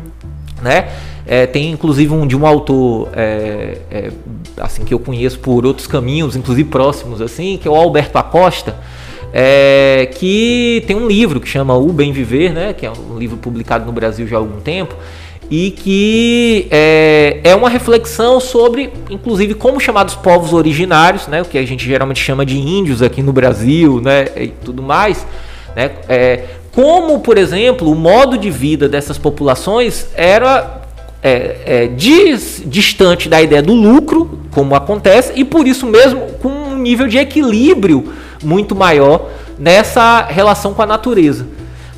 né? 0.63 0.89
É, 1.25 1.47
tem 1.47 1.71
inclusive 1.71 2.13
um 2.13 2.27
de 2.27 2.37
um 2.37 2.45
autor 2.45 3.11
é, 3.13 3.79
é, 3.91 4.11
assim 4.57 4.85
que 4.85 4.93
eu 4.93 4.99
conheço 4.99 5.39
por 5.39 5.65
outros 5.65 5.87
caminhos, 5.87 6.35
inclusive 6.35 6.69
próximos 6.69 7.21
assim, 7.21 7.59
que 7.63 7.69
é 7.69 7.71
o 7.71 7.77
Alberto 7.77 8.19
Acosta, 8.19 8.77
é, 9.33 10.11
que 10.15 10.85
tem 10.87 10.95
um 10.95 11.07
livro 11.07 11.41
que 11.41 11.49
chama 11.49 11.77
O 11.77 11.93
Bem 11.93 12.13
Viver, 12.13 12.53
né, 12.53 12.73
que 12.73 12.85
é 12.85 12.91
um 12.91 13.19
livro 13.19 13.37
publicado 13.37 13.87
no 13.87 13.93
Brasil 13.93 14.27
já 14.27 14.37
há 14.37 14.39
algum 14.39 14.61
tempo, 14.61 14.95
e 15.51 15.71
que 15.71 16.67
é, 16.71 17.41
é 17.45 17.55
uma 17.55 17.69
reflexão 17.69 18.41
sobre, 18.41 18.91
inclusive, 19.11 19.55
como 19.55 19.81
chamados 19.81 20.15
povos 20.15 20.53
originários, 20.53 21.27
né, 21.27 21.43
o 21.43 21.45
que 21.45 21.59
a 21.59 21.67
gente 21.67 21.85
geralmente 21.85 22.21
chama 22.21 22.45
de 22.45 22.59
índios 22.59 23.03
aqui 23.03 23.23
no 23.23 23.33
Brasil, 23.33 24.01
né, 24.01 24.27
e 24.37 24.49
tudo 24.49 24.83
mais, 24.83 25.27
né, 25.75 25.93
é, 26.09 26.45
como, 26.73 27.21
por 27.21 27.37
exemplo, 27.39 27.91
o 27.91 27.95
modo 27.95 28.37
de 28.39 28.51
vida 28.51 28.89
dessas 28.89 29.19
populações 29.19 30.09
era 30.15 30.83
é, 31.23 31.57
é, 31.65 31.87
dis, 31.87 32.63
distante 32.67 33.29
da 33.29 33.41
ideia 33.41 33.63
do 33.63 33.75
lucro, 33.75 34.41
como 34.51 34.75
acontece, 34.75 35.33
e 35.37 35.45
por 35.45 35.67
isso 35.67 35.87
mesmo 35.87 36.21
com 36.41 36.49
um 36.49 36.79
nível 36.79 37.07
de 37.07 37.19
equilíbrio 37.19 38.13
muito 38.43 38.75
maior 38.75 39.29
nessa 39.59 40.23
relação 40.23 40.75
com 40.75 40.83
a 40.83 40.87
natureza. 40.87 41.47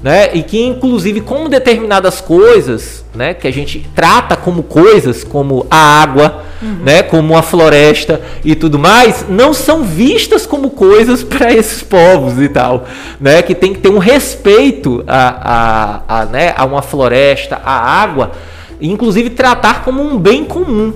Né? 0.03 0.35
E 0.35 0.43
que, 0.43 0.63
inclusive, 0.63 1.23
como 1.23 1.49
determinadas 1.49 2.21
coisas, 2.21 3.03
né, 3.15 3.33
que 3.33 3.49
a 3.49 3.51
gente 3.51 3.89
trata 3.95 4.37
como 4.37 4.63
coisas, 4.63 5.25
como 5.25 5.67
a 5.71 6.03
água, 6.03 6.43
uhum. 6.61 6.81
né, 6.85 7.03
como 7.03 7.35
a 7.35 7.43
floresta 7.43 8.21
e 8.45 8.55
tudo 8.55 8.79
mais, 8.79 9.25
não 9.31 9.55
são 9.55 9.83
vistas 9.83 10.45
como 10.45 10.69
coisas 10.69 11.23
para 11.25 11.51
esses 11.55 11.83
povos 11.83 12.39
e 12.39 12.51
tal, 12.51 12.85
né? 13.19 13.41
Que 13.41 13.55
tem 13.55 13.73
que 13.73 13.79
ter 13.79 13.89
um 13.89 13.97
respeito 13.97 15.03
a, 15.07 16.03
a, 16.09 16.21
a, 16.21 16.25
né, 16.27 16.53
a 16.55 16.67
uma 16.67 16.83
floresta, 16.83 17.59
a 17.65 17.73
água, 17.73 18.33
inclusive 18.79 19.31
tratar 19.31 19.85
como 19.85 20.03
um 20.03 20.19
bem 20.19 20.45
comum, 20.45 20.93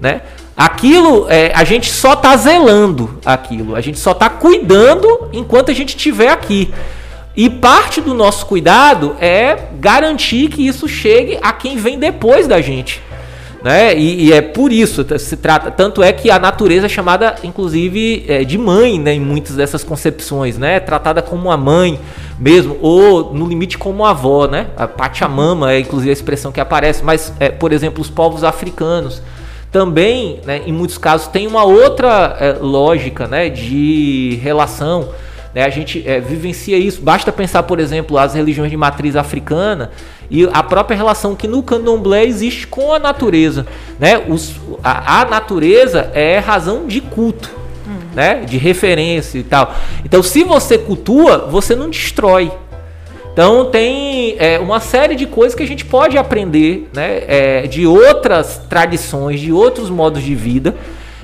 né? 0.00 0.22
Aquilo, 0.56 1.26
é, 1.28 1.52
a 1.54 1.64
gente 1.64 1.92
só 1.92 2.14
está 2.14 2.34
zelando 2.34 3.18
aquilo, 3.26 3.76
a 3.76 3.80
gente 3.82 3.98
só 3.98 4.12
está 4.12 4.30
cuidando 4.30 5.28
enquanto 5.30 5.70
a 5.70 5.74
gente 5.74 5.90
estiver 5.90 6.30
aqui. 6.30 6.72
E 7.36 7.50
parte 7.50 8.00
do 8.00 8.14
nosso 8.14 8.46
cuidado 8.46 9.14
é 9.20 9.68
garantir 9.78 10.48
que 10.48 10.66
isso 10.66 10.88
chegue 10.88 11.38
a 11.42 11.52
quem 11.52 11.76
vem 11.76 11.98
depois 11.98 12.48
da 12.48 12.62
gente. 12.62 13.02
Né? 13.62 13.98
E, 13.98 14.26
e, 14.26 14.32
é 14.32 14.40
por 14.40 14.72
isso 14.72 15.04
se 15.18 15.36
trata. 15.36 15.70
Tanto 15.70 16.02
é 16.02 16.12
que 16.12 16.30
a 16.30 16.38
natureza 16.38 16.86
é 16.86 16.88
chamada, 16.88 17.34
inclusive, 17.42 18.24
é, 18.28 18.44
de 18.44 18.56
mãe, 18.56 18.98
né? 18.98 19.12
Em 19.12 19.20
muitas 19.20 19.56
dessas 19.56 19.82
concepções, 19.82 20.56
né? 20.56 20.78
Tratada 20.78 21.20
como 21.20 21.48
uma 21.48 21.56
mãe 21.56 21.98
mesmo, 22.38 22.78
ou 22.80 23.34
no 23.34 23.46
limite 23.46 23.76
como 23.76 24.04
uma 24.04 24.10
avó, 24.10 24.46
né? 24.46 24.68
A 24.76 24.86
Pachamama 24.86 25.72
é 25.72 25.80
inclusive 25.80 26.10
a 26.10 26.12
expressão 26.12 26.52
que 26.52 26.60
aparece. 26.60 27.02
Mas, 27.02 27.32
é, 27.40 27.48
por 27.48 27.72
exemplo, 27.72 28.00
os 28.00 28.08
povos 28.08 28.44
africanos 28.44 29.20
também, 29.76 30.40
né, 30.46 30.62
em 30.64 30.72
muitos 30.72 30.96
casos, 30.96 31.28
tem 31.28 31.46
uma 31.46 31.62
outra 31.62 32.34
é, 32.40 32.52
lógica, 32.58 33.28
né? 33.28 33.50
De 33.50 34.40
relação. 34.42 35.10
Né? 35.54 35.64
A 35.64 35.68
gente 35.68 36.02
é, 36.08 36.18
vivencia 36.18 36.78
isso. 36.78 37.02
Basta 37.02 37.30
pensar, 37.30 37.62
por 37.64 37.78
exemplo, 37.78 38.16
as 38.16 38.32
religiões 38.32 38.70
de 38.70 38.76
matriz 38.78 39.14
africana 39.16 39.90
e 40.30 40.48
a 40.50 40.62
própria 40.62 40.96
relação 40.96 41.36
que 41.36 41.46
no 41.46 41.62
candomblé 41.62 42.24
existe 42.24 42.66
com 42.66 42.90
a 42.90 42.98
natureza. 42.98 43.66
Né? 44.00 44.16
Os, 44.26 44.54
a, 44.82 45.20
a 45.20 45.24
natureza 45.26 46.10
é 46.14 46.38
razão 46.38 46.86
de 46.86 47.02
culto, 47.02 47.50
uhum. 47.86 48.14
né? 48.14 48.46
de 48.46 48.56
referência 48.56 49.38
e 49.38 49.42
tal. 49.42 49.74
Então, 50.06 50.22
se 50.22 50.42
você 50.42 50.78
cultua, 50.78 51.48
você 51.50 51.76
não 51.76 51.90
destrói. 51.90 52.50
Então 53.36 53.66
tem 53.66 54.34
é, 54.38 54.58
uma 54.58 54.80
série 54.80 55.14
de 55.14 55.26
coisas 55.26 55.54
que 55.54 55.62
a 55.62 55.66
gente 55.66 55.84
pode 55.84 56.16
aprender 56.16 56.88
né, 56.94 57.22
é, 57.28 57.66
de 57.66 57.86
outras 57.86 58.62
tradições, 58.66 59.40
de 59.40 59.52
outros 59.52 59.90
modos 59.90 60.22
de 60.22 60.34
vida, 60.34 60.74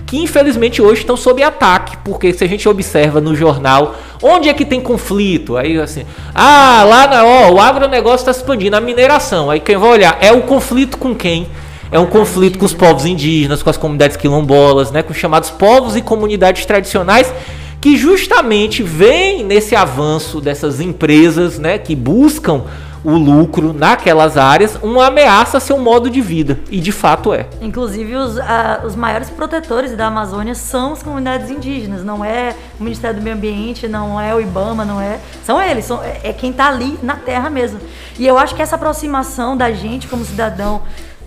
que 0.04 0.18
infelizmente 0.18 0.82
hoje 0.82 1.00
estão 1.00 1.16
sob 1.16 1.42
ataque, 1.42 1.96
porque 2.04 2.34
se 2.34 2.44
a 2.44 2.46
gente 2.46 2.68
observa 2.68 3.18
no 3.18 3.34
jornal, 3.34 3.94
onde 4.22 4.50
é 4.50 4.52
que 4.52 4.66
tem 4.66 4.78
conflito? 4.78 5.56
Aí 5.56 5.80
assim, 5.80 6.04
ah, 6.34 6.84
lá 6.86 7.06
na, 7.06 7.24
ó, 7.24 7.50
o 7.50 7.58
agronegócio 7.58 8.28
está 8.28 8.30
expandindo, 8.30 8.76
a 8.76 8.80
mineração. 8.82 9.50
Aí 9.50 9.58
quem 9.58 9.78
vai 9.78 9.88
olhar 9.88 10.18
é 10.20 10.30
o 10.30 10.42
conflito 10.42 10.98
com 10.98 11.14
quem? 11.14 11.46
É 11.90 11.98
um 11.98 12.06
conflito 12.06 12.58
com 12.58 12.66
os 12.66 12.74
povos 12.74 13.06
indígenas, 13.06 13.62
com 13.62 13.70
as 13.70 13.78
comunidades 13.78 14.18
quilombolas, 14.18 14.90
né, 14.90 15.02
com 15.02 15.12
os 15.12 15.18
chamados 15.18 15.48
povos 15.48 15.96
e 15.96 16.02
comunidades 16.02 16.66
tradicionais 16.66 17.32
que 17.82 17.96
justamente 17.96 18.80
vem 18.80 19.42
nesse 19.42 19.74
avanço 19.74 20.40
dessas 20.40 20.80
empresas, 20.80 21.58
né, 21.58 21.78
que 21.78 21.96
buscam 21.96 22.62
o 23.04 23.10
lucro 23.10 23.72
naquelas 23.72 24.36
áreas 24.36 24.78
uma 24.80 25.08
ameaça 25.08 25.58
a 25.58 25.60
seu 25.60 25.76
modo 25.78 26.08
de 26.08 26.20
vida. 26.20 26.60
E 26.70 26.78
de 26.78 26.92
fato 26.92 27.34
é. 27.34 27.48
Inclusive, 27.60 28.14
os, 28.14 28.38
a, 28.38 28.82
os 28.84 28.94
maiores 28.94 29.28
protetores 29.30 29.96
da 29.96 30.06
Amazônia 30.06 30.54
são 30.54 30.92
as 30.92 31.02
comunidades 31.02 31.50
indígenas, 31.50 32.04
não 32.04 32.24
é 32.24 32.54
o 32.78 32.84
Ministério 32.84 33.18
do 33.18 33.22
Meio 33.24 33.34
Ambiente, 33.34 33.88
não 33.88 34.20
é 34.20 34.32
o 34.32 34.40
IBAMA, 34.40 34.84
não 34.84 35.00
é. 35.00 35.18
São 35.44 35.60
eles, 35.60 35.84
são, 35.84 36.00
é, 36.04 36.20
é 36.22 36.32
quem 36.32 36.52
está 36.52 36.68
ali 36.68 36.96
na 37.02 37.16
terra 37.16 37.50
mesmo. 37.50 37.80
E 38.16 38.24
eu 38.24 38.38
acho 38.38 38.54
que 38.54 38.62
essa 38.62 38.76
aproximação 38.76 39.56
da 39.56 39.72
gente 39.72 40.06
como 40.06 40.24
cidadão 40.24 40.82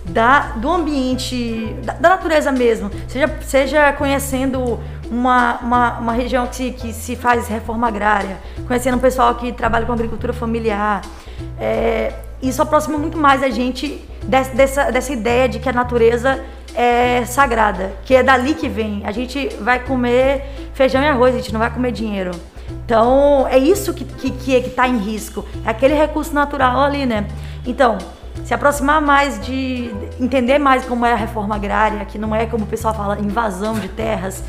da, 0.08 0.52
do 0.56 0.70
ambiente, 0.70 1.74
da, 1.84 1.94
da, 1.94 2.08
natureza 2.10 2.52
mesmo, 2.52 2.90
seja, 3.08 3.34
seja 3.42 3.92
conhecendo 3.92 4.78
uma, 5.10 5.58
uma, 5.58 5.98
uma 5.98 6.12
região 6.12 6.46
que 6.46 6.72
que 6.72 6.92
se 6.92 7.16
faz 7.16 7.48
reforma 7.48 7.88
agrária, 7.88 8.38
conhecendo 8.66 8.96
um 8.96 9.00
pessoal 9.00 9.34
que 9.34 9.52
trabalha 9.52 9.86
com 9.86 9.92
agricultura 9.92 10.32
familiar, 10.32 11.02
é, 11.58 12.12
isso 12.42 12.60
aproxima 12.60 12.98
muito 12.98 13.16
mais 13.16 13.42
a 13.42 13.48
gente 13.48 14.04
dessa, 14.22 14.90
dessa, 14.90 15.12
ideia 15.12 15.48
de 15.48 15.58
que 15.58 15.68
a 15.68 15.72
natureza 15.72 16.42
é 16.74 17.24
sagrada, 17.24 17.92
que 18.04 18.14
é 18.14 18.22
dali 18.22 18.54
que 18.54 18.68
vem. 18.68 19.02
A 19.04 19.12
gente 19.12 19.48
vai 19.60 19.80
comer 19.80 20.44
feijão 20.74 21.02
e 21.02 21.08
arroz, 21.08 21.34
a 21.34 21.38
gente 21.38 21.52
não 21.52 21.60
vai 21.60 21.70
comer 21.70 21.92
dinheiro. 21.92 22.32
Então, 22.84 23.46
é 23.48 23.58
isso 23.58 23.94
que 23.94 24.04
que, 24.04 24.30
que, 24.30 24.56
é, 24.56 24.60
que 24.60 24.70
tá 24.70 24.86
em 24.86 24.98
risco. 24.98 25.44
É 25.64 25.70
aquele 25.70 25.94
recurso 25.94 26.34
natural 26.34 26.80
ali, 26.80 27.06
né? 27.06 27.26
Então, 27.64 27.96
se 28.44 28.52
aproximar 28.52 29.00
mais 29.00 29.40
de 29.44 29.90
entender 30.20 30.58
mais 30.58 30.84
como 30.84 31.06
é 31.06 31.12
a 31.12 31.16
reforma 31.16 31.54
agrária, 31.54 32.04
que 32.04 32.18
não 32.18 32.34
é 32.34 32.46
como 32.46 32.64
o 32.64 32.66
pessoal 32.66 32.94
fala, 32.94 33.18
invasão 33.18 33.74
de 33.74 33.88
terras, 33.88 34.44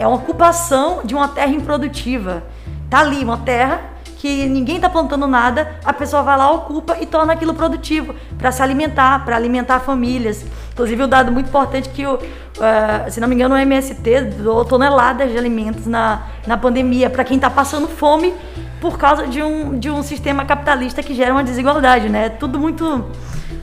é 0.00 0.06
uma 0.06 0.16
ocupação 0.16 1.02
de 1.04 1.14
uma 1.14 1.28
terra 1.28 1.52
improdutiva. 1.52 2.42
Tá 2.88 3.00
ali 3.00 3.22
uma 3.22 3.36
terra 3.36 3.82
que 4.16 4.46
ninguém 4.46 4.76
está 4.76 4.88
plantando 4.88 5.26
nada, 5.26 5.76
a 5.84 5.92
pessoa 5.92 6.22
vai 6.22 6.36
lá, 6.36 6.50
ocupa 6.50 6.96
e 7.00 7.06
torna 7.06 7.34
aquilo 7.34 7.54
produtivo 7.54 8.14
para 8.38 8.50
se 8.50 8.62
alimentar, 8.62 9.24
para 9.24 9.36
alimentar 9.36 9.80
famílias. 9.80 10.44
Inclusive, 10.72 11.04
um 11.04 11.08
dado 11.08 11.30
muito 11.30 11.48
importante 11.48 11.88
que, 11.90 12.06
o, 12.06 12.14
uh, 12.14 13.10
se 13.10 13.20
não 13.20 13.28
me 13.28 13.34
engano, 13.34 13.54
o 13.54 13.58
MST 13.58 14.22
doou 14.42 14.64
toneladas 14.64 15.30
de 15.30 15.38
alimentos 15.38 15.86
na, 15.86 16.22
na 16.46 16.56
pandemia 16.56 17.08
para 17.08 17.22
quem 17.22 17.36
está 17.36 17.50
passando 17.50 17.86
fome 17.86 18.34
por 18.80 18.98
causa 18.98 19.26
de 19.26 19.42
um, 19.42 19.78
de 19.78 19.90
um 19.90 20.02
sistema 20.02 20.44
capitalista 20.44 21.02
que 21.02 21.14
gera 21.14 21.32
uma 21.32 21.44
desigualdade, 21.44 22.08
né? 22.08 22.30
Tudo 22.30 22.58
muito, 22.58 23.06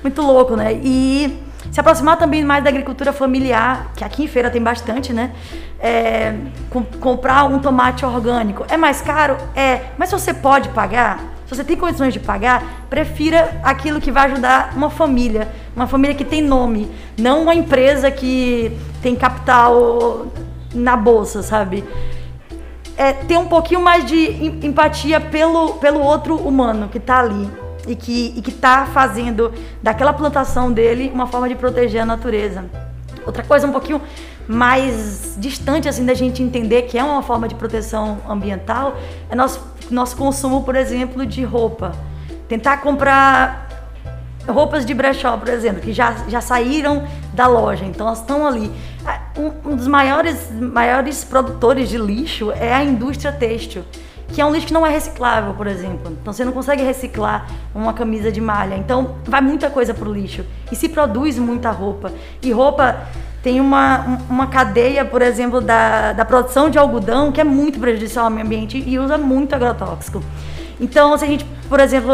muito 0.04 0.22
louco, 0.22 0.56
né? 0.56 0.74
E 0.84 1.47
se 1.72 1.80
aproximar 1.80 2.18
também 2.18 2.44
mais 2.44 2.64
da 2.64 2.70
agricultura 2.70 3.14
familiar, 3.14 3.92
que 3.96 4.04
aqui 4.04 4.24
em 4.24 4.28
feira 4.28 4.50
tem 4.50 4.62
bastante, 4.62 5.14
né? 5.14 5.32
É, 5.80 6.36
com, 6.70 6.84
comprar 6.84 7.44
um 7.46 7.60
tomate 7.60 8.06
orgânico. 8.06 8.66
É 8.70 8.78
mais 8.78 9.02
caro? 9.02 9.38
É. 9.56 9.82
Mas 9.98 10.10
se 10.10 10.20
você 10.20 10.34
pode 10.34 10.70
pagar, 10.70 11.20
se 11.46 11.56
você 11.56 11.64
tem 11.64 11.78
condições 11.78 12.14
de 12.14 12.20
pagar, 12.20 12.86
prefira 12.90 13.62
aquilo 13.64 14.02
que 14.02 14.12
vai 14.12 14.32
ajudar 14.32 14.74
uma 14.76 14.90
família. 14.90 15.48
Uma 15.76 15.88
família 15.88 16.16
que 16.16 16.26
tem 16.26 16.42
nome. 16.42 16.90
Não 17.18 17.44
uma 17.44 17.54
empresa 17.54 18.10
que 18.10 18.76
tem 19.02 19.16
capital 19.16 20.28
na 20.74 20.98
bolsa, 20.98 21.44
sabe? 21.44 21.84
É, 22.98 23.14
ter 23.14 23.38
um 23.38 23.46
pouquinho 23.46 23.82
mais 23.82 24.04
de 24.06 24.66
empatia 24.66 25.20
pelo, 25.20 25.76
pelo 25.76 26.00
outro 26.00 26.36
humano 26.36 26.90
que 26.90 26.98
está 26.98 27.20
ali 27.20 27.48
e 27.88 27.96
que 27.96 28.44
está 28.48 28.86
fazendo 28.86 29.54
daquela 29.82 30.14
plantação 30.14 30.72
dele 30.72 31.10
uma 31.14 31.28
forma 31.28 31.48
de 31.48 31.56
proteger 31.56 32.02
a 32.02 32.06
natureza. 32.06 32.66
Outra 33.26 33.44
coisa 33.44 33.68
um 33.68 33.72
pouquinho 33.72 34.02
mais 34.48 35.36
distante 35.38 35.90
assim 35.90 36.06
da 36.06 36.14
gente 36.14 36.42
entender 36.42 36.84
que 36.84 36.98
é 36.98 37.04
uma 37.04 37.22
forma 37.22 37.48
de 37.48 37.56
proteção 37.56 38.20
ambiental 38.30 38.96
é 39.30 39.36
nosso 39.36 39.76
nosso 39.90 40.16
consumo, 40.18 40.64
por 40.64 40.76
exemplo, 40.76 41.26
de 41.26 41.44
roupa. 41.44 41.94
Tentar 42.48 42.78
comprar 42.78 43.68
roupas 44.48 44.86
de 44.86 44.94
brechó, 44.94 45.38
por 45.38 45.50
exemplo, 45.50 45.82
que 45.82 45.92
já, 45.92 46.16
já 46.28 46.40
saíram 46.40 47.06
da 47.34 47.48
loja, 47.48 47.86
então 47.86 48.08
elas 48.08 48.20
estão 48.20 48.48
ali. 48.48 48.72
Um, 49.38 49.72
um 49.72 49.76
dos 49.76 49.88
maiores, 49.88 50.50
maiores 50.52 51.24
produtores 51.24 51.90
de 51.90 51.98
lixo 51.98 52.52
é 52.52 52.74
a 52.74 52.84
indústria 52.84 53.32
têxtil 53.32 53.84
que 54.34 54.42
é 54.42 54.46
um 54.46 54.52
lixo 54.52 54.68
que 54.68 54.74
não 54.74 54.86
é 54.86 54.90
reciclável, 54.90 55.54
por 55.54 55.68
exemplo. 55.68 56.12
Então 56.22 56.34
você 56.34 56.44
não 56.44 56.52
consegue 56.52 56.84
reciclar 56.84 57.48
uma 57.74 57.94
camisa 57.94 58.32
de 58.32 58.42
malha. 58.42 58.76
Então 58.76 59.16
vai 59.26 59.42
muita 59.42 59.70
coisa 59.70 59.94
pro 59.94 60.12
lixo. 60.12 60.46
E 60.72 60.76
se 60.76 60.90
produz 60.90 61.38
muita 61.40 61.72
roupa. 61.72 62.12
E 62.42 62.52
roupa 62.52 63.08
tem 63.42 63.62
uma, 63.62 64.20
uma 64.30 64.48
cadeia, 64.48 65.06
por 65.06 65.22
exemplo, 65.22 65.62
da, 65.62 66.14
da 66.14 66.26
produção 66.26 66.70
de 66.70 66.78
algodão 66.78 67.32
que 67.32 67.40
é 67.40 67.44
muito 67.44 67.80
prejudicial 67.80 68.26
ao 68.26 68.32
meio 68.32 68.46
ambiente 68.46 68.84
e 68.86 69.00
usa 69.00 69.18
muito 69.18 69.54
agrotóxico. 69.54 70.22
Então, 70.80 71.18
se 71.18 71.24
a 71.24 71.28
gente, 71.28 71.46
por 71.70 71.80
exemplo, 71.80 72.14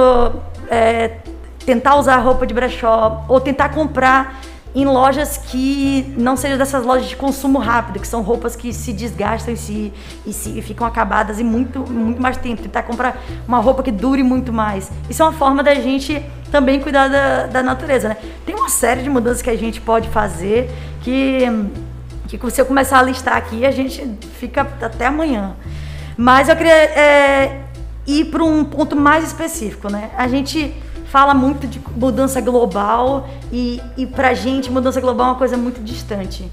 é, 0.70 1.18
tentar 1.66 1.96
usar 1.96 2.18
roupa 2.18 2.46
de 2.46 2.54
brechó 2.54 3.26
ou 3.28 3.40
tentar 3.40 3.70
comprar 3.70 4.40
em 4.76 4.86
lojas 4.86 5.38
que 5.38 6.14
não 6.18 6.36
sejam 6.36 6.58
dessas 6.58 6.84
lojas 6.84 7.08
de 7.08 7.16
consumo 7.16 7.60
rápido, 7.60 8.00
que 8.00 8.08
são 8.08 8.22
roupas 8.22 8.56
que 8.56 8.74
se 8.74 8.92
desgastam 8.92 9.54
e, 9.54 9.58
se, 9.58 9.94
e, 10.26 10.34
se, 10.34 10.58
e 10.58 10.62
ficam 10.62 10.88
acabadas 10.88 11.40
em 11.40 11.44
muito, 11.44 11.80
muito 11.80 12.22
mais 12.22 12.38
tempo. 12.38 12.64
Tentar 12.64 12.84
comprar 12.84 13.22
uma 13.48 13.60
roupa 13.60 13.84
que 13.84 13.92
dure 13.92 14.24
muito 14.24 14.52
mais. 14.52 14.92
Isso 15.10 15.22
é 15.22 15.26
uma 15.26 15.34
forma 15.34 15.62
da 15.62 15.76
gente 15.76 16.24
também 16.52 16.80
cuidar 16.80 17.08
da, 17.08 17.46
da 17.46 17.64
natureza, 17.64 18.10
né? 18.10 18.18
Tem 18.46 18.56
uma 18.56 18.70
série 18.70 19.04
de 19.04 19.10
mudanças 19.10 19.42
que 19.42 19.50
a 19.50 19.58
gente 19.58 19.80
pode 19.80 20.10
fazer 20.10 20.72
que, 21.02 21.46
que 22.28 22.52
se 22.52 22.60
eu 22.60 22.66
começar 22.66 23.00
a 23.00 23.04
listar 23.04 23.38
aqui, 23.38 23.66
a 23.66 23.72
gente 23.72 24.18
fica 24.40 24.62
até 24.82 25.06
amanhã. 25.06 25.56
Mas 26.18 26.50
eu 26.50 26.56
queria 26.56 26.74
é, 26.74 27.62
ir 28.08 28.26
para 28.26 28.44
um 28.44 28.64
ponto 28.66 28.96
mais 28.96 29.24
específico, 29.26 29.90
né? 29.90 30.10
A 30.18 30.28
gente 30.28 30.74
fala 31.14 31.36
muito 31.36 31.68
de 31.68 31.80
mudança 31.96 32.42
global 32.42 33.30
e, 33.52 33.80
e 33.96 34.08
pra 34.08 34.34
gente 34.34 34.72
mudança 34.72 35.00
global 35.00 35.28
é 35.28 35.30
uma 35.30 35.38
coisa 35.38 35.56
muito 35.56 35.80
distante. 35.80 36.52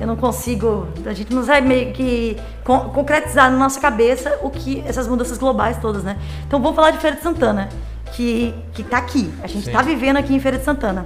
Eu 0.00 0.06
não 0.06 0.16
consigo, 0.16 0.88
a 1.04 1.12
gente 1.12 1.30
não 1.34 1.42
vai 1.42 1.60
meio 1.60 1.92
que 1.92 2.34
con 2.64 2.88
concretizar 2.88 3.50
na 3.50 3.58
nossa 3.58 3.78
cabeça 3.78 4.38
o 4.40 4.48
que 4.48 4.82
essas 4.86 5.06
mudanças 5.06 5.36
globais 5.36 5.76
todas, 5.76 6.02
né? 6.02 6.16
Então 6.46 6.58
vamos 6.58 6.74
falar 6.74 6.90
de 6.90 6.96
Feira 6.96 7.16
de 7.16 7.22
Santana, 7.22 7.68
que 8.12 8.54
que 8.72 8.82
tá 8.82 8.96
aqui. 8.96 9.30
A 9.42 9.46
gente 9.46 9.66
está 9.66 9.82
vivendo 9.82 10.16
aqui 10.16 10.34
em 10.34 10.40
Feira 10.40 10.56
de 10.56 10.64
Santana. 10.64 11.04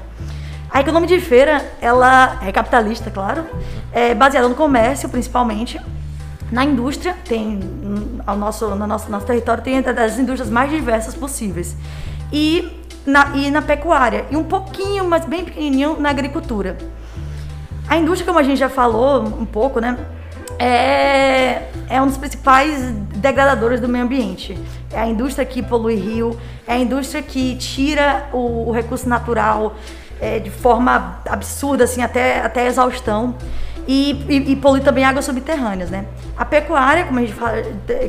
A 0.71 0.81
economia 0.81 1.09
de 1.09 1.21
feira, 1.21 1.61
ela 1.81 2.39
é 2.41 2.53
capitalista, 2.53 3.11
claro, 3.11 3.45
é 3.91 4.15
baseada 4.15 4.49
no 4.49 4.55
comércio, 4.55 5.09
principalmente. 5.09 5.81
Na 6.53 6.65
indústria, 6.65 7.17
tem 7.25 7.59
ao 8.25 8.37
nosso, 8.37 8.69
no 8.77 8.87
nosso, 8.87 9.11
nosso 9.11 9.27
território 9.27 9.65
tem 9.65 9.79
as 9.79 10.19
indústrias 10.21 10.49
mais 10.49 10.71
diversas 10.71 11.17
possíveis. 11.17 11.75
E 12.33 12.82
na, 13.07 13.37
e 13.37 13.51
na 13.51 13.63
pecuária, 13.63 14.25
e 14.31 14.37
um 14.37 14.45
pouquinho, 14.45 15.09
mas 15.09 15.25
bem 15.25 15.45
pequenininho, 15.45 15.99
na 15.99 16.11
agricultura. 16.11 16.77
A 17.89 17.97
indústria, 17.97 18.27
como 18.27 18.39
a 18.39 18.43
gente 18.43 18.59
já 18.59 18.69
falou 18.69 19.23
um 19.23 19.45
pouco, 19.45 19.81
né, 19.81 19.99
é, 20.59 21.69
é 21.89 22.01
um 22.01 22.07
dos 22.07 22.17
principais 22.17 22.93
degradadores 23.17 23.81
do 23.81 23.89
meio 23.89 24.05
ambiente. 24.05 24.57
É 24.93 25.01
a 25.01 25.07
indústria 25.07 25.45
que 25.45 25.63
polui 25.63 25.97
rio, 25.97 26.39
é 26.67 26.75
a 26.75 26.79
indústria 26.79 27.23
que 27.23 27.57
tira 27.57 28.29
o, 28.33 28.69
o 28.69 28.73
recurso 28.73 29.09
natural 29.09 29.75
é, 30.21 30.39
de 30.39 30.51
forma 30.51 31.21
absurda, 31.29 31.85
assim, 31.85 32.03
até, 32.03 32.41
até 32.41 32.67
exaustão. 32.67 33.35
E, 33.89 34.25
e, 34.29 34.53
e, 34.53 34.57
polui 34.57 34.81
também 34.81 35.05
águas 35.05 35.25
subterrâneas, 35.25 35.91
né? 35.91 36.05
A 36.37 36.45
pecuária, 36.45 37.05
como 37.05 37.19
a 37.19 37.23
gente, 37.23 37.35
fala, 37.35 37.57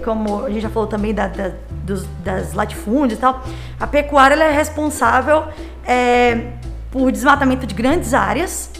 como 0.06 0.46
a 0.46 0.50
gente 0.50 0.62
já 0.62 0.70
falou 0.70 0.88
também 0.88 1.16
da, 1.16 1.28
da 1.28 1.52
dos, 1.84 2.06
das 2.24 2.54
latifúndios 2.54 3.20
e 3.20 3.22
tal, 3.22 3.44
a 3.80 3.86
pecuária 3.86 4.36
é 4.36 4.52
responsável 4.52 5.46
é, 5.86 6.54
por 6.92 7.12
desmatamento 7.12 7.68
de 7.68 7.76
grandes 7.76 8.14
áreas 8.14 8.72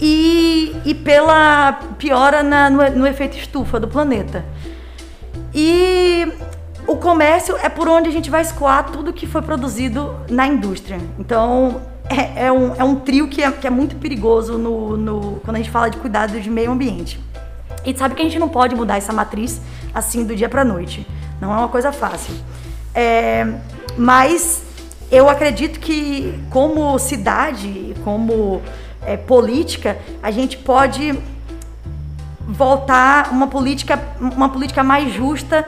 e, 0.00 0.74
e 0.84 0.94
pela 0.94 1.72
piora 1.98 2.42
na, 2.42 2.70
no, 2.70 2.90
no 2.90 3.06
efeito 3.06 3.36
estufa 3.36 3.78
do 3.78 3.86
planeta. 3.86 4.44
E 5.54 6.32
o 6.86 6.96
comércio 6.96 7.56
é 7.62 7.68
por 7.68 7.88
onde 7.88 8.08
a 8.08 8.12
gente 8.12 8.30
vai 8.30 8.40
escoar 8.40 8.90
tudo 8.90 9.12
que 9.12 9.26
foi 9.26 9.42
produzido 9.42 10.16
na 10.28 10.46
indústria. 10.46 10.98
Então, 11.18 11.82
é, 12.08 12.46
é, 12.46 12.52
um, 12.52 12.74
é 12.74 12.82
um 12.82 12.96
trio 12.96 13.28
que 13.28 13.42
é, 13.42 13.50
que 13.50 13.66
é 13.66 13.70
muito 13.70 13.96
perigoso 13.96 14.58
no, 14.58 14.96
no, 14.96 15.40
quando 15.44 15.56
a 15.56 15.58
gente 15.58 15.70
fala 15.70 15.88
de 15.88 15.98
cuidado 15.98 16.40
de 16.40 16.50
meio 16.50 16.72
ambiente. 16.72 17.20
E 17.84 17.96
sabe 17.96 18.14
que 18.14 18.20
a 18.20 18.24
gente 18.24 18.38
não 18.38 18.48
pode 18.48 18.74
mudar 18.74 18.96
essa 18.96 19.12
matriz 19.12 19.60
assim 19.94 20.24
do 20.24 20.34
dia 20.34 20.48
para 20.48 20.64
noite. 20.64 21.06
Não 21.40 21.52
é 21.52 21.56
uma 21.56 21.68
coisa 21.68 21.90
fácil. 21.92 22.34
É, 22.94 23.46
mas 23.96 24.62
eu 25.10 25.28
acredito 25.28 25.80
que, 25.80 26.38
como 26.50 26.98
cidade, 26.98 27.94
como 28.04 28.62
é, 29.04 29.16
política, 29.16 29.98
a 30.22 30.30
gente 30.30 30.56
pode 30.56 31.18
voltar 32.46 33.30
uma 33.30 33.46
política, 33.46 34.00
uma 34.20 34.48
política 34.48 34.82
mais 34.82 35.12
justa 35.12 35.66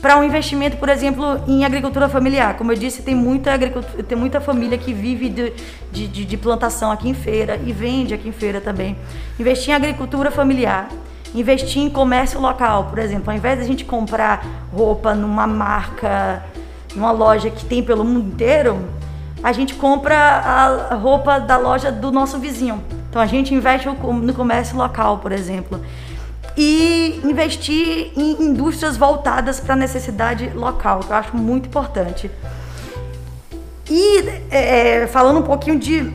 para 0.00 0.18
um 0.18 0.24
investimento, 0.24 0.76
por 0.76 0.88
exemplo, 0.90 1.40
em 1.48 1.64
agricultura 1.64 2.08
familiar. 2.08 2.56
Como 2.58 2.70
eu 2.70 2.76
disse, 2.76 3.02
tem 3.02 3.14
muita, 3.14 3.58
tem 4.06 4.18
muita 4.18 4.40
família 4.40 4.76
que 4.76 4.92
vive 4.92 5.30
de, 5.30 5.52
de, 5.90 6.24
de 6.26 6.36
plantação 6.36 6.90
aqui 6.90 7.08
em 7.08 7.14
feira 7.14 7.58
e 7.64 7.72
vende 7.72 8.12
aqui 8.12 8.28
em 8.28 8.32
feira 8.32 8.60
também. 8.60 8.98
Investir 9.40 9.70
em 9.70 9.74
agricultura 9.74 10.30
familiar 10.30 10.88
investir 11.34 11.82
em 11.82 11.90
comércio 11.90 12.40
local, 12.40 12.84
por 12.84 12.98
exemplo, 12.98 13.30
ao 13.30 13.36
invés 13.36 13.58
de 13.58 13.64
a 13.64 13.66
gente 13.66 13.84
comprar 13.84 14.46
roupa 14.72 15.14
numa 15.14 15.46
marca, 15.46 16.44
numa 16.94 17.10
loja 17.10 17.50
que 17.50 17.64
tem 17.64 17.82
pelo 17.82 18.04
mundo 18.04 18.28
inteiro, 18.28 18.78
a 19.42 19.52
gente 19.52 19.74
compra 19.74 20.16
a 20.16 20.94
roupa 20.94 21.38
da 21.38 21.58
loja 21.58 21.92
do 21.92 22.10
nosso 22.10 22.38
vizinho. 22.38 22.82
Então 23.10 23.20
a 23.20 23.26
gente 23.26 23.54
investe 23.54 23.86
no 23.88 24.34
comércio 24.34 24.76
local, 24.76 25.18
por 25.18 25.32
exemplo. 25.32 25.80
E 26.56 27.20
investir 27.24 28.12
em 28.16 28.42
indústrias 28.42 28.96
voltadas 28.96 29.60
para 29.60 29.74
a 29.74 29.76
necessidade 29.76 30.50
local, 30.54 31.00
que 31.00 31.10
eu 31.10 31.16
acho 31.16 31.36
muito 31.36 31.66
importante. 31.66 32.30
E 33.90 34.20
é, 34.50 35.06
falando 35.08 35.40
um 35.40 35.42
pouquinho 35.42 35.78
de 35.78 36.10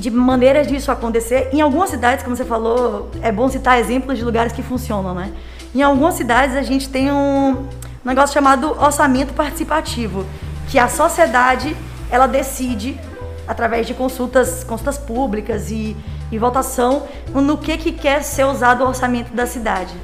de 0.00 0.10
maneiras 0.10 0.66
disso 0.66 0.90
acontecer. 0.90 1.50
Em 1.52 1.60
algumas 1.60 1.90
cidades, 1.90 2.24
como 2.24 2.34
você 2.34 2.44
falou, 2.44 3.10
é 3.22 3.30
bom 3.30 3.48
citar 3.48 3.78
exemplos 3.78 4.18
de 4.18 4.24
lugares 4.24 4.52
que 4.52 4.62
funcionam, 4.62 5.14
né? 5.14 5.30
Em 5.74 5.82
algumas 5.82 6.14
cidades 6.14 6.56
a 6.56 6.62
gente 6.62 6.88
tem 6.88 7.12
um 7.12 7.68
negócio 8.04 8.32
chamado 8.32 8.70
orçamento 8.80 9.34
participativo, 9.34 10.24
que 10.68 10.78
a 10.78 10.88
sociedade 10.88 11.76
ela 12.10 12.26
decide 12.26 12.98
através 13.46 13.86
de 13.86 13.94
consultas, 13.94 14.64
consultas 14.64 14.96
públicas 14.96 15.70
e, 15.70 15.96
e 16.32 16.38
votação 16.38 17.04
no 17.32 17.58
que, 17.58 17.76
que 17.76 17.92
quer 17.92 18.22
ser 18.22 18.44
usado 18.44 18.82
o 18.82 18.88
orçamento 18.88 19.34
da 19.34 19.46
cidade. 19.46 19.94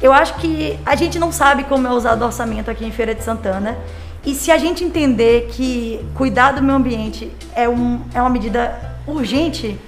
Eu 0.00 0.12
acho 0.12 0.34
que 0.36 0.78
a 0.86 0.94
gente 0.94 1.18
não 1.18 1.32
sabe 1.32 1.64
como 1.64 1.86
é 1.86 1.90
usado 1.90 2.22
o 2.22 2.26
orçamento 2.26 2.70
aqui 2.70 2.84
em 2.84 2.92
Feira 2.92 3.14
de 3.14 3.24
Santana. 3.24 3.76
E 4.24 4.34
se 4.34 4.50
a 4.50 4.58
gente 4.58 4.84
entender 4.84 5.48
que 5.50 6.04
cuidar 6.14 6.52
do 6.52 6.62
meio 6.62 6.76
ambiente 6.76 7.32
é, 7.54 7.68
um, 7.68 8.00
é 8.14 8.20
uma 8.20 8.30
medida 8.30 8.97
urgente, 9.10 9.78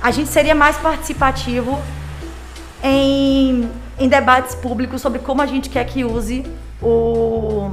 a 0.00 0.10
gente 0.10 0.28
seria 0.28 0.54
mais 0.54 0.76
participativo 0.76 1.78
em, 2.82 3.68
em 3.98 4.08
debates 4.08 4.54
públicos 4.54 5.00
sobre 5.00 5.18
como 5.18 5.42
a 5.42 5.46
gente 5.46 5.68
quer 5.68 5.84
que 5.84 6.04
use 6.04 6.44
o, 6.80 7.70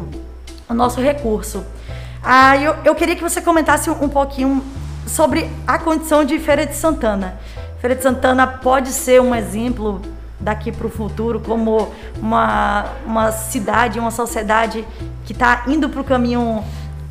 o 0.67 0.73
nosso 0.73 1.01
recurso. 1.01 1.63
Ah, 2.23 2.57
eu, 2.57 2.75
eu 2.83 2.95
queria 2.95 3.15
que 3.15 3.21
você 3.21 3.41
comentasse 3.41 3.89
um 3.89 4.09
pouquinho 4.09 4.63
sobre 5.05 5.49
a 5.67 5.77
condição 5.77 6.25
de 6.25 6.39
Feira 6.39 6.65
de 6.65 6.75
Santana. 6.75 7.39
Feira 7.79 7.95
de 7.95 8.01
Santana 8.01 8.47
pode 8.47 8.89
ser 8.89 9.21
um 9.21 9.35
exemplo 9.35 10.01
daqui 10.39 10.71
para 10.71 10.87
o 10.87 10.89
futuro 10.89 11.39
como 11.39 11.91
uma, 12.19 12.85
uma 13.05 13.31
cidade, 13.31 13.99
uma 13.99 14.11
sociedade 14.11 14.85
que 15.23 15.33
está 15.33 15.63
indo 15.67 15.87
para 15.87 16.01
o 16.01 16.03
caminho 16.03 16.63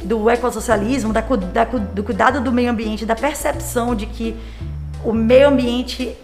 do 0.04 0.28
ecossocialismo, 0.28 1.12
da, 1.12 1.20
da, 1.20 1.64
do 1.64 2.02
cuidado 2.02 2.40
do 2.40 2.52
meio 2.52 2.70
ambiente, 2.70 3.06
da 3.06 3.16
percepção 3.16 3.94
de 3.94 4.06
que 4.06 4.36
o 5.04 5.12
meio 5.12 5.48
ambiente 5.48 6.16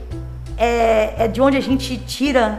é, 0.57 1.25
é 1.25 1.29
de 1.29 1.41
onde 1.41 1.57
a 1.57 1.61
gente 1.61 1.97
tira 1.97 2.59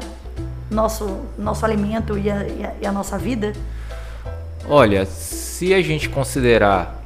nosso, 0.69 1.21
nosso 1.37 1.65
alimento 1.65 2.17
e 2.17 2.29
a, 2.29 2.43
e 2.47 2.65
a, 2.65 2.73
e 2.81 2.85
a 2.87 2.91
nossa 2.91 3.17
vida? 3.17 3.53
Olha, 4.67 5.05
se 5.05 5.73
a 5.73 5.81
gente 5.81 6.09
considerar 6.09 7.01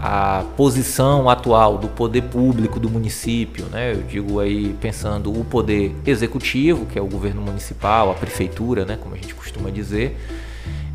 a 0.00 0.44
posição 0.56 1.28
atual 1.28 1.76
do 1.76 1.88
poder 1.88 2.22
público 2.22 2.78
do 2.78 2.88
município, 2.88 3.66
né? 3.66 3.92
Eu 3.92 4.02
digo 4.02 4.38
aí 4.38 4.74
pensando 4.80 5.32
o 5.32 5.44
poder 5.44 5.94
executivo, 6.06 6.86
que 6.86 6.98
é 6.98 7.02
o 7.02 7.06
governo 7.06 7.42
municipal, 7.42 8.10
a 8.10 8.14
prefeitura, 8.14 8.84
né, 8.84 8.96
como 9.00 9.14
a 9.14 9.18
gente 9.18 9.34
costuma 9.34 9.70
dizer, 9.70 10.16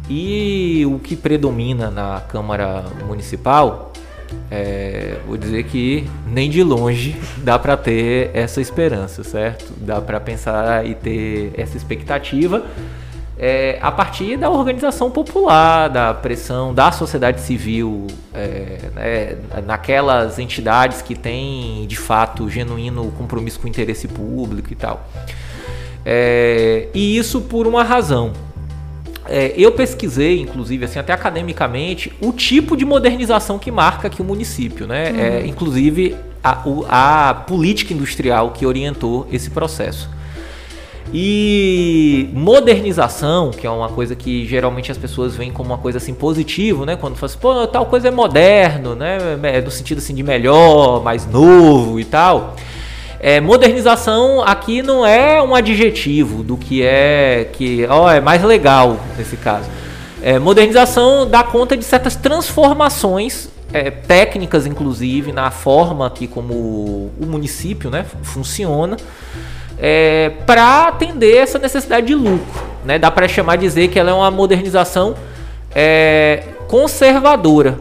e 0.09 0.85
o 0.85 0.99
que 0.99 1.15
predomina 1.15 1.89
na 1.89 2.21
Câmara 2.21 2.83
Municipal, 3.07 3.91
é, 4.49 5.19
vou 5.27 5.37
dizer 5.37 5.63
que 5.65 6.09
nem 6.27 6.49
de 6.49 6.63
longe 6.63 7.15
dá 7.37 7.57
para 7.57 7.77
ter 7.77 8.31
essa 8.33 8.59
esperança, 8.59 9.23
certo? 9.23 9.73
Dá 9.77 10.01
para 10.01 10.19
pensar 10.19 10.85
e 10.85 10.95
ter 10.95 11.51
essa 11.55 11.77
expectativa 11.77 12.65
é, 13.37 13.77
a 13.81 13.91
partir 13.91 14.37
da 14.37 14.49
organização 14.49 15.09
popular, 15.09 15.89
da 15.89 16.13
pressão 16.13 16.73
da 16.73 16.91
sociedade 16.91 17.41
civil, 17.41 18.07
é, 18.33 18.77
né, 18.93 19.37
naquelas 19.65 20.37
entidades 20.39 21.01
que 21.01 21.15
têm 21.15 21.85
de 21.87 21.97
fato 21.97 22.49
genuíno 22.49 23.11
compromisso 23.17 23.59
com 23.59 23.65
o 23.65 23.69
interesse 23.69 24.07
público 24.07 24.71
e 24.71 24.75
tal. 24.75 25.07
É, 26.05 26.89
e 26.93 27.17
isso 27.17 27.41
por 27.41 27.65
uma 27.65 27.83
razão. 27.83 28.33
É, 29.27 29.53
eu 29.57 29.71
pesquisei, 29.71 30.41
inclusive, 30.41 30.85
assim, 30.85 30.99
até 30.99 31.13
academicamente, 31.13 32.11
o 32.21 32.31
tipo 32.31 32.75
de 32.75 32.85
modernização 32.85 33.57
que 33.57 33.71
marca 33.71 34.07
aqui 34.07 34.21
o 34.21 34.25
município, 34.25 34.85
né? 34.85 35.11
Uhum. 35.11 35.19
É, 35.19 35.47
inclusive 35.47 36.15
a, 36.43 37.29
a 37.29 37.33
política 37.33 37.93
industrial 37.93 38.51
que 38.51 38.65
orientou 38.65 39.27
esse 39.31 39.49
processo. 39.49 40.09
E 41.13 42.29
modernização, 42.33 43.51
que 43.51 43.67
é 43.67 43.69
uma 43.69 43.89
coisa 43.89 44.15
que 44.15 44.45
geralmente 44.47 44.91
as 44.91 44.97
pessoas 44.97 45.35
veem 45.35 45.51
como 45.51 45.69
uma 45.69 45.77
coisa 45.77 45.99
assim 45.99 46.13
positiva, 46.13 46.85
né? 46.85 46.95
Quando 46.95 47.15
falam 47.15 47.31
assim, 47.31 47.39
pô, 47.39 47.67
tal 47.67 47.85
coisa 47.85 48.07
é 48.07 48.11
moderno, 48.11 48.95
né? 48.95 49.17
É 49.43 49.61
no 49.61 49.69
sentido 49.69 49.99
assim 49.99 50.15
de 50.15 50.23
melhor, 50.23 51.03
mais 51.03 51.27
novo 51.27 51.99
e 51.99 52.05
tal. 52.05 52.55
É, 53.25 53.39
modernização 53.39 54.43
aqui 54.43 54.81
não 54.81 55.05
é 55.05 55.41
um 55.41 55.55
adjetivo 55.55 56.43
do 56.43 56.57
que 56.57 56.83
é 56.83 57.47
que 57.53 57.87
ó, 57.89 58.11
é 58.11 58.19
mais 58.19 58.43
legal 58.43 58.99
nesse 59.17 59.37
caso. 59.37 59.69
É, 60.21 60.37
modernização 60.37 61.25
dá 61.25 61.41
conta 61.41 61.77
de 61.77 61.85
certas 61.85 62.17
transformações 62.17 63.47
é, 63.71 63.89
técnicas, 63.89 64.65
inclusive, 64.65 65.31
na 65.31 65.49
forma 65.51 66.09
que 66.09 66.27
como 66.27 66.53
o 66.53 67.25
município 67.25 67.89
né, 67.89 68.05
funciona 68.23 68.97
é, 69.79 70.33
para 70.45 70.89
atender 70.89 71.37
essa 71.37 71.57
necessidade 71.57 72.07
de 72.07 72.15
lucro. 72.15 72.61
Né? 72.83 72.99
Dá 72.99 73.09
para 73.09 73.25
chamar 73.29 73.55
dizer 73.55 73.87
que 73.87 73.97
ela 73.97 74.11
é 74.11 74.13
uma 74.13 74.31
modernização 74.31 75.15
é, 75.73 76.43
conservadora. 76.67 77.79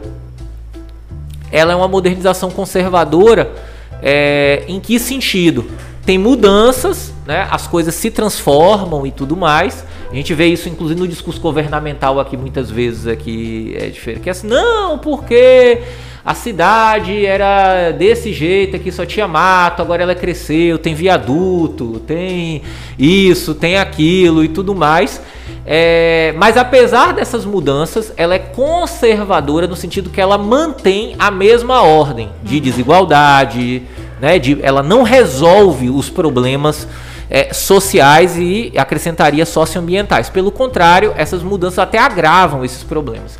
Ela 1.51 1.73
é 1.73 1.75
uma 1.75 1.89
modernização 1.89 2.49
conservadora 2.49 3.72
é, 4.01 4.63
em 4.67 4.79
que 4.79 4.99
sentido? 4.99 5.65
Tem 6.05 6.17
mudanças, 6.17 7.13
né? 7.25 7.47
as 7.49 7.67
coisas 7.67 7.95
se 7.95 8.11
transformam 8.11 9.07
e 9.07 9.11
tudo 9.11 9.37
mais. 9.37 9.85
A 10.11 10.15
gente 10.15 10.33
vê 10.33 10.47
isso 10.47 10.69
inclusive 10.69 10.99
no 10.99 11.07
discurso 11.07 11.39
governamental 11.39 12.19
aqui 12.19 12.35
muitas 12.35 12.69
vezes 12.69 13.07
aqui 13.07 13.73
é 13.79 13.87
diferente. 13.87 14.21
Que 14.21 14.29
é 14.29 14.31
assim, 14.31 14.47
não, 14.47 14.99
porque 14.99 15.81
a 16.25 16.33
cidade 16.33 17.25
era 17.25 17.91
desse 17.91 18.31
jeito 18.31 18.75
aqui, 18.75 18.91
só 18.91 19.05
tinha 19.05 19.27
mato, 19.27 19.81
agora 19.81 20.03
ela 20.03 20.15
cresceu, 20.15 20.77
tem 20.77 20.93
viaduto, 20.93 21.99
tem 22.05 22.61
isso, 22.97 23.53
tem 23.53 23.77
aquilo 23.77 24.43
e 24.43 24.47
tudo 24.47 24.73
mais. 24.75 25.21
É, 25.65 26.33
mas 26.37 26.57
apesar 26.57 27.13
dessas 27.13 27.45
mudanças, 27.45 28.11
ela 28.17 28.35
é 28.35 28.39
conservadora 28.39 29.65
no 29.65 29.75
sentido 29.75 30.09
que 30.09 30.19
ela 30.19 30.37
mantém 30.37 31.15
a 31.17 31.31
mesma 31.31 31.81
ordem 31.81 32.29
de 32.43 32.59
desigualdade, 32.59 33.83
né, 34.19 34.39
de, 34.39 34.57
ela 34.61 34.83
não 34.83 35.03
resolve 35.03 35.89
os 35.89 36.09
problemas 36.09 36.87
é, 37.29 37.53
sociais 37.53 38.37
e 38.37 38.73
acrescentaria 38.77 39.45
socioambientais. 39.45 40.29
Pelo 40.29 40.51
contrário, 40.51 41.13
essas 41.15 41.41
mudanças 41.41 41.79
até 41.79 41.97
agravam 41.97 42.63
esses 42.65 42.83
problemas. 42.83 43.39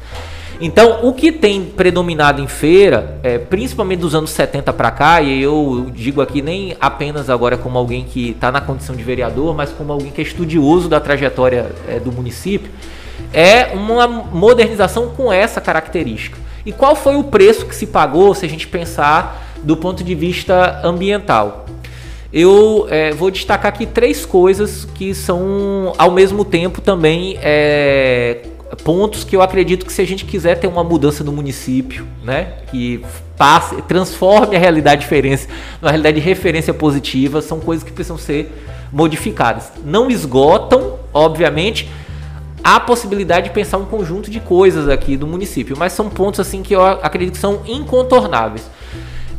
Então, 0.66 1.00
o 1.04 1.12
que 1.12 1.30
tem 1.30 1.66
predominado 1.66 2.42
em 2.42 2.48
feira, 2.48 3.20
é, 3.22 3.38
principalmente 3.38 4.00
dos 4.00 4.16
anos 4.16 4.30
70 4.30 4.72
para 4.72 4.90
cá, 4.92 5.22
e 5.22 5.44
eu 5.44 5.92
digo 5.94 6.22
aqui 6.22 6.42
nem 6.42 6.74
apenas 6.80 7.30
agora 7.30 7.58
como 7.58 7.78
alguém 7.78 8.06
que 8.06 8.30
está 8.30 8.50
na 8.50 8.62
condição 8.62 8.96
de 8.96 9.04
vereador, 9.04 9.54
mas 9.54 9.72
como 9.72 9.92
alguém 9.92 10.10
que 10.10 10.22
é 10.22 10.24
estudioso 10.24 10.88
da 10.88 11.02
trajetória 11.02 11.70
é, 11.86 12.00
do 12.00 12.14
município, 12.14 12.72
é 13.34 13.74
uma 13.74 14.08
modernização 14.08 15.10
com 15.10 15.34
essa 15.34 15.60
característica. 15.60 16.38
E 16.66 16.72
qual 16.72 16.96
foi 16.96 17.18
o 17.18 17.26
preço 17.26 17.66
que 17.66 17.76
se 17.76 17.88
pagou 17.88 18.34
se 18.34 18.46
a 18.46 18.50
gente 18.50 18.66
pensar 18.66 19.46
do 19.64 19.76
ponto 19.76 20.02
de 20.02 20.16
vista 20.16 20.80
ambiental? 20.82 21.66
Eu 22.32 22.88
é, 22.90 23.12
vou 23.12 23.30
destacar 23.30 23.68
aqui 23.68 23.86
três 23.86 24.26
coisas 24.26 24.86
que 24.96 25.14
são 25.14 25.92
ao 25.98 26.12
mesmo 26.12 26.46
tempo 26.46 26.80
também 26.80 27.38
é, 27.42 28.44
pontos 28.84 29.24
que 29.24 29.36
eu 29.36 29.42
acredito 29.42 29.86
que 29.86 29.94
se 29.94 30.02
a 30.02 30.08
gente 30.08 30.26
quiser 30.26 30.60
ter 30.60 30.68
uma 30.68 30.84
mudança 30.84 31.24
no 31.24 31.32
município, 31.32 32.08
né, 32.24 32.54
que 32.72 33.04
passe, 33.38 33.82
transforme 33.84 34.56
a 34.56 34.60
realidade 34.60 35.02
de 35.02 35.08
referência 35.08 35.50
numa 35.82 35.92
realidade 35.92 36.20
de 36.20 36.26
referência 36.26 36.74
positiva, 36.74 37.42
são 37.42 37.60
coisas 37.60 37.84
que 37.84 37.92
precisam 37.92 38.18
ser 38.18 38.52
modificadas. 38.92 39.72
Não 39.84 40.10
esgotam, 40.10 41.00
obviamente, 41.14 41.90
a 42.64 42.80
possibilidade 42.80 43.50
de 43.50 43.54
pensar 43.54 43.78
um 43.78 43.86
conjunto 43.86 44.32
de 44.32 44.40
coisas 44.40 44.88
aqui 44.88 45.18
do 45.18 45.28
município, 45.28 45.76
mas 45.78 45.94
são 45.94 46.10
pontos 46.10 46.40
assim 46.40 46.64
que 46.64 46.74
eu 46.74 46.84
acredito 46.86 47.34
que 47.34 47.40
são 47.40 47.62
incontornáveis. 47.66 48.70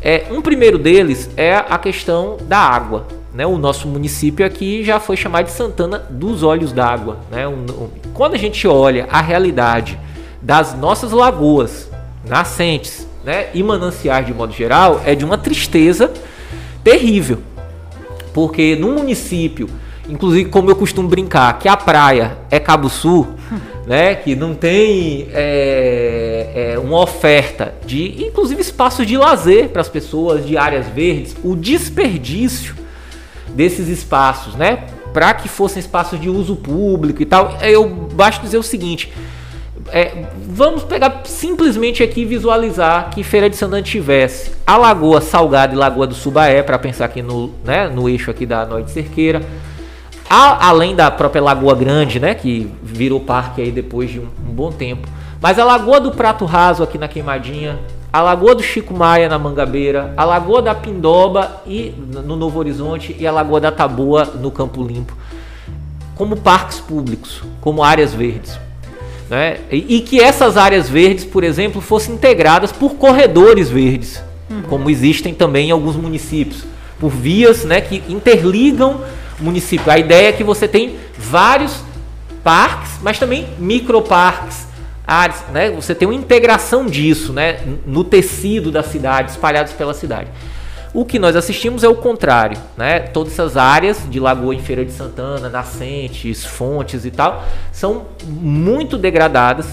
É, 0.02 0.26
um 0.30 0.42
primeiro 0.42 0.78
deles 0.78 1.30
é 1.36 1.54
a 1.54 1.78
questão 1.78 2.36
da 2.42 2.58
água. 2.58 3.06
Né, 3.34 3.44
o 3.44 3.58
nosso 3.58 3.88
município 3.88 4.46
aqui 4.46 4.84
já 4.84 5.00
foi 5.00 5.16
chamado 5.16 5.46
de 5.46 5.50
Santana 5.50 5.98
dos 6.08 6.44
Olhos 6.44 6.70
d'Água. 6.70 7.18
Né? 7.32 7.48
Um, 7.48 7.64
um, 7.68 7.90
quando 8.12 8.34
a 8.34 8.38
gente 8.38 8.64
olha 8.68 9.08
a 9.10 9.20
realidade 9.20 9.98
das 10.40 10.72
nossas 10.78 11.10
lagoas, 11.10 11.90
nascentes 12.24 13.08
né, 13.24 13.48
e 13.52 13.60
mananciais 13.60 14.24
de 14.24 14.32
modo 14.32 14.52
geral, 14.52 15.02
é 15.04 15.16
de 15.16 15.24
uma 15.24 15.36
tristeza 15.36 16.12
terrível. 16.84 17.38
Porque 18.32 18.76
num 18.76 18.94
município, 18.94 19.68
inclusive 20.08 20.48
como 20.48 20.70
eu 20.70 20.76
costumo 20.76 21.08
brincar, 21.08 21.58
que 21.58 21.66
a 21.66 21.76
praia 21.76 22.38
é 22.52 22.60
Cabo 22.60 22.88
Sul, 22.88 23.26
né, 23.84 24.14
que 24.14 24.36
não 24.36 24.54
tem 24.54 25.26
é, 25.32 26.74
é, 26.74 26.78
uma 26.78 27.00
oferta 27.00 27.74
de, 27.84 28.24
inclusive, 28.24 28.60
espaços 28.60 29.04
de 29.04 29.16
lazer 29.16 29.70
para 29.70 29.80
as 29.80 29.88
pessoas, 29.88 30.46
de 30.46 30.56
áreas 30.56 30.86
verdes, 30.86 31.34
o 31.42 31.56
desperdício 31.56 32.83
desses 33.54 33.88
espaços, 33.88 34.54
né? 34.54 34.84
Para 35.12 35.32
que 35.34 35.48
fossem 35.48 35.80
espaços 35.80 36.20
de 36.20 36.28
uso 36.28 36.56
público 36.56 37.22
e 37.22 37.26
tal. 37.26 37.56
Eu 37.62 37.88
basto 37.88 38.42
dizer 38.42 38.58
o 38.58 38.62
seguinte: 38.62 39.12
é, 39.88 40.24
vamos 40.48 40.82
pegar 40.82 41.22
simplesmente 41.24 42.02
aqui 42.02 42.22
e 42.22 42.24
visualizar 42.24 43.10
que 43.10 43.22
Feira 43.22 43.48
de 43.48 43.56
Santana 43.56 43.82
tivesse 43.82 44.52
a 44.66 44.76
Lagoa 44.76 45.20
Salgada 45.20 45.74
e 45.74 45.76
Lagoa 45.76 46.06
do 46.06 46.14
Subaé, 46.14 46.62
para 46.62 46.78
pensar 46.78 47.06
aqui 47.06 47.22
no, 47.22 47.52
né, 47.64 47.88
no 47.88 48.08
eixo 48.08 48.30
aqui 48.30 48.46
da 48.46 48.64
Noite 48.64 48.90
Cerqueira. 48.90 49.42
A, 50.28 50.68
além 50.68 50.96
da 50.96 51.10
própria 51.10 51.42
Lagoa 51.42 51.74
Grande, 51.74 52.18
né, 52.18 52.34
que 52.34 52.70
virou 52.82 53.20
parque 53.20 53.60
aí 53.60 53.70
depois 53.70 54.10
de 54.10 54.18
um, 54.18 54.26
um 54.48 54.52
bom 54.52 54.72
tempo. 54.72 55.06
Mas 55.40 55.58
a 55.58 55.64
Lagoa 55.64 56.00
do 56.00 56.12
Prato 56.12 56.44
Raso 56.44 56.82
aqui 56.82 56.96
na 56.96 57.06
Queimadinha, 57.06 57.78
a 58.14 58.22
Lagoa 58.22 58.54
do 58.54 58.62
Chico 58.62 58.94
Maia 58.94 59.28
na 59.28 59.36
Mangabeira, 59.40 60.14
a 60.16 60.24
Lagoa 60.24 60.62
da 60.62 60.72
Pindoba 60.72 61.60
e 61.66 61.92
no 62.24 62.36
Novo 62.36 62.60
Horizonte 62.60 63.16
e 63.18 63.26
a 63.26 63.32
Lagoa 63.32 63.60
da 63.60 63.72
Taboa 63.72 64.24
no 64.40 64.52
Campo 64.52 64.84
Limpo, 64.84 65.12
como 66.14 66.36
parques 66.36 66.78
públicos, 66.78 67.42
como 67.60 67.82
áreas 67.82 68.14
verdes. 68.14 68.56
Né? 69.28 69.58
E, 69.68 69.96
e 69.96 70.00
que 70.00 70.20
essas 70.20 70.56
áreas 70.56 70.88
verdes, 70.88 71.24
por 71.24 71.42
exemplo, 71.42 71.80
fossem 71.80 72.14
integradas 72.14 72.70
por 72.70 72.94
corredores 72.94 73.68
verdes, 73.68 74.22
uhum. 74.48 74.62
como 74.62 74.88
existem 74.88 75.34
também 75.34 75.70
em 75.70 75.72
alguns 75.72 75.96
municípios, 75.96 76.62
por 77.00 77.10
vias 77.10 77.64
né, 77.64 77.80
que 77.80 78.00
interligam 78.08 79.00
município. 79.40 79.90
A 79.90 79.98
ideia 79.98 80.28
é 80.28 80.32
que 80.32 80.44
você 80.44 80.68
tem 80.68 80.98
vários 81.18 81.82
parques, 82.44 82.92
mas 83.02 83.18
também 83.18 83.48
microparques, 83.58 84.68
áreas, 85.06 85.44
né? 85.52 85.70
Você 85.70 85.94
tem 85.94 86.08
uma 86.08 86.14
integração 86.14 86.86
disso, 86.86 87.32
né? 87.32 87.60
No 87.86 88.02
tecido 88.04 88.70
da 88.70 88.82
cidade, 88.82 89.30
espalhados 89.30 89.72
pela 89.72 89.94
cidade. 89.94 90.30
O 90.94 91.04
que 91.04 91.18
nós 91.18 91.34
assistimos 91.34 91.82
é 91.82 91.88
o 91.88 91.96
contrário, 91.96 92.56
né? 92.76 93.00
Todas 93.00 93.32
essas 93.32 93.56
áreas 93.56 94.08
de 94.08 94.20
Lagoa 94.20 94.54
em 94.54 94.60
Feira 94.60 94.84
de 94.84 94.92
Santana, 94.92 95.48
nascentes, 95.48 96.44
fontes 96.44 97.04
e 97.04 97.10
tal, 97.10 97.44
são 97.72 98.06
muito 98.24 98.96
degradadas. 98.96 99.66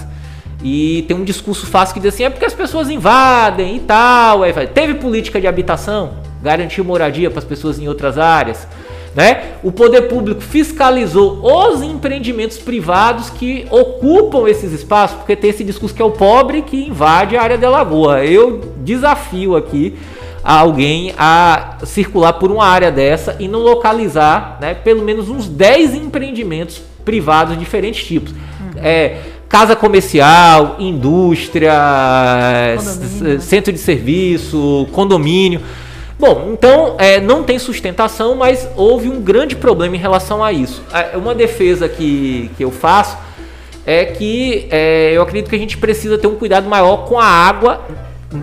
E 0.64 1.04
tem 1.08 1.16
um 1.16 1.24
discurso 1.24 1.66
fácil 1.66 1.94
que 1.94 2.00
diz 2.00 2.14
assim: 2.14 2.24
é 2.24 2.30
porque 2.30 2.44
as 2.44 2.54
pessoas 2.54 2.90
invadem 2.90 3.76
e 3.76 3.80
tal. 3.80 4.42
Aí, 4.42 4.52
teve 4.66 4.94
política 4.94 5.40
de 5.40 5.46
habitação, 5.46 6.14
garantiu 6.42 6.84
moradia 6.84 7.30
para 7.30 7.38
as 7.38 7.44
pessoas 7.44 7.78
em 7.78 7.88
outras 7.88 8.18
áreas. 8.18 8.66
Né? 9.14 9.52
O 9.62 9.70
poder 9.70 10.02
público 10.02 10.40
fiscalizou 10.40 11.40
os 11.42 11.82
empreendimentos 11.82 12.56
privados 12.56 13.28
que 13.28 13.66
ocupam 13.70 14.48
esses 14.48 14.72
espaços, 14.72 15.18
porque 15.18 15.36
tem 15.36 15.50
esse 15.50 15.62
discurso 15.62 15.94
que 15.94 16.00
é 16.00 16.04
o 16.04 16.10
pobre 16.10 16.62
que 16.62 16.86
invade 16.86 17.36
a 17.36 17.42
área 17.42 17.58
da 17.58 17.68
lagoa. 17.68 18.24
Eu 18.24 18.72
desafio 18.78 19.54
aqui 19.54 19.98
a 20.42 20.60
alguém 20.60 21.14
a 21.18 21.76
circular 21.84 22.32
por 22.32 22.50
uma 22.50 22.66
área 22.66 22.90
dessa 22.90 23.36
e 23.38 23.46
não 23.46 23.60
localizar 23.60 24.58
né, 24.60 24.74
pelo 24.74 25.02
menos 25.02 25.28
uns 25.28 25.46
10 25.46 25.94
empreendimentos 25.94 26.80
privados 27.04 27.52
de 27.54 27.60
diferentes 27.60 28.04
tipos. 28.04 28.32
Uhum. 28.32 28.80
É, 28.82 29.18
casa 29.46 29.76
comercial, 29.76 30.76
indústria, 30.78 31.74
condomínio. 32.78 33.40
centro 33.42 33.72
de 33.72 33.78
serviço, 33.78 34.88
condomínio 34.90 35.60
Bom, 36.22 36.50
então 36.52 36.94
é, 36.98 37.20
não 37.20 37.42
tem 37.42 37.58
sustentação, 37.58 38.36
mas 38.36 38.68
houve 38.76 39.08
um 39.08 39.20
grande 39.20 39.56
problema 39.56 39.96
em 39.96 39.98
relação 39.98 40.42
a 40.44 40.52
isso. 40.52 40.80
É, 40.94 41.16
uma 41.16 41.34
defesa 41.34 41.88
que, 41.88 42.48
que 42.56 42.62
eu 42.62 42.70
faço 42.70 43.18
é 43.84 44.04
que 44.04 44.68
é, 44.70 45.10
eu 45.16 45.22
acredito 45.22 45.50
que 45.50 45.56
a 45.56 45.58
gente 45.58 45.76
precisa 45.76 46.16
ter 46.16 46.28
um 46.28 46.36
cuidado 46.36 46.68
maior 46.68 47.08
com 47.08 47.18
a 47.18 47.26
água, 47.26 47.84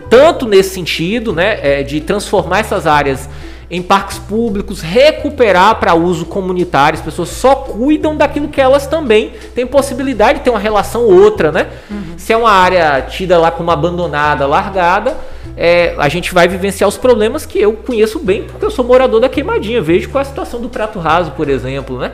tanto 0.10 0.46
nesse 0.46 0.72
sentido, 0.72 1.32
né, 1.32 1.58
é, 1.64 1.82
de 1.82 2.02
transformar 2.02 2.60
essas 2.60 2.86
áreas 2.86 3.30
em 3.70 3.82
parques 3.82 4.18
públicos, 4.18 4.82
recuperar 4.82 5.76
para 5.76 5.94
uso 5.94 6.26
comunitário. 6.26 6.98
As 6.98 7.06
pessoas 7.06 7.30
só 7.30 7.56
cuidam 7.56 8.16
daquilo 8.16 8.48
que 8.48 8.60
elas 8.60 8.88
também 8.88 9.34
têm 9.54 9.68
possibilidade 9.68 10.40
de 10.40 10.46
ter 10.46 10.50
uma 10.50 10.60
relação 10.60 11.04
outra, 11.06 11.52
né? 11.52 11.68
Uhum. 11.90 12.14
Se 12.18 12.34
é 12.34 12.38
uma 12.38 12.52
área 12.52 13.02
tida 13.02 13.38
lá 13.38 13.52
como 13.52 13.70
abandonada, 13.70 14.48
largada, 14.48 15.16
é, 15.56 15.94
a 16.00 16.10
gente 16.10 16.34
vai 16.34 16.48
vivenciar 16.48 16.88
os 16.88 16.98
problemas 16.98 17.46
que 17.46 17.60
eu 17.60 17.74
conheço 17.74 18.18
bem, 18.18 18.44
porque 18.44 18.66
eu 18.66 18.72
sou 18.72 18.84
morador 18.84 19.20
da 19.20 19.30
queimadinha. 19.30 19.82
Vejo 19.82 20.10
qual 20.10 20.22
é 20.22 20.26
a 20.26 20.30
situação 20.30 20.60
do 20.60 20.70
prato 20.70 20.98
raso, 20.98 21.32
por 21.32 21.48
exemplo, 21.48 22.00
né? 22.00 22.12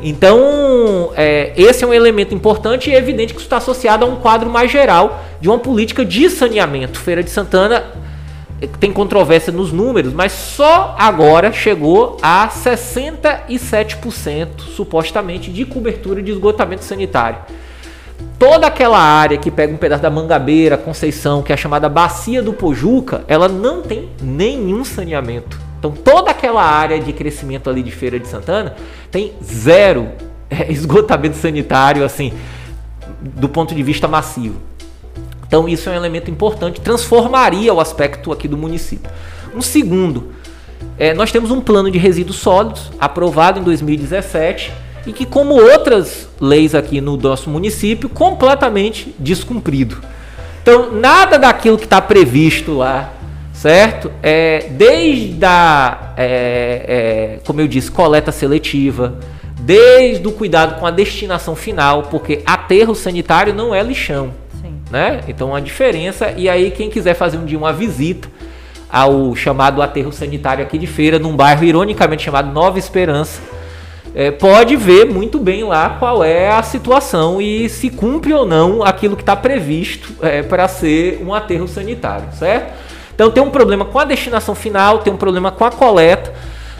Então, 0.00 1.12
é, 1.16 1.52
esse 1.56 1.82
é 1.82 1.86
um 1.86 1.92
elemento 1.92 2.34
importante 2.34 2.88
e 2.88 2.94
é 2.94 2.98
evidente 2.98 3.32
que 3.32 3.40
isso 3.40 3.46
está 3.46 3.56
associado 3.56 4.04
a 4.04 4.08
um 4.08 4.16
quadro 4.16 4.48
mais 4.48 4.70
geral 4.70 5.24
de 5.40 5.48
uma 5.48 5.58
política 5.58 6.04
de 6.04 6.30
saneamento. 6.30 6.98
Feira 6.98 7.22
de 7.22 7.30
Santana 7.30 7.84
tem 8.66 8.92
controvérsia 8.92 9.52
nos 9.52 9.72
números, 9.72 10.12
mas 10.12 10.32
só 10.32 10.96
agora 10.98 11.52
chegou 11.52 12.16
a 12.20 12.48
67% 12.48 14.62
supostamente 14.74 15.52
de 15.52 15.64
cobertura 15.64 16.20
de 16.20 16.32
esgotamento 16.32 16.84
sanitário. 16.84 17.38
Toda 18.36 18.66
aquela 18.66 18.98
área 18.98 19.38
que 19.38 19.48
pega 19.50 19.72
um 19.72 19.76
pedaço 19.76 20.02
da 20.02 20.10
Mangabeira, 20.10 20.76
Conceição, 20.76 21.42
que 21.42 21.52
é 21.52 21.54
a 21.54 21.58
chamada 21.58 21.88
Bacia 21.88 22.42
do 22.42 22.52
Pojuca, 22.52 23.24
ela 23.28 23.48
não 23.48 23.82
tem 23.82 24.08
nenhum 24.20 24.84
saneamento. 24.84 25.60
Então 25.78 25.92
toda 25.92 26.32
aquela 26.32 26.62
área 26.62 26.98
de 26.98 27.12
crescimento 27.12 27.70
ali 27.70 27.82
de 27.82 27.92
Feira 27.92 28.18
de 28.18 28.26
Santana 28.26 28.74
tem 29.10 29.32
zero 29.42 30.08
esgotamento 30.68 31.36
sanitário 31.36 32.04
assim, 32.04 32.32
do 33.20 33.48
ponto 33.48 33.74
de 33.74 33.82
vista 33.82 34.08
massivo. 34.08 34.56
Então 35.48 35.66
isso 35.66 35.88
é 35.88 35.92
um 35.92 35.96
elemento 35.96 36.30
importante, 36.30 36.80
transformaria 36.80 37.72
o 37.72 37.80
aspecto 37.80 38.30
aqui 38.30 38.46
do 38.46 38.56
município. 38.56 39.10
Um 39.56 39.62
segundo, 39.62 40.30
é, 40.98 41.14
nós 41.14 41.32
temos 41.32 41.50
um 41.50 41.60
plano 41.60 41.90
de 41.90 41.98
resíduos 41.98 42.36
sólidos 42.36 42.92
aprovado 43.00 43.58
em 43.58 43.62
2017 43.62 44.70
e 45.06 45.12
que, 45.12 45.24
como 45.24 45.54
outras 45.54 46.28
leis 46.38 46.74
aqui 46.74 47.00
no 47.00 47.16
nosso 47.16 47.48
município, 47.48 48.10
completamente 48.10 49.14
descumprido. 49.18 49.96
Então 50.60 50.92
nada 50.92 51.38
daquilo 51.38 51.78
que 51.78 51.84
está 51.84 51.98
previsto 51.98 52.76
lá, 52.76 53.10
certo? 53.54 54.12
É, 54.22 54.68
desde 54.72 55.42
a, 55.46 56.12
é, 56.14 57.38
é, 57.38 57.40
como 57.46 57.62
eu 57.62 57.66
disse, 57.66 57.90
coleta 57.90 58.30
seletiva, 58.30 59.18
desde 59.60 60.28
o 60.28 60.32
cuidado 60.32 60.78
com 60.78 60.86
a 60.86 60.90
destinação 60.90 61.56
final, 61.56 62.02
porque 62.02 62.42
aterro 62.44 62.94
sanitário 62.94 63.54
não 63.54 63.74
é 63.74 63.82
lixão 63.82 64.34
né? 64.90 65.20
Então 65.28 65.54
a 65.54 65.60
diferença 65.60 66.32
e 66.36 66.48
aí 66.48 66.70
quem 66.70 66.90
quiser 66.90 67.14
fazer 67.14 67.36
um 67.36 67.44
dia 67.44 67.58
uma 67.58 67.72
visita 67.72 68.28
ao 68.90 69.34
chamado 69.34 69.82
aterro 69.82 70.12
sanitário 70.12 70.64
aqui 70.64 70.78
de 70.78 70.86
Feira, 70.86 71.18
num 71.18 71.36
bairro 71.36 71.64
ironicamente 71.64 72.22
chamado 72.22 72.50
Nova 72.50 72.78
Esperança, 72.78 73.40
é, 74.14 74.30
pode 74.30 74.74
ver 74.76 75.04
muito 75.04 75.38
bem 75.38 75.62
lá 75.64 75.90
qual 75.98 76.24
é 76.24 76.48
a 76.50 76.62
situação 76.62 77.40
e 77.40 77.68
se 77.68 77.90
cumpre 77.90 78.32
ou 78.32 78.46
não 78.46 78.82
aquilo 78.82 79.14
que 79.14 79.22
está 79.22 79.36
previsto 79.36 80.14
é, 80.22 80.42
para 80.42 80.66
ser 80.66 81.22
um 81.22 81.34
aterro 81.34 81.68
sanitário, 81.68 82.28
certo? 82.32 82.72
Então 83.14 83.30
tem 83.30 83.42
um 83.42 83.50
problema 83.50 83.84
com 83.84 83.98
a 83.98 84.04
destinação 84.04 84.54
final, 84.54 85.00
tem 85.00 85.12
um 85.12 85.16
problema 85.16 85.50
com 85.50 85.64
a 85.64 85.70
coleta, 85.70 86.32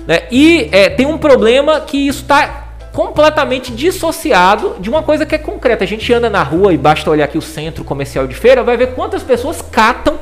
né? 0.06 0.22
E 0.30 0.68
é, 0.72 0.88
tem 0.88 1.04
um 1.04 1.18
problema 1.18 1.80
que 1.80 2.08
isso 2.08 2.22
está 2.22 2.67
completamente 2.92 3.72
dissociado 3.72 4.76
de 4.80 4.88
uma 4.88 5.02
coisa 5.02 5.26
que 5.26 5.34
é 5.34 5.38
concreta. 5.38 5.84
A 5.84 5.86
gente 5.86 6.12
anda 6.12 6.28
na 6.28 6.42
rua 6.42 6.72
e 6.72 6.76
basta 6.76 7.10
olhar 7.10 7.24
aqui 7.24 7.38
o 7.38 7.42
centro 7.42 7.84
comercial 7.84 8.26
de 8.26 8.34
feira, 8.34 8.62
vai 8.62 8.76
ver 8.76 8.94
quantas 8.94 9.22
pessoas 9.22 9.62
catam 9.62 10.18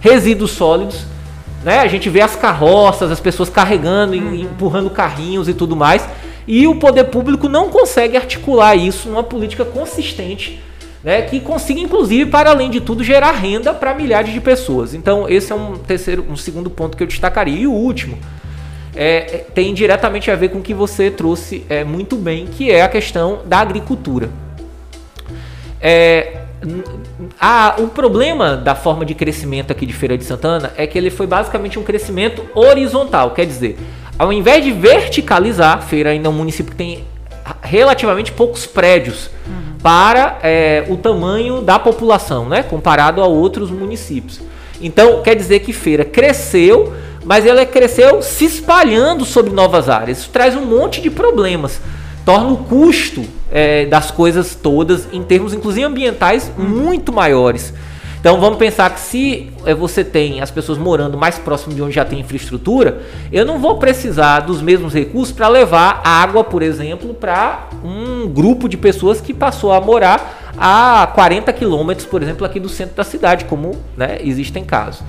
resíduos 0.00 0.52
sólidos. 0.52 1.04
Né? 1.62 1.78
A 1.78 1.88
gente 1.88 2.10
vê 2.10 2.20
as 2.20 2.36
carroças, 2.36 3.10
as 3.10 3.20
pessoas 3.20 3.48
carregando, 3.48 4.14
uhum. 4.14 4.34
empurrando 4.34 4.90
carrinhos 4.90 5.48
e 5.48 5.54
tudo 5.54 5.74
mais. 5.74 6.06
E 6.46 6.66
o 6.66 6.74
poder 6.74 7.04
público 7.04 7.48
não 7.48 7.70
consegue 7.70 8.16
articular 8.16 8.76
isso 8.76 9.08
numa 9.08 9.22
política 9.22 9.64
consistente, 9.64 10.62
né? 11.02 11.22
que 11.22 11.40
consiga, 11.40 11.80
inclusive, 11.80 12.30
para 12.30 12.50
além 12.50 12.70
de 12.70 12.82
tudo, 12.82 13.02
gerar 13.02 13.32
renda 13.32 13.72
para 13.72 13.94
milhares 13.94 14.32
de 14.32 14.40
pessoas. 14.40 14.92
Então, 14.92 15.26
esse 15.26 15.52
é 15.52 15.54
um 15.54 15.78
terceiro, 15.78 16.26
um 16.28 16.36
segundo 16.36 16.68
ponto 16.68 16.98
que 16.98 17.02
eu 17.02 17.06
destacaria. 17.06 17.58
E 17.58 17.66
o 17.66 17.72
último, 17.72 18.18
é, 18.96 19.16
é, 19.16 19.46
tem 19.54 19.74
diretamente 19.74 20.30
a 20.30 20.36
ver 20.36 20.50
com 20.50 20.58
o 20.58 20.62
que 20.62 20.74
você 20.74 21.10
trouxe 21.10 21.64
é, 21.68 21.84
muito 21.84 22.16
bem, 22.16 22.46
que 22.46 22.70
é 22.70 22.82
a 22.82 22.88
questão 22.88 23.40
da 23.44 23.58
agricultura. 23.58 24.28
É, 25.80 26.42
a, 27.40 27.74
o 27.78 27.88
problema 27.88 28.56
da 28.56 28.74
forma 28.74 29.04
de 29.04 29.14
crescimento 29.14 29.70
aqui 29.70 29.84
de 29.84 29.92
Feira 29.92 30.16
de 30.16 30.24
Santana 30.24 30.72
é 30.76 30.86
que 30.86 30.96
ele 30.96 31.10
foi 31.10 31.26
basicamente 31.26 31.78
um 31.78 31.82
crescimento 31.82 32.44
horizontal, 32.54 33.32
quer 33.32 33.46
dizer, 33.46 33.78
ao 34.18 34.32
invés 34.32 34.64
de 34.64 34.70
verticalizar, 34.70 35.82
Feira 35.82 36.10
ainda 36.10 36.28
é 36.28 36.30
um 36.30 36.34
município 36.34 36.70
que 36.70 36.78
tem 36.78 37.04
relativamente 37.62 38.32
poucos 38.32 38.64
prédios 38.64 39.30
uhum. 39.46 39.78
para 39.82 40.38
é, 40.42 40.84
o 40.88 40.96
tamanho 40.96 41.60
da 41.60 41.78
população, 41.78 42.48
né, 42.48 42.62
comparado 42.62 43.20
a 43.20 43.26
outros 43.26 43.70
municípios. 43.70 44.40
Então, 44.80 45.22
quer 45.22 45.34
dizer 45.34 45.60
que 45.60 45.72
Feira 45.72 46.04
cresceu 46.04 46.92
mas 47.24 47.46
ela 47.46 47.64
cresceu 47.64 48.22
se 48.22 48.44
espalhando 48.44 49.24
sobre 49.24 49.52
novas 49.52 49.88
áreas. 49.88 50.18
Isso 50.18 50.30
traz 50.30 50.54
um 50.56 50.64
monte 50.64 51.00
de 51.00 51.10
problemas. 51.10 51.80
Torna 52.24 52.50
o 52.52 52.56
custo 52.56 53.24
é, 53.50 53.86
das 53.86 54.10
coisas 54.10 54.54
todas, 54.54 55.08
em 55.12 55.22
termos 55.22 55.52
inclusive 55.52 55.84
ambientais, 55.84 56.50
muito 56.56 57.12
maiores. 57.12 57.72
Então 58.24 58.40
vamos 58.40 58.58
pensar 58.58 58.88
que 58.88 59.00
se 59.00 59.50
é, 59.66 59.74
você 59.74 60.02
tem 60.02 60.40
as 60.40 60.50
pessoas 60.50 60.78
morando 60.78 61.18
mais 61.18 61.38
próximo 61.38 61.74
de 61.74 61.82
onde 61.82 61.94
já 61.94 62.06
tem 62.06 62.20
infraestrutura, 62.20 63.02
eu 63.30 63.44
não 63.44 63.58
vou 63.58 63.76
precisar 63.76 64.40
dos 64.40 64.62
mesmos 64.62 64.94
recursos 64.94 65.30
para 65.30 65.46
levar 65.46 66.00
água, 66.02 66.42
por 66.42 66.62
exemplo, 66.62 67.12
para 67.12 67.68
um 67.84 68.26
grupo 68.26 68.66
de 68.66 68.78
pessoas 68.78 69.20
que 69.20 69.34
passou 69.34 69.72
a 69.72 69.80
morar 69.80 70.54
a 70.56 71.06
40 71.14 71.52
quilômetros, 71.52 72.06
por 72.06 72.22
exemplo, 72.22 72.46
aqui 72.46 72.58
do 72.58 72.68
centro 72.70 72.96
da 72.96 73.04
cidade, 73.04 73.44
como 73.44 73.72
né, 73.94 74.16
existem 74.22 74.64
casos. 74.64 75.02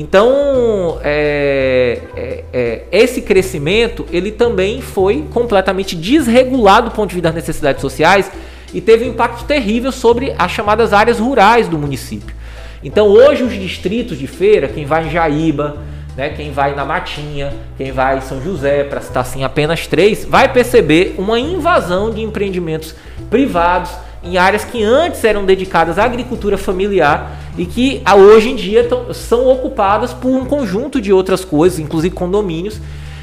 Então, 0.00 1.00
é, 1.02 1.98
é, 2.14 2.44
é, 2.52 2.82
esse 2.92 3.20
crescimento 3.20 4.06
ele 4.12 4.30
também 4.30 4.80
foi 4.80 5.24
completamente 5.32 5.96
desregulado 5.96 6.90
do 6.90 6.94
ponto 6.94 7.08
de 7.08 7.16
vista 7.16 7.26
das 7.26 7.34
necessidades 7.34 7.80
sociais 7.80 8.30
e 8.72 8.80
teve 8.80 9.04
um 9.04 9.08
impacto 9.08 9.44
terrível 9.44 9.90
sobre 9.90 10.32
as 10.38 10.52
chamadas 10.52 10.92
áreas 10.92 11.18
rurais 11.18 11.66
do 11.66 11.76
município. 11.76 12.32
Então, 12.80 13.08
hoje 13.08 13.42
os 13.42 13.52
distritos 13.52 14.16
de 14.16 14.28
feira, 14.28 14.68
quem 14.68 14.86
vai 14.86 15.08
em 15.08 15.10
Jaíba, 15.10 15.78
né, 16.16 16.28
quem 16.28 16.52
vai 16.52 16.76
na 16.76 16.84
Matinha, 16.84 17.52
quem 17.76 17.90
vai 17.90 18.18
em 18.18 18.20
São 18.20 18.40
José, 18.40 18.84
para 18.84 19.00
citar 19.00 19.24
assim 19.24 19.42
apenas 19.42 19.88
três, 19.88 20.24
vai 20.24 20.52
perceber 20.52 21.16
uma 21.18 21.40
invasão 21.40 22.12
de 22.12 22.22
empreendimentos 22.22 22.94
privados 23.28 23.90
em 24.22 24.36
áreas 24.36 24.64
que 24.64 24.82
antes 24.82 25.22
eram 25.24 25.44
dedicadas 25.44 25.98
à 25.98 26.04
agricultura 26.04 26.58
familiar 26.58 27.38
e 27.56 27.64
que 27.64 28.02
hoje 28.16 28.50
em 28.50 28.56
dia 28.56 28.84
tão, 28.84 29.12
são 29.14 29.48
ocupadas 29.48 30.12
por 30.12 30.30
um 30.30 30.44
conjunto 30.44 31.00
de 31.00 31.12
outras 31.12 31.44
coisas, 31.44 31.78
inclusive 31.78 32.14
condomínios. 32.14 32.80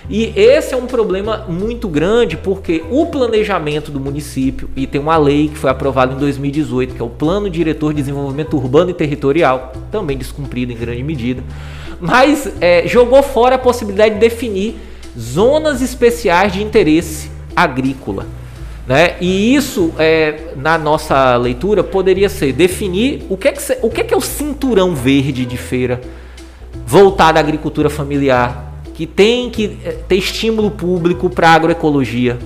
E 0.08 0.32
esse 0.36 0.74
é 0.74 0.78
um 0.78 0.86
problema 0.86 1.46
muito 1.50 1.88
grande 1.88 2.38
porque 2.38 2.84
o 2.92 3.08
planejamento 3.08 3.92
do 3.92 4.00
município, 4.00 4.70
e 4.76 4.86
tem 4.86 5.02
uma 5.02 5.18
lei 5.18 5.50
que 5.50 5.58
foi 5.58 5.70
aprovada 5.70 6.14
em 6.14 6.18
2018, 6.18 6.94
que 6.94 7.02
é 7.02 7.06
o 7.06 7.10
Plano 7.10 7.50
Diretor 7.50 7.92
de 7.92 8.02
Desenvolvimento 8.02 8.56
Urbano 8.56 8.92
e 8.92 8.94
Territorial, 8.94 9.74
também 9.92 10.16
descumprido 10.16 10.72
em 10.72 10.76
grande 10.76 11.02
medida, 11.02 11.44
mas 12.00 12.52
é, 12.62 12.88
jogou 12.88 13.24
fora 13.24 13.56
a 13.56 13.58
possibilidade 13.58 14.16
de 14.16 14.20
definir 14.20 14.76
zonas 15.18 15.82
especiais 15.82 16.54
de 16.54 16.62
interesse 16.62 17.32
agrícola. 17.56 18.28
Né? 18.88 19.16
E 19.20 19.56
isso, 19.56 19.94
é, 19.98 20.54
na 20.56 20.78
nossa 20.78 21.36
leitura, 21.38 21.84
poderia 21.84 22.30
ser 22.30 22.54
definir 22.54 23.26
o 23.30 23.36
que 23.36 23.48
é, 23.48 23.52
que, 23.52 23.78
o 23.82 23.90
que 23.90 24.02
é, 24.02 24.04
que 24.04 24.14
é 24.14 24.18
o 24.18 24.22
cinturão 24.22 24.94
verde 24.94 25.46
de 25.46 25.58
feira 25.58 26.02
voltado 26.86 27.40
à 27.40 27.42
agricultura 27.42 27.90
familiar, 27.90 28.74
que 28.94 29.08
tem 29.08 29.50
que 29.50 29.80
é, 29.84 29.92
ter 30.08 30.18
estímulo 30.18 30.70
público 30.70 31.30
para 31.30 31.50
a 31.50 31.54
agroecologia. 31.54 32.38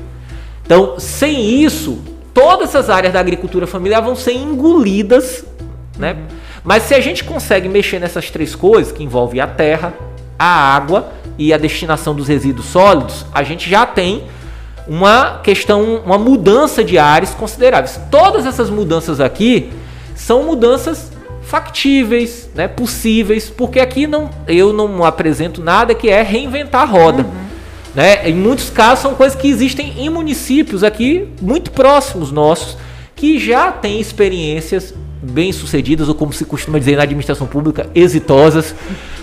Então, 0.66 0.98
sem 0.98 1.62
isso, 1.62 2.00
todas 2.34 2.70
essas 2.70 2.90
áreas 2.90 3.12
da 3.12 3.20
agricultura 3.20 3.68
familiar 3.68 4.02
vão 4.02 4.16
ser 4.16 4.34
engolidas. 4.34 5.44
Né? 5.98 6.16
Mas 6.64 6.84
se 6.84 6.96
a 6.96 7.02
gente 7.02 7.24
consegue 7.24 7.68
mexer 7.68 8.00
nessas 8.00 8.30
três 8.30 8.56
coisas, 8.56 8.94
que 8.94 9.04
envolve 9.04 9.42
a 9.42 9.48
terra, 9.48 9.94
a 10.38 10.46
água 10.46 11.12
e 11.38 11.54
a 11.54 11.58
destinação 11.58 12.16
dos 12.16 12.30
resíduos 12.30 12.68
sólidos, 12.68 13.26
a 13.34 13.44
gente 13.44 13.70
já 13.70 13.86
tem 13.86 14.24
uma 14.90 15.40
questão, 15.44 16.02
uma 16.04 16.18
mudança 16.18 16.84
de 16.84 16.98
áreas 16.98 17.30
consideráveis. 17.36 18.00
Todas 18.10 18.46
essas 18.46 18.70
mudanças 18.70 19.20
aqui 19.20 19.72
são 20.16 20.44
mudanças 20.44 21.12
factíveis, 21.44 22.50
né, 22.54 22.68
possíveis, 22.68 23.50
porque 23.50 23.80
aqui 23.80 24.06
não, 24.08 24.30
eu 24.48 24.74
não 24.74 25.04
apresento 25.04 25.62
nada 25.62 25.94
que 25.94 26.10
é 26.10 26.22
reinventar 26.22 26.82
a 26.82 26.86
roda. 26.86 27.24
Uhum. 27.24 27.50
Né? 27.96 28.30
Em 28.30 28.34
muitos 28.34 28.70
casos 28.70 29.00
são 29.02 29.16
coisas 29.16 29.40
que 29.40 29.48
existem 29.48 29.94
em 29.98 30.10
municípios 30.10 30.84
aqui 30.84 31.28
muito 31.42 31.72
próximos 31.72 32.32
nossos 32.32 32.78
que 33.16 33.40
já 33.40 33.72
têm 33.72 34.00
experiências 34.00 34.94
bem 35.22 35.52
sucedidas 35.52 36.08
ou 36.08 36.16
como 36.16 36.32
se 36.32 36.46
costuma 36.46 36.80
dizer 36.80 36.96
na 36.96 37.04
administração 37.04 37.46
pública 37.46 37.90
exitosas, 37.94 38.74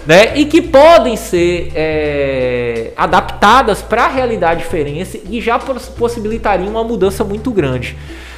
né? 0.07 0.36
E 0.36 0.44
que 0.44 0.62
podem 0.62 1.16
ser 1.16 1.72
é, 1.74 2.92
adaptadas 2.96 3.82
para 3.82 4.04
a 4.04 4.09
realidade 4.09 4.61
diferente 4.61 5.22
e 5.28 5.40
já 5.40 5.59
possibilitariam 5.59 6.70
uma 6.70 6.84
mudança 6.84 7.24
muito 7.24 7.50
grande 7.50 7.96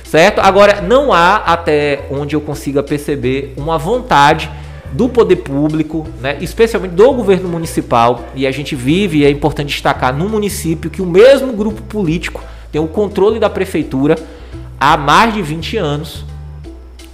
certo? 0.09 0.41
Agora, 0.41 0.81
não 0.81 1.13
há, 1.13 1.37
até 1.37 2.07
onde 2.11 2.35
eu 2.35 2.41
consiga 2.41 2.83
perceber, 2.83 3.53
uma 3.59 3.77
vontade 3.77 4.51
do 4.91 5.07
poder 5.07 5.37
público, 5.37 6.07
né, 6.21 6.39
especialmente 6.41 6.93
do 6.93 7.13
governo 7.13 7.47
municipal, 7.47 8.25
e 8.35 8.47
a 8.47 8.51
gente 8.51 8.75
vive, 8.75 9.19
e 9.19 9.25
é 9.25 9.31
importante 9.31 9.69
destacar, 9.69 10.17
num 10.17 10.29
município 10.29 10.89
que 10.89 11.03
o 11.03 11.07
mesmo 11.07 11.53
grupo 11.53 11.83
político 11.83 12.43
tem 12.73 12.81
o 12.81 12.89
controle 12.89 13.39
da 13.39 13.51
prefeitura 13.51 14.17
há 14.81 14.97
mais 14.97 15.35
de 15.35 15.43
20 15.43 15.77
anos, 15.77 16.25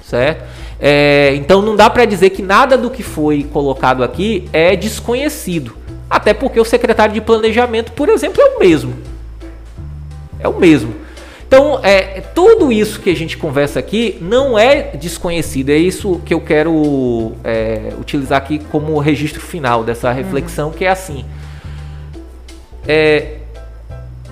certo? 0.02 0.44
É, 0.87 1.35
então 1.37 1.62
não 1.62 1.74
dá 1.74 1.89
para 1.89 2.05
dizer 2.05 2.28
que 2.28 2.43
nada 2.43 2.76
do 2.76 2.91
que 2.91 3.03
foi 3.03 3.43
colocado 3.43 4.05
aqui 4.05 4.47
é 4.53 4.76
desconhecido, 4.76 5.74
até 6.11 6.35
porque 6.35 6.61
o 6.61 6.64
secretário 6.64 7.14
de 7.14 7.22
planejamento, 7.22 7.93
por 7.93 8.11
exemplo, 8.11 8.43
é 8.43 8.45
o 8.45 8.59
mesmo. 8.59 8.93
É 10.39 10.47
o 10.47 10.53
mesmo. 10.53 10.95
Então, 11.49 11.80
é, 11.82 12.20
tudo 12.20 12.70
isso 12.70 13.01
que 13.01 13.09
a 13.09 13.16
gente 13.16 13.39
conversa 13.39 13.78
aqui 13.78 14.18
não 14.20 14.59
é 14.59 14.95
desconhecido. 14.95 15.70
É 15.70 15.76
isso 15.78 16.20
que 16.22 16.35
eu 16.35 16.41
quero 16.43 17.32
é, 17.43 17.95
utilizar 17.99 18.37
aqui 18.37 18.59
como 18.70 18.99
registro 18.99 19.41
final 19.41 19.85
dessa 19.85 20.12
reflexão, 20.12 20.68
uhum. 20.68 20.74
que 20.74 20.85
é 20.85 20.91
assim. 20.91 21.24
É, 22.87 23.39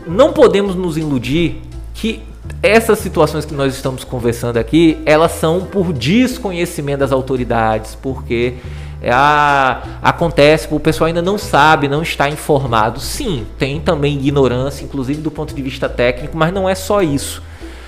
não 0.06 0.34
podemos 0.34 0.74
nos 0.74 0.98
iludir 0.98 1.62
que 1.94 2.20
essas 2.62 2.98
situações 2.98 3.44
que 3.44 3.54
nós 3.54 3.74
estamos 3.74 4.04
conversando 4.04 4.56
aqui, 4.56 5.00
elas 5.06 5.32
são 5.32 5.60
por 5.60 5.92
desconhecimento 5.92 7.00
das 7.00 7.12
autoridades, 7.12 7.96
porque 8.00 8.54
é 9.00 9.10
a, 9.10 9.82
acontece, 10.00 10.68
o 10.70 10.78
pessoal 10.78 11.08
ainda 11.08 11.22
não 11.22 11.36
sabe, 11.36 11.88
não 11.88 12.02
está 12.02 12.28
informado. 12.28 13.00
Sim, 13.00 13.46
tem 13.58 13.80
também 13.80 14.16
ignorância, 14.16 14.84
inclusive 14.84 15.20
do 15.20 15.30
ponto 15.30 15.54
de 15.54 15.62
vista 15.62 15.88
técnico, 15.88 16.36
mas 16.36 16.52
não 16.52 16.68
é 16.68 16.74
só 16.74 17.02
isso. 17.02 17.42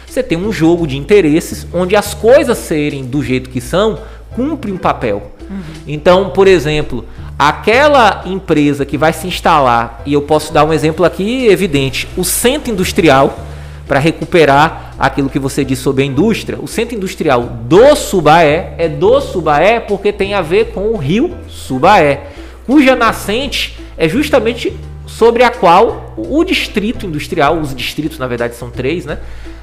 Você 0.06 0.22
tem 0.22 0.38
um 0.38 0.52
jogo 0.52 0.86
de 0.86 0.96
interesses 0.96 1.66
onde 1.72 1.96
as 1.96 2.14
coisas 2.14 2.58
serem 2.58 3.04
do 3.04 3.22
jeito 3.22 3.50
que 3.50 3.60
são 3.60 3.98
cumpre 4.34 4.72
um 4.72 4.76
papel. 4.76 5.30
Uhum. 5.48 5.62
Então, 5.86 6.30
por 6.30 6.48
exemplo, 6.48 7.04
aquela 7.38 8.22
empresa 8.26 8.84
que 8.84 8.98
vai 8.98 9.12
se 9.12 9.26
instalar, 9.26 10.02
e 10.04 10.12
eu 10.12 10.22
posso 10.22 10.52
dar 10.52 10.64
um 10.64 10.72
exemplo 10.72 11.04
aqui 11.04 11.46
evidente, 11.46 12.08
o 12.16 12.24
centro 12.24 12.72
industrial 12.72 13.38
para 13.86 13.98
recuperar 13.98 14.94
aquilo 14.98 15.28
que 15.28 15.38
você 15.38 15.64
disse 15.64 15.82
sobre 15.82 16.02
a 16.02 16.06
indústria, 16.06 16.58
o 16.60 16.66
centro 16.66 16.96
industrial 16.96 17.42
do 17.42 17.94
Subaé 17.94 18.74
é 18.78 18.88
do 18.88 19.20
Subaé 19.20 19.80
porque 19.80 20.12
tem 20.12 20.34
a 20.34 20.40
ver 20.40 20.72
com 20.72 20.88
o 20.88 20.96
rio 20.96 21.36
Subaé, 21.48 22.28
cuja 22.66 22.96
nascente 22.96 23.78
é 23.96 24.08
justamente 24.08 24.74
sobre 25.06 25.42
a 25.42 25.50
qual 25.50 26.14
o 26.16 26.42
distrito 26.44 27.06
industrial, 27.06 27.58
os 27.58 27.74
distritos 27.74 28.18
na 28.18 28.26
verdade 28.26 28.54
são 28.54 28.70
três, 28.70 29.04
né, 29.04 29.18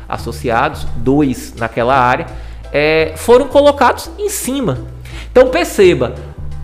associados, 0.07 0.86
dois 0.97 1.53
naquela 1.57 1.97
área, 1.97 2.28
é, 2.72 3.13
foram 3.15 3.47
colocados 3.47 4.09
em 4.17 4.30
cima. 4.30 4.86
Então 5.32 5.49
perceba, 5.49 6.13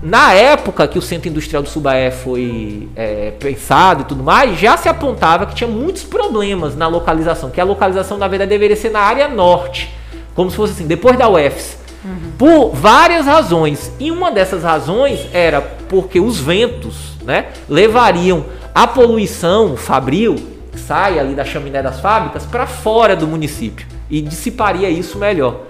na 0.07 0.31
época 0.31 0.87
que 0.87 0.97
o 0.97 1.01
Centro 1.01 1.27
Industrial 1.27 1.61
do 1.61 1.67
Subaé 1.67 2.11
foi 2.11 2.87
é, 2.95 3.31
pensado 3.31 4.03
e 4.03 4.05
tudo 4.05 4.23
mais, 4.23 4.57
já 4.57 4.77
se 4.77 4.87
apontava 4.87 5.45
que 5.45 5.53
tinha 5.53 5.69
muitos 5.69 6.03
problemas 6.03 6.77
na 6.77 6.87
localização, 6.87 7.49
que 7.49 7.59
a 7.59 7.65
localização 7.65 8.17
na 8.17 8.25
verdade 8.25 8.47
deveria 8.47 8.77
ser 8.77 8.89
na 8.89 9.01
área 9.01 9.27
norte, 9.27 9.93
como 10.33 10.49
se 10.49 10.55
fosse 10.55 10.71
assim, 10.71 10.87
depois 10.87 11.17
da 11.17 11.27
UFS. 11.27 11.77
Uhum. 12.05 12.31
Por 12.37 12.69
várias 12.73 13.25
razões. 13.25 13.91
E 13.99 14.09
uma 14.09 14.31
dessas 14.31 14.63
razões 14.63 15.27
era 15.33 15.59
porque 15.59 16.21
os 16.21 16.39
ventos 16.39 17.17
né, 17.25 17.47
levariam 17.67 18.45
a 18.73 18.87
poluição 18.87 19.75
fabril, 19.75 20.35
que 20.71 20.79
sai 20.79 21.19
ali 21.19 21.35
da 21.35 21.43
chaminé 21.43 21.83
das 21.83 21.99
fábricas, 21.99 22.45
para 22.45 22.65
fora 22.65 23.13
do 23.13 23.27
município 23.27 23.85
e 24.09 24.21
dissiparia 24.21 24.89
isso 24.89 25.17
melhor 25.17 25.66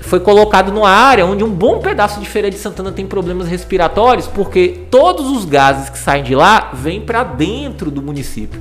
foi 0.00 0.18
colocado 0.18 0.72
numa 0.72 0.90
área 0.90 1.26
onde 1.26 1.44
um 1.44 1.50
bom 1.50 1.78
pedaço 1.78 2.18
de 2.20 2.26
Feira 2.26 2.50
de 2.50 2.56
Santana 2.56 2.90
tem 2.90 3.06
problemas 3.06 3.46
respiratórios, 3.46 4.26
porque 4.26 4.80
todos 4.90 5.28
os 5.28 5.44
gases 5.44 5.90
que 5.90 5.98
saem 5.98 6.24
de 6.24 6.34
lá 6.34 6.70
vêm 6.72 7.00
para 7.00 7.22
dentro 7.22 7.90
do 7.90 8.02
município. 8.02 8.60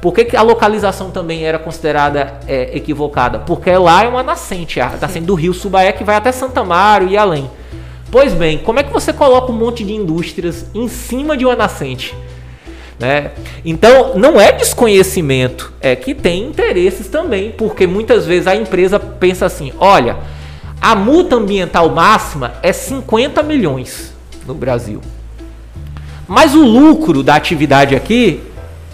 Por 0.00 0.14
que, 0.14 0.24
que, 0.24 0.36
a 0.36 0.42
localização 0.42 1.10
também 1.10 1.44
era 1.44 1.58
considerada 1.58 2.40
é, 2.46 2.74
equivocada? 2.74 3.40
Porque 3.40 3.70
lá 3.72 4.04
é 4.04 4.08
uma 4.08 4.22
nascente, 4.22 4.80
a 4.80 4.96
nascente 4.98 5.26
do 5.26 5.34
rio 5.34 5.52
Subaé 5.52 5.92
que 5.92 6.02
vai 6.02 6.16
até 6.16 6.32
Santa 6.32 6.64
Mário 6.64 7.08
e 7.08 7.18
além. 7.18 7.50
Pois 8.10 8.32
bem, 8.32 8.58
como 8.58 8.80
é 8.80 8.82
que 8.82 8.92
você 8.92 9.12
coloca 9.12 9.52
um 9.52 9.54
monte 9.54 9.84
de 9.84 9.92
indústrias 9.92 10.66
em 10.74 10.88
cima 10.88 11.36
de 11.36 11.44
uma 11.44 11.54
nascente? 11.54 12.14
Né? 12.98 13.30
Então, 13.64 14.14
não 14.16 14.40
é 14.40 14.52
desconhecimento, 14.52 15.72
é 15.80 15.94
que 15.94 16.14
tem 16.14 16.44
interesses 16.44 17.08
também, 17.08 17.50
porque 17.50 17.86
muitas 17.86 18.26
vezes 18.26 18.46
a 18.46 18.54
empresa 18.56 18.98
pensa 18.98 19.46
assim: 19.46 19.72
olha, 19.78 20.16
a 20.80 20.94
multa 20.94 21.36
ambiental 21.36 21.90
máxima 21.90 22.54
é 22.62 22.72
50 22.72 23.42
milhões 23.42 24.14
no 24.46 24.54
Brasil. 24.54 25.00
Mas 26.26 26.54
o 26.54 26.62
lucro 26.62 27.22
da 27.22 27.34
atividade 27.34 27.94
aqui 27.94 28.40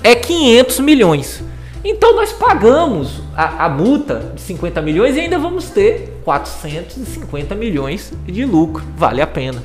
é 0.03 0.15
500 0.15 0.81
milhões. 0.81 1.43
Então 1.85 2.17
nós 2.17 2.33
pagamos 2.33 3.23
a, 3.37 3.67
a, 3.67 3.69
multa 3.69 4.33
de 4.35 4.41
50 4.41 4.83
milhões 4.83 5.17
e 5.17 5.21
ainda 5.21 5.39
vamos 5.39 5.71
ter 5.71 6.21
450 6.25 7.55
milhões 7.55 8.13
de 8.27 8.45
lucro. 8.45 8.85
Vale 8.97 9.23
a 9.23 9.27
pena. 9.27 9.63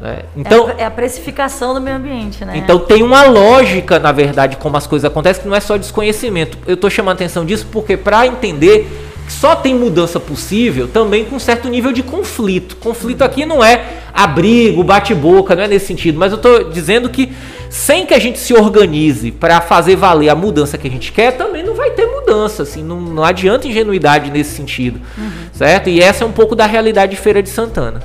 Né? 0.00 0.20
Então, 0.36 0.68
é 0.68 0.74
a, 0.74 0.76
é 0.78 0.84
a, 0.84 0.90
precificação 0.90 1.74
do 1.74 1.80
meio 1.80 1.96
ambiente, 1.96 2.44
né? 2.44 2.56
Então 2.56 2.78
tem 2.78 3.02
uma 3.02 3.24
lógica, 3.24 3.98
na 3.98 4.12
verdade, 4.12 4.56
como 4.56 4.76
as 4.76 4.86
coisas 4.86 5.10
acontecem, 5.10 5.42
que 5.42 5.48
não 5.48 5.56
é 5.56 5.60
só 5.60 5.76
desconhecimento. 5.76 6.58
Eu 6.66 6.74
estou 6.74 6.90
chamando 6.90 7.14
a 7.14 7.18
atenção 7.18 7.44
disso 7.44 7.66
porque 7.72 7.96
para 7.96 8.26
entender 8.26 9.01
só 9.32 9.56
tem 9.56 9.74
mudança 9.74 10.20
possível 10.20 10.86
também 10.86 11.24
com 11.24 11.38
certo 11.38 11.68
nível 11.68 11.92
de 11.92 12.02
conflito. 12.02 12.76
Conflito 12.76 13.22
aqui 13.22 13.44
não 13.44 13.64
é 13.64 14.02
abrigo, 14.12 14.84
bate-boca, 14.84 15.56
não 15.56 15.62
é 15.62 15.68
nesse 15.68 15.86
sentido, 15.86 16.18
mas 16.18 16.32
eu 16.32 16.36
estou 16.36 16.70
dizendo 16.70 17.08
que 17.08 17.32
sem 17.70 18.04
que 18.04 18.12
a 18.12 18.18
gente 18.18 18.38
se 18.38 18.52
organize 18.52 19.32
para 19.32 19.60
fazer 19.60 19.96
valer 19.96 20.28
a 20.28 20.34
mudança 20.34 20.76
que 20.76 20.86
a 20.86 20.90
gente 20.90 21.10
quer, 21.10 21.32
também 21.32 21.62
não 21.62 21.74
vai 21.74 21.90
ter 21.90 22.04
mudança, 22.04 22.62
assim, 22.62 22.84
não, 22.84 23.00
não 23.00 23.24
adianta 23.24 23.66
ingenuidade 23.66 24.30
nesse 24.30 24.54
sentido, 24.54 25.00
uhum. 25.16 25.30
certo? 25.52 25.88
E 25.88 26.00
essa 26.00 26.24
é 26.24 26.26
um 26.26 26.32
pouco 26.32 26.54
da 26.54 26.66
realidade 26.66 27.16
de 27.16 27.20
Feira 27.20 27.42
de 27.42 27.48
Santana. 27.48 28.02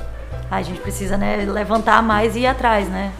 A 0.50 0.62
gente 0.62 0.80
precisa, 0.80 1.18
né, 1.18 1.46
levantar 1.46 2.02
mais 2.02 2.34
e 2.34 2.40
ir 2.40 2.46
atrás, 2.46 2.88
né? 2.88 3.12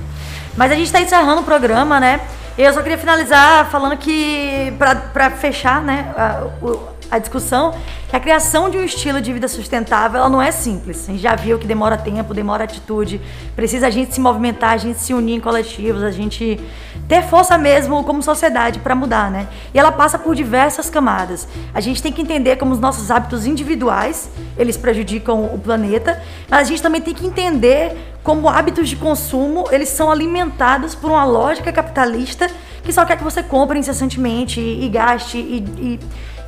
Mas 0.56 0.72
a 0.72 0.74
gente 0.74 0.86
está 0.86 1.00
encerrando 1.00 1.42
o 1.42 1.44
programa, 1.44 2.00
né? 2.00 2.20
Eu 2.56 2.72
só 2.72 2.80
queria 2.80 2.98
finalizar 2.98 3.70
falando 3.70 3.96
que, 3.96 4.72
para 5.12 5.30
fechar, 5.30 5.82
né, 5.82 6.12
a, 6.16 6.46
o, 6.62 6.88
a 7.10 7.18
discussão 7.18 7.74
que 8.08 8.16
a 8.16 8.20
criação 8.20 8.70
de 8.70 8.78
um 8.78 8.84
estilo 8.84 9.20
de 9.20 9.32
vida 9.32 9.48
sustentável 9.48 10.20
ela 10.20 10.28
não 10.28 10.40
é 10.40 10.50
simples. 10.50 11.08
A 11.08 11.12
gente 11.12 11.22
já 11.22 11.34
viu 11.34 11.58
que 11.58 11.66
demora 11.66 11.96
tempo, 11.96 12.34
demora 12.34 12.64
atitude, 12.64 13.20
precisa 13.54 13.86
a 13.86 13.90
gente 13.90 14.14
se 14.14 14.20
movimentar, 14.20 14.70
a 14.70 14.76
gente 14.76 14.98
se 14.98 15.12
unir 15.12 15.34
em 15.34 15.40
coletivos, 15.40 16.02
a 16.02 16.10
gente 16.10 16.60
ter 17.06 17.22
força 17.22 17.56
mesmo 17.56 18.02
como 18.04 18.22
sociedade 18.22 18.78
para 18.78 18.94
mudar, 18.94 19.30
né? 19.30 19.48
E 19.72 19.78
ela 19.78 19.92
passa 19.92 20.18
por 20.18 20.34
diversas 20.34 20.90
camadas. 20.90 21.48
A 21.72 21.80
gente 21.80 22.02
tem 22.02 22.12
que 22.12 22.22
entender 22.22 22.56
como 22.56 22.72
os 22.72 22.80
nossos 22.80 23.10
hábitos 23.10 23.46
individuais, 23.46 24.30
eles 24.56 24.76
prejudicam 24.76 25.46
o 25.46 25.58
planeta, 25.58 26.22
mas 26.48 26.60
a 26.60 26.64
gente 26.64 26.82
também 26.82 27.00
tem 27.00 27.14
que 27.14 27.26
entender 27.26 27.96
como 28.22 28.48
hábitos 28.48 28.88
de 28.88 28.96
consumo, 28.96 29.64
eles 29.70 29.88
são 29.88 30.10
alimentados 30.10 30.94
por 30.94 31.10
uma 31.10 31.24
lógica 31.24 31.72
capitalista 31.72 32.50
que 32.82 32.92
só 32.92 33.04
quer 33.04 33.16
que 33.16 33.24
você 33.24 33.42
compre 33.42 33.78
incessantemente 33.78 34.60
e, 34.60 34.84
e 34.84 34.88
gaste 34.88 35.38
e, 35.38 35.64
e 35.78 36.00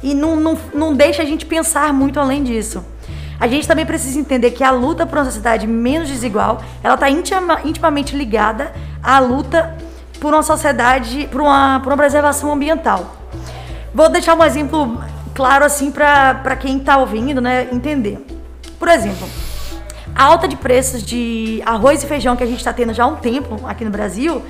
e 0.03 0.15
não, 0.15 0.37
não, 0.37 0.59
não 0.73 0.95
deixa 0.95 1.23
a 1.23 1.25
gente 1.25 1.47
pensar 1.47 1.93
muito 1.93 2.19
além 2.19 2.43
disso. 2.43 2.85
A 3.39 3.49
gente 3.49 3.67
também 3.67 3.87
precisa 3.87 4.19
entender 4.19 4.51
que 4.51 4.63
a 4.63 4.71
luta 4.71 5.07
por 5.07 5.19
uma 5.19 5.25
sociedade 5.25 5.67
menos 5.67 6.09
desigual, 6.09 6.63
ela 6.83 6.95
está 6.95 7.09
intima, 7.09 7.61
intimamente 7.65 8.15
ligada 8.15 8.73
à 9.03 9.19
luta 9.19 9.77
por 10.21 10.35
uma 10.35 10.43
sociedade, 10.43 11.27
por 11.33 11.41
uma, 11.41 11.81
por 11.81 11.91
uma 11.91 11.97
preservação 11.97 12.53
ambiental. 12.53 13.17
Vou 13.95 14.11
deixar 14.11 14.35
um 14.35 14.45
exemplo 14.45 15.03
claro 15.35 15.65
assim 15.65 15.91
para 15.91 16.55
quem 16.57 16.77
está 16.77 16.99
ouvindo, 16.99 17.41
né, 17.41 17.69
entender. 17.73 18.23
Por 18.79 18.89
exemplo, 18.89 19.27
a 20.15 20.25
alta 20.25 20.47
de 20.47 20.57
preços 20.57 21.03
de 21.03 21.63
arroz 21.65 22.03
e 22.03 22.07
feijão 22.07 22.37
que 22.37 22.43
a 22.43 22.47
gente 22.47 22.59
está 22.59 22.75
tendo 22.75 22.93
já 22.93 23.05
há 23.05 23.07
um 23.07 23.17
tempo 23.17 23.59
aqui 23.67 23.87
no 23.87 23.91
Brasil, 23.91 24.43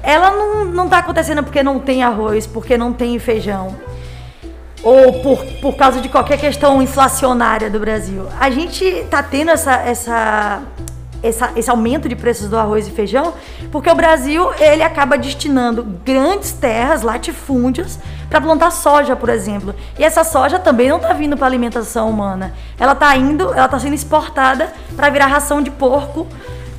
ela 0.00 0.30
não 0.64 0.84
está 0.84 0.98
acontecendo 0.98 1.42
porque 1.42 1.62
não 1.62 1.80
tem 1.80 2.04
arroz, 2.04 2.46
porque 2.46 2.78
não 2.78 2.92
tem 2.92 3.18
feijão 3.18 3.76
ou 4.82 5.20
por, 5.22 5.44
por 5.60 5.76
causa 5.76 6.00
de 6.00 6.08
qualquer 6.08 6.38
questão 6.38 6.82
inflacionária 6.82 7.70
do 7.70 7.78
Brasil. 7.78 8.26
A 8.40 8.50
gente 8.50 8.84
está 8.84 9.22
tendo 9.22 9.50
essa, 9.50 9.74
essa, 9.74 10.62
essa, 11.22 11.52
esse 11.54 11.70
aumento 11.70 12.08
de 12.08 12.16
preços 12.16 12.48
do 12.48 12.58
arroz 12.58 12.88
e 12.88 12.90
feijão 12.90 13.32
porque 13.70 13.88
o 13.88 13.94
Brasil 13.94 14.52
ele 14.58 14.82
acaba 14.82 15.16
destinando 15.16 15.82
grandes 16.04 16.52
terras, 16.52 17.02
latifúndios, 17.02 17.98
para 18.28 18.40
plantar 18.40 18.70
soja, 18.70 19.14
por 19.14 19.28
exemplo. 19.28 19.74
E 19.98 20.04
essa 20.04 20.24
soja 20.24 20.58
também 20.58 20.88
não 20.88 20.96
está 20.96 21.12
vindo 21.12 21.36
para 21.36 21.46
alimentação 21.46 22.10
humana. 22.10 22.52
Ela 22.78 22.92
está 22.92 23.14
indo, 23.16 23.52
ela 23.52 23.66
está 23.66 23.78
sendo 23.78 23.94
exportada 23.94 24.72
para 24.96 25.10
virar 25.10 25.26
ração 25.26 25.62
de 25.62 25.70
porco 25.70 26.26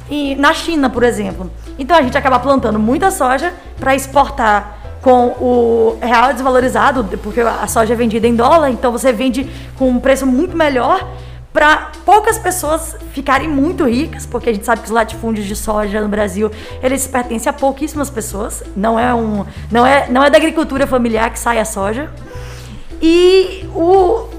e, 0.09 0.35
na 0.35 0.53
China, 0.53 0.89
por 0.89 1.03
exemplo. 1.03 1.49
Então 1.77 1.95
a 1.97 2.01
gente 2.01 2.17
acaba 2.17 2.39
plantando 2.39 2.79
muita 2.79 3.11
soja 3.11 3.53
para 3.79 3.95
exportar 3.95 4.82
com 5.03 5.27
o 5.39 5.97
real 6.01 6.31
desvalorizado, 6.31 7.03
porque 7.21 7.41
a 7.41 7.67
soja 7.67 7.93
é 7.93 7.95
vendida 7.95 8.25
em 8.25 8.35
dólar, 8.35 8.69
então 8.69 8.89
você 8.89 9.11
vende 9.11 9.49
com 9.77 9.89
um 9.89 9.99
preço 9.99 10.25
muito 10.25 10.55
melhor 10.55 11.05
para 11.51 11.91
poucas 12.05 12.39
pessoas 12.39 12.95
ficarem 13.11 13.47
muito 13.47 13.85
ricas, 13.85 14.25
porque 14.25 14.49
a 14.49 14.53
gente 14.53 14.65
sabe 14.65 14.81
que 14.81 14.87
os 14.87 14.91
latifúndios 14.91 15.45
de 15.45 15.55
soja 15.57 16.01
no 16.01 16.07
Brasil, 16.07 16.49
eles 16.81 17.05
pertencem 17.05 17.49
a 17.49 17.53
pouquíssimas 17.53 18.09
pessoas, 18.09 18.63
não 18.75 18.97
é 18.97 19.13
um 19.13 19.45
não 19.69 19.85
é 19.85 20.09
não 20.09 20.23
é 20.23 20.29
da 20.29 20.37
agricultura 20.37 20.87
familiar 20.87 21.29
que 21.29 21.37
sai 21.37 21.59
a 21.59 21.65
soja. 21.65 22.09
E 23.01 23.69
o 23.75 24.29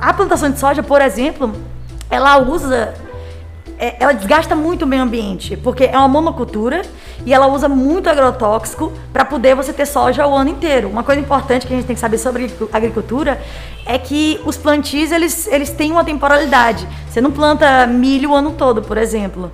a 0.00 0.12
plantação 0.12 0.50
de 0.50 0.58
soja, 0.58 0.82
por 0.82 1.02
exemplo, 1.02 1.52
ela 2.08 2.38
usa 2.38 2.94
é, 3.78 3.96
ela 3.98 4.12
desgasta 4.12 4.54
muito 4.54 4.82
o 4.82 4.86
meio 4.86 5.02
ambiente, 5.02 5.56
porque 5.56 5.84
é 5.84 5.98
uma 5.98 6.08
monocultura 6.08 6.82
e 7.26 7.32
ela 7.32 7.46
usa 7.46 7.68
muito 7.68 8.08
agrotóxico 8.08 8.92
para 9.12 9.24
poder 9.24 9.54
você 9.54 9.72
ter 9.72 9.86
soja 9.86 10.26
o 10.26 10.34
ano 10.34 10.50
inteiro. 10.50 10.88
Uma 10.88 11.02
coisa 11.02 11.20
importante 11.20 11.66
que 11.66 11.72
a 11.72 11.76
gente 11.76 11.86
tem 11.86 11.94
que 11.94 12.00
saber 12.00 12.18
sobre 12.18 12.50
agricultura 12.72 13.40
é 13.86 13.98
que 13.98 14.40
os 14.44 14.56
plantios 14.56 15.10
eles, 15.10 15.46
eles 15.46 15.70
têm 15.70 15.92
uma 15.92 16.04
temporalidade. 16.04 16.86
Você 17.08 17.20
não 17.20 17.30
planta 17.30 17.86
milho 17.86 18.30
o 18.30 18.34
ano 18.34 18.52
todo, 18.52 18.82
por 18.82 18.96
exemplo. 18.96 19.50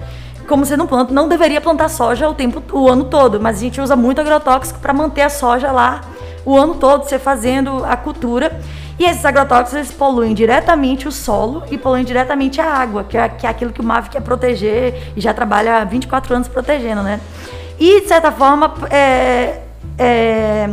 Como 0.47 0.65
você 0.65 0.77
não 0.77 0.87
planta, 0.87 1.15
não 1.15 1.29
deveria 1.29 1.61
plantar 1.61 1.89
soja 1.89 2.29
o 2.29 2.35
tempo 2.35 2.63
o 2.73 2.89
ano 2.89 3.05
todo, 3.05 3.41
mas 3.41 3.59
a 3.59 3.61
gente 3.61 3.81
usa 3.81 3.95
muito 3.95 4.21
agrotóxico 4.21 4.81
para 4.81 4.93
manter 4.93 5.23
a 5.23 5.31
soja 5.31 5.71
lá 5.71 6.01
o 6.45 6.57
ano 6.57 6.75
todo, 6.75 7.05
você 7.05 7.19
fazendo 7.19 7.85
a 7.85 7.97
cultura. 7.97 8.61
E 9.01 9.05
esses 9.07 9.25
agrotóxicos 9.25 9.91
poluem 9.93 10.35
diretamente 10.35 11.09
o 11.09 11.11
solo 11.11 11.63
e 11.71 11.79
poluem 11.79 12.05
diretamente 12.05 12.61
a 12.61 12.67
água, 12.67 13.03
que 13.03 13.17
é, 13.17 13.31
que 13.31 13.47
é 13.47 13.49
aquilo 13.49 13.73
que 13.73 13.81
o 13.81 13.83
MAV 13.83 14.11
quer 14.11 14.21
proteger 14.21 15.15
e 15.17 15.21
já 15.23 15.33
trabalha 15.33 15.79
há 15.79 15.85
24 15.85 16.35
anos 16.35 16.49
protegendo, 16.49 17.03
né? 17.03 17.19
E, 17.79 18.03
de 18.03 18.09
certa 18.09 18.31
forma, 18.31 18.75
é, 18.91 19.63
é, 19.97 20.69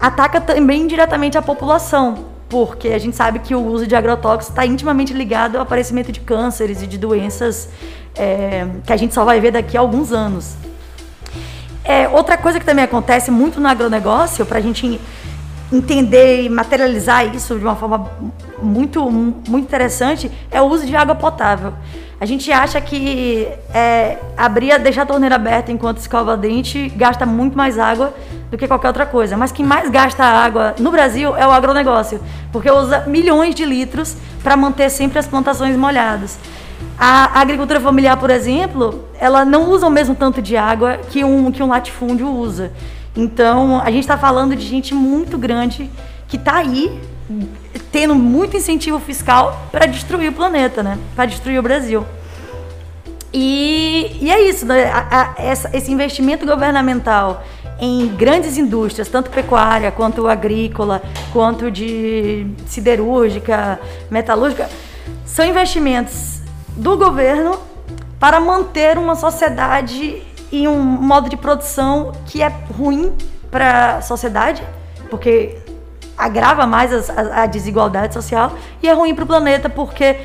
ataca 0.00 0.40
também 0.40 0.86
diretamente 0.86 1.36
a 1.36 1.42
população, 1.42 2.24
porque 2.48 2.88
a 2.88 2.98
gente 2.98 3.14
sabe 3.14 3.40
que 3.40 3.54
o 3.54 3.62
uso 3.62 3.86
de 3.86 3.94
agrotóxicos 3.94 4.48
está 4.48 4.64
intimamente 4.64 5.12
ligado 5.12 5.56
ao 5.56 5.62
aparecimento 5.64 6.10
de 6.10 6.20
cânceres 6.20 6.80
e 6.80 6.86
de 6.86 6.96
doenças 6.96 7.68
é, 8.14 8.66
que 8.86 8.92
a 8.94 8.96
gente 8.96 9.12
só 9.12 9.22
vai 9.22 9.38
ver 9.38 9.50
daqui 9.50 9.76
a 9.76 9.80
alguns 9.80 10.12
anos. 10.12 10.54
É, 11.84 12.08
outra 12.08 12.38
coisa 12.38 12.58
que 12.58 12.64
também 12.64 12.86
acontece 12.86 13.30
muito 13.30 13.60
no 13.60 13.68
agronegócio, 13.68 14.46
para 14.46 14.56
a 14.56 14.62
gente 14.62 14.98
entender 15.76 16.42
e 16.42 16.48
materializar 16.48 17.34
isso 17.34 17.58
de 17.58 17.64
uma 17.64 17.76
forma 17.76 18.10
muito, 18.62 19.10
muito 19.10 19.58
interessante, 19.58 20.30
é 20.50 20.60
o 20.60 20.64
uso 20.64 20.86
de 20.86 20.94
água 20.96 21.14
potável. 21.14 21.72
A 22.20 22.26
gente 22.26 22.50
acha 22.50 22.80
que 22.80 23.48
é, 23.74 24.18
abrir, 24.36 24.78
deixar 24.78 25.02
a 25.02 25.06
torneira 25.06 25.34
aberta 25.34 25.72
enquanto 25.72 25.98
escova 25.98 26.36
dente 26.36 26.88
gasta 26.90 27.26
muito 27.26 27.56
mais 27.56 27.78
água 27.78 28.14
do 28.50 28.56
que 28.56 28.68
qualquer 28.68 28.88
outra 28.88 29.04
coisa. 29.04 29.36
Mas 29.36 29.52
quem 29.52 29.66
mais 29.66 29.90
gasta 29.90 30.24
água 30.24 30.74
no 30.78 30.90
Brasil 30.90 31.36
é 31.36 31.46
o 31.46 31.50
agronegócio, 31.50 32.20
porque 32.52 32.70
usa 32.70 33.04
milhões 33.06 33.54
de 33.54 33.64
litros 33.64 34.16
para 34.42 34.56
manter 34.56 34.90
sempre 34.90 35.18
as 35.18 35.26
plantações 35.26 35.76
molhadas. 35.76 36.38
A 36.96 37.40
agricultura 37.40 37.80
familiar, 37.80 38.16
por 38.16 38.30
exemplo, 38.30 39.04
ela 39.18 39.44
não 39.44 39.68
usa 39.70 39.86
o 39.86 39.90
mesmo 39.90 40.14
tanto 40.14 40.40
de 40.40 40.56
água 40.56 40.98
que 41.10 41.24
um, 41.24 41.50
que 41.50 41.62
um 41.62 41.68
latifúndio 41.68 42.28
usa. 42.28 42.72
Então, 43.16 43.80
a 43.80 43.90
gente 43.90 44.00
está 44.00 44.18
falando 44.18 44.56
de 44.56 44.66
gente 44.66 44.94
muito 44.94 45.38
grande 45.38 45.90
que 46.26 46.36
está 46.36 46.56
aí 46.56 47.00
tendo 47.92 48.14
muito 48.14 48.56
incentivo 48.56 48.98
fiscal 48.98 49.68
para 49.70 49.86
destruir 49.86 50.30
o 50.30 50.32
planeta, 50.32 50.82
né? 50.82 50.98
Para 51.14 51.26
destruir 51.26 51.58
o 51.58 51.62
Brasil. 51.62 52.04
E, 53.32 54.16
e 54.20 54.30
é 54.30 54.48
isso, 54.48 54.64
né? 54.64 54.84
a, 54.92 55.08
a, 55.10 55.34
essa, 55.42 55.76
esse 55.76 55.90
investimento 55.90 56.46
governamental 56.46 57.42
em 57.80 58.06
grandes 58.08 58.56
indústrias, 58.56 59.08
tanto 59.08 59.30
pecuária 59.30 59.90
quanto 59.90 60.28
agrícola, 60.28 61.02
quanto 61.32 61.70
de 61.70 62.46
siderúrgica, 62.66 63.80
metalúrgica, 64.08 64.70
são 65.24 65.44
investimentos 65.44 66.40
do 66.76 66.96
governo 66.96 67.58
para 68.20 68.38
manter 68.38 68.98
uma 68.98 69.16
sociedade 69.16 70.22
e 70.54 70.68
um 70.68 70.80
modo 70.80 71.28
de 71.28 71.36
produção 71.36 72.12
que 72.26 72.40
é 72.40 72.48
ruim 72.48 73.12
para 73.50 73.96
a 73.96 74.02
sociedade, 74.02 74.62
porque 75.10 75.58
agrava 76.16 76.64
mais 76.66 77.10
a, 77.10 77.42
a, 77.42 77.46
desigualdade 77.46 78.14
social 78.14 78.56
e 78.80 78.88
é 78.88 78.92
ruim 78.92 79.14
para 79.14 79.24
o 79.24 79.26
planeta 79.26 79.68
porque 79.68 80.16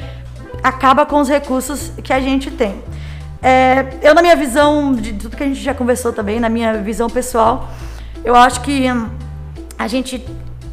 acaba 0.61 1.03
com 1.03 1.19
os 1.19 1.27
recursos 1.27 1.91
que 2.03 2.13
a 2.13 2.19
gente 2.19 2.51
tem. 2.51 2.79
É, 3.41 3.97
eu, 4.03 4.13
na 4.13 4.21
minha 4.21 4.35
visão, 4.35 4.93
de 4.93 5.13
tudo 5.13 5.35
que 5.35 5.43
a 5.43 5.47
gente 5.47 5.61
já 5.61 5.73
conversou 5.73 6.13
também, 6.13 6.39
na 6.39 6.49
minha 6.49 6.73
visão 6.77 7.09
pessoal, 7.09 7.67
eu 8.23 8.35
acho 8.35 8.61
que 8.61 8.91
hum, 8.91 9.09
a 9.79 9.87
gente 9.87 10.23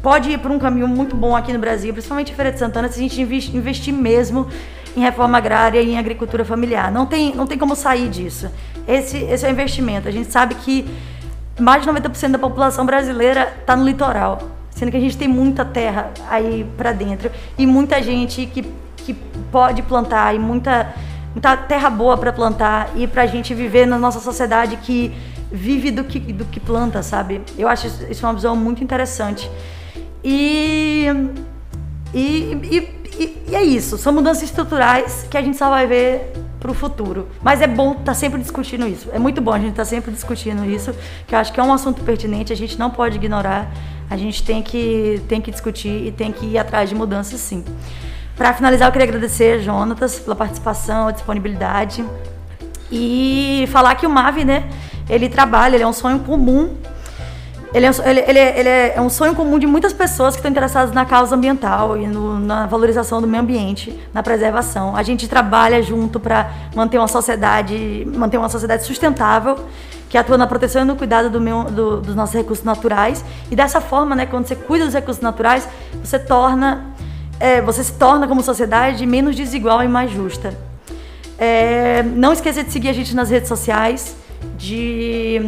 pode 0.03 0.29
ir 0.29 0.37
por 0.37 0.51
um 0.51 0.59
caminho 0.59 0.87
muito 0.87 1.15
bom 1.15 1.35
aqui 1.35 1.51
no 1.51 1.59
Brasil, 1.59 1.91
principalmente 1.93 2.31
em 2.31 2.35
Feira 2.35 2.51
de 2.51 2.59
Santana, 2.59 2.89
se 2.89 2.99
a 2.99 3.01
gente 3.01 3.19
investir 3.21 3.93
mesmo 3.93 4.47
em 4.97 4.99
reforma 4.99 5.37
agrária 5.37 5.79
e 5.79 5.91
em 5.91 5.99
agricultura 5.99 6.43
familiar. 6.43 6.91
Não 6.91 7.05
tem, 7.05 7.35
não 7.35 7.45
tem 7.45 7.55
como 7.55 7.75
sair 7.75 8.09
disso. 8.09 8.49
Esse, 8.87 9.17
esse 9.17 9.45
é 9.45 9.49
o 9.49 9.51
investimento. 9.51 10.07
A 10.07 10.11
gente 10.11 10.31
sabe 10.31 10.55
que 10.55 10.89
mais 11.59 11.83
de 11.83 11.89
90% 11.89 12.31
da 12.31 12.39
população 12.39 12.83
brasileira 12.83 13.53
está 13.59 13.75
no 13.75 13.85
litoral, 13.85 14.39
sendo 14.71 14.89
que 14.89 14.97
a 14.97 14.99
gente 14.99 15.15
tem 15.15 15.27
muita 15.27 15.63
terra 15.63 16.09
aí 16.27 16.65
para 16.75 16.93
dentro 16.93 17.29
e 17.59 17.67
muita 17.67 18.01
gente 18.01 18.47
que, 18.47 18.65
que 18.97 19.13
pode 19.51 19.83
plantar 19.83 20.33
e 20.33 20.39
muita, 20.39 20.91
muita 21.31 21.55
terra 21.55 21.91
boa 21.91 22.17
para 22.17 22.33
plantar 22.33 22.89
e 22.95 23.05
para 23.05 23.21
a 23.21 23.27
gente 23.27 23.53
viver 23.53 23.85
na 23.85 23.99
nossa 23.99 24.19
sociedade 24.19 24.77
que 24.77 25.13
vive 25.51 25.91
do 25.91 26.03
que, 26.03 26.19
do 26.19 26.45
que 26.45 26.59
planta, 26.59 27.03
sabe? 27.03 27.41
Eu 27.55 27.67
acho 27.67 27.85
isso 28.09 28.25
uma 28.25 28.33
visão 28.33 28.55
muito 28.55 28.83
interessante. 28.83 29.49
E, 30.23 31.05
e, 32.13 32.57
e, 32.71 32.81
e, 33.19 33.55
é 33.55 33.63
isso, 33.63 33.97
são 33.97 34.13
mudanças 34.13 34.43
estruturais 34.43 35.25
que 35.29 35.37
a 35.37 35.41
gente 35.41 35.57
só 35.57 35.69
vai 35.69 35.87
ver 35.87 36.33
para 36.59 36.71
o 36.71 36.73
futuro. 36.73 37.27
Mas 37.41 37.61
é 37.61 37.67
bom 37.67 37.91
estar 37.91 38.03
tá 38.03 38.13
sempre 38.13 38.41
discutindo 38.41 38.87
isso. 38.87 39.09
É 39.11 39.19
muito 39.19 39.41
bom 39.41 39.53
a 39.53 39.59
gente 39.59 39.71
estar 39.71 39.83
tá 39.83 39.89
sempre 39.89 40.11
discutindo 40.11 40.65
isso, 40.65 40.93
que 41.25 41.33
eu 41.33 41.39
acho 41.39 41.51
que 41.53 41.59
é 41.59 41.63
um 41.63 41.73
assunto 41.73 42.03
pertinente, 42.03 42.51
a 42.51 42.55
gente 42.55 42.77
não 42.77 42.89
pode 42.89 43.15
ignorar. 43.17 43.71
A 44.09 44.15
gente 44.15 44.41
tem 44.43 44.61
que, 44.61 45.21
tem 45.27 45.41
que 45.41 45.51
discutir 45.51 46.07
e 46.07 46.11
tem 46.11 46.31
que 46.31 46.45
ir 46.45 46.57
atrás 46.57 46.89
de 46.89 46.95
mudanças, 46.95 47.39
sim. 47.39 47.63
Para 48.35 48.53
finalizar, 48.53 48.87
eu 48.87 48.91
queria 48.91 49.07
agradecer, 49.07 49.59
Jonatas, 49.59 50.19
pela 50.19 50.35
participação, 50.35 51.07
a 51.07 51.11
disponibilidade 51.11 52.05
e 52.91 53.67
falar 53.69 53.95
que 53.95 54.05
o 54.05 54.09
MAV, 54.09 54.45
né, 54.45 54.69
ele 55.09 55.27
trabalha, 55.27 55.75
ele 55.75 55.83
é 55.83 55.87
um 55.87 55.93
sonho 55.93 56.19
comum 56.19 56.75
ele 57.73 57.85
é, 57.85 57.89
ele, 58.05 58.19
ele, 58.21 58.39
ele 58.39 58.69
é, 58.69 58.95
um 59.01 59.09
sonho 59.09 59.35
comum 59.35 59.59
de 59.59 59.67
muitas 59.67 59.91
pessoas 59.91 60.33
que 60.33 60.39
estão 60.39 60.49
interessadas 60.49 60.93
na 60.93 61.05
causa 61.05 61.35
ambiental 61.35 61.97
e 61.97 62.07
no, 62.07 62.39
na 62.39 62.65
valorização 62.65 63.21
do 63.21 63.27
meio 63.27 63.43
ambiente, 63.43 63.97
na 64.13 64.23
preservação. 64.23 64.95
A 64.95 65.03
gente 65.03 65.27
trabalha 65.27 65.81
junto 65.81 66.19
para 66.19 66.49
manter 66.75 66.97
uma 66.97 67.07
sociedade, 67.07 68.07
manter 68.15 68.37
uma 68.37 68.49
sociedade 68.49 68.83
sustentável, 68.83 69.57
que 70.09 70.17
atua 70.17 70.37
na 70.37 70.47
proteção 70.47 70.83
e 70.83 70.85
no 70.85 70.95
cuidado 70.95 71.29
do 71.29 71.41
meio, 71.41 71.65
do, 71.65 71.99
dos 71.99 72.15
nossos 72.15 72.35
recursos 72.35 72.63
naturais. 72.63 73.23
E 73.51 73.55
dessa 73.55 73.81
forma, 73.81 74.15
né, 74.15 74.25
quando 74.25 74.47
você 74.47 74.55
cuida 74.55 74.85
dos 74.85 74.93
recursos 74.93 75.21
naturais, 75.21 75.67
você 76.01 76.17
torna, 76.17 76.85
é, 77.39 77.61
você 77.61 77.83
se 77.83 77.93
torna 77.93 78.27
como 78.27 78.41
sociedade 78.41 79.05
menos 79.05 79.35
desigual 79.35 79.83
e 79.83 79.87
mais 79.87 80.09
justa. 80.09 80.53
É, 81.37 82.01
não 82.01 82.31
esqueça 82.31 82.63
de 82.63 82.71
seguir 82.71 82.89
a 82.89 82.93
gente 82.93 83.13
nas 83.13 83.29
redes 83.29 83.49
sociais, 83.49 84.15
de 84.57 85.41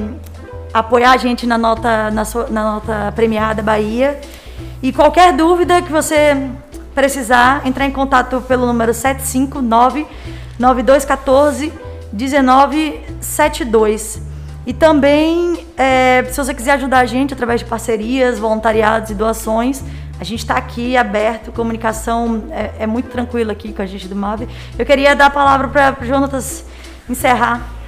apoiar 0.73 1.11
a 1.11 1.17
gente 1.17 1.45
na 1.45 1.57
nota, 1.57 2.09
na, 2.11 2.23
so, 2.25 2.45
na 2.49 2.73
nota 2.73 3.11
premiada 3.15 3.61
Bahia. 3.61 4.19
E 4.81 4.93
qualquer 4.93 5.33
dúvida 5.33 5.81
que 5.81 5.91
você 5.91 6.49
precisar, 6.93 7.65
entrar 7.65 7.85
em 7.85 7.91
contato 7.91 8.39
pelo 8.41 8.65
número 8.65 8.93
759 8.93 10.05
9214 10.57 11.73
1972. 12.11 14.21
E 14.65 14.73
também, 14.73 15.65
é, 15.77 16.25
se 16.29 16.35
você 16.37 16.53
quiser 16.53 16.73
ajudar 16.73 16.99
a 16.99 17.05
gente 17.05 17.33
através 17.33 17.61
de 17.61 17.65
parcerias, 17.65 18.37
voluntariados 18.37 19.09
e 19.09 19.15
doações, 19.15 19.81
a 20.19 20.23
gente 20.23 20.39
está 20.39 20.55
aqui 20.55 20.97
aberto, 20.97 21.51
comunicação 21.51 22.43
é, 22.51 22.71
é, 22.79 22.87
muito 22.87 23.09
tranquila 23.09 23.53
aqui 23.53 23.71
com 23.71 23.81
a 23.81 23.85
gente 23.85 24.05
do 24.07 24.15
MAV. 24.15 24.47
Eu 24.77 24.85
queria 24.85 25.15
dar 25.15 25.27
a 25.27 25.29
palavra 25.29 25.69
para 25.69 25.97
o 26.01 26.05
Jonatas 26.05 26.65
encerrar 27.09 27.78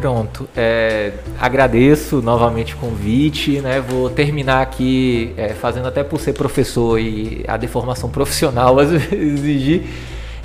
Pronto. 0.00 0.48
É, 0.56 1.12
agradeço 1.38 2.22
novamente 2.22 2.74
o 2.74 2.78
convite. 2.78 3.60
Né? 3.60 3.84
Vou 3.86 4.08
terminar 4.08 4.62
aqui 4.62 5.34
é, 5.36 5.50
fazendo 5.50 5.88
até 5.88 6.02
por 6.02 6.18
ser 6.18 6.32
professor 6.32 6.98
e 6.98 7.44
a 7.46 7.58
deformação 7.58 8.08
profissional 8.08 8.78
às 8.80 8.90
vezes 8.90 9.12
exigir. 9.12 9.82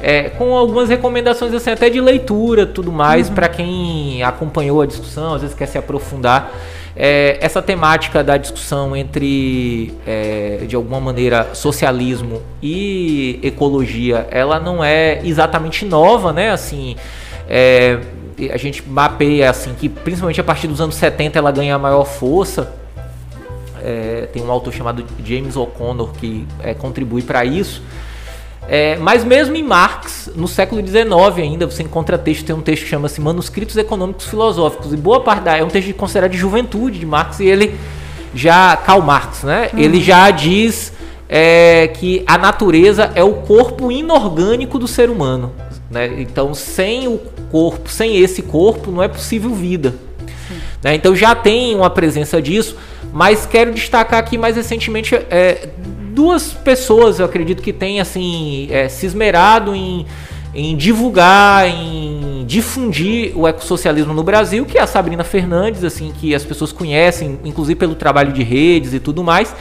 É, 0.01 0.23
com 0.23 0.53
algumas 0.53 0.89
recomendações 0.89 1.53
assim, 1.53 1.69
até 1.71 1.89
de 1.89 2.01
leitura 2.01 2.65
tudo 2.65 2.91
mais, 2.91 3.29
uhum. 3.29 3.35
para 3.35 3.47
quem 3.47 4.21
acompanhou 4.23 4.81
a 4.81 4.85
discussão, 4.85 5.35
às 5.35 5.41
vezes 5.41 5.55
quer 5.55 5.67
se 5.67 5.77
aprofundar. 5.77 6.51
É, 6.93 7.37
essa 7.39 7.61
temática 7.61 8.21
da 8.21 8.35
discussão 8.35 8.93
entre, 8.93 9.93
é, 10.05 10.65
de 10.67 10.75
alguma 10.75 10.99
maneira, 10.99 11.49
socialismo 11.53 12.41
e 12.61 13.39
ecologia, 13.41 14.27
ela 14.31 14.59
não 14.59 14.83
é 14.83 15.21
exatamente 15.23 15.85
nova, 15.85 16.33
né? 16.33 16.51
Assim, 16.51 16.95
é, 17.49 17.99
a 18.51 18.57
gente 18.57 18.87
mapeia 18.87 19.49
assim 19.49 19.73
que, 19.73 19.87
principalmente 19.87 20.41
a 20.41 20.43
partir 20.43 20.67
dos 20.67 20.81
anos 20.81 20.95
70, 20.95 21.37
ela 21.39 21.51
ganha 21.51 21.77
maior 21.77 22.05
força. 22.05 22.73
É, 23.83 24.27
tem 24.33 24.43
um 24.43 24.51
autor 24.51 24.73
chamado 24.73 25.05
James 25.23 25.55
O'Connor 25.55 26.11
que 26.13 26.47
é, 26.61 26.73
contribui 26.73 27.21
para 27.21 27.45
isso. 27.45 27.81
É, 28.67 28.95
mas 28.97 29.23
mesmo 29.23 29.55
em 29.55 29.63
Marx, 29.63 30.31
no 30.35 30.47
século 30.47 30.85
XIX 30.85 31.05
ainda, 31.37 31.67
você 31.67 31.83
encontra 31.83 32.17
texto, 32.17 32.45
tem 32.45 32.55
um 32.55 32.61
texto 32.61 32.83
que 32.83 32.89
chama-se 32.89 33.21
Manuscritos 33.21 33.77
Econômicos 33.77 34.25
Filosóficos, 34.25 34.91
e 34.91 34.97
boa 34.97 35.21
parte 35.21 35.43
da, 35.43 35.57
é 35.57 35.63
um 35.63 35.67
texto 35.67 35.93
considerado 35.93 36.31
de 36.31 36.37
juventude 36.37 36.97
de 36.97 37.05
Marx, 37.05 37.39
e 37.39 37.45
ele 37.45 37.75
já, 38.33 38.75
Karl 38.75 39.01
Marx, 39.01 39.43
né, 39.43 39.69
uhum. 39.71 39.79
ele 39.79 40.01
já 40.01 40.31
diz 40.31 40.91
é, 41.29 41.89
que 41.89 42.23
a 42.25 42.39
natureza 42.39 43.11
é 43.13 43.23
o 43.23 43.33
corpo 43.33 43.91
inorgânico 43.91 44.79
do 44.79 44.87
ser 44.87 45.11
humano, 45.11 45.51
né, 45.91 46.19
então 46.19 46.55
sem 46.55 47.07
o 47.07 47.19
corpo, 47.51 47.89
sem 47.89 48.17
esse 48.17 48.41
corpo 48.41 48.91
não 48.91 49.01
é 49.01 49.07
possível 49.07 49.53
vida, 49.53 49.95
né, 50.83 50.95
então 50.95 51.15
já 51.15 51.33
tem 51.33 51.75
uma 51.75 51.89
presença 51.89 52.41
disso, 52.41 52.75
mas 53.11 53.45
quero 53.45 53.73
destacar 53.73 54.19
aqui 54.19 54.37
mais 54.37 54.55
recentemente 54.55 55.15
é, 55.15 55.69
duas 56.15 56.53
pessoas, 56.53 57.19
eu 57.19 57.25
acredito 57.25 57.61
que 57.61 57.73
têm 57.73 57.99
assim, 57.99 58.67
é, 58.71 58.87
se 58.87 59.05
esmerado 59.05 59.75
em, 59.75 60.05
em 60.53 60.75
divulgar, 60.75 61.67
em 61.67 62.45
difundir 62.47 63.37
o 63.37 63.47
ecossocialismo 63.47 64.13
no 64.13 64.23
Brasil, 64.23 64.65
que 64.65 64.77
é 64.77 64.81
a 64.81 64.87
Sabrina 64.87 65.23
Fernandes, 65.23 65.83
assim, 65.83 66.13
que 66.17 66.33
as 66.33 66.45
pessoas 66.45 66.71
conhecem, 66.71 67.39
inclusive 67.43 67.77
pelo 67.77 67.95
trabalho 67.95 68.31
de 68.31 68.43
redes 68.43 68.93
e 68.93 68.99
tudo 68.99 69.23
mais, 69.23 69.53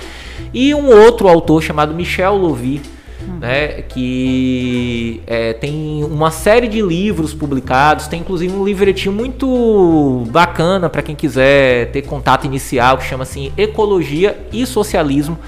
e 0.53 0.73
um 0.75 0.87
outro 0.87 1.27
autor 1.27 1.63
chamado 1.63 1.93
Michel 1.93 2.37
Louvi, 2.37 2.81
uhum. 3.27 3.39
né, 3.39 3.83
que 3.83 5.21
é, 5.27 5.53
tem 5.53 6.05
uma 6.05 6.31
série 6.31 6.69
de 6.69 6.81
livros 6.83 7.35
publicados, 7.35 8.07
tem 8.07 8.21
inclusive 8.21 8.55
um 8.55 8.65
livretinho 8.65 9.15
muito 9.15 10.25
bacana 10.31 10.89
para 10.89 11.03
quem 11.03 11.15
quiser 11.15 11.91
ter 11.91 12.03
contato 12.03 12.45
inicial, 12.47 12.99
que 12.99 13.05
chama 13.05 13.23
assim 13.23 13.53
Ecologia 13.57 14.37
e 14.53 14.67
Socialismo 14.67 15.39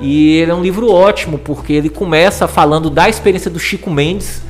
e 0.00 0.38
ele 0.38 0.50
é 0.50 0.54
um 0.54 0.62
livro 0.62 0.90
ótimo, 0.90 1.38
porque 1.38 1.72
ele 1.72 1.88
começa 1.88 2.48
falando 2.48 2.90
da 2.90 3.08
experiência 3.08 3.50
do 3.50 3.58
Chico 3.58 3.90
Mendes, 3.90 4.42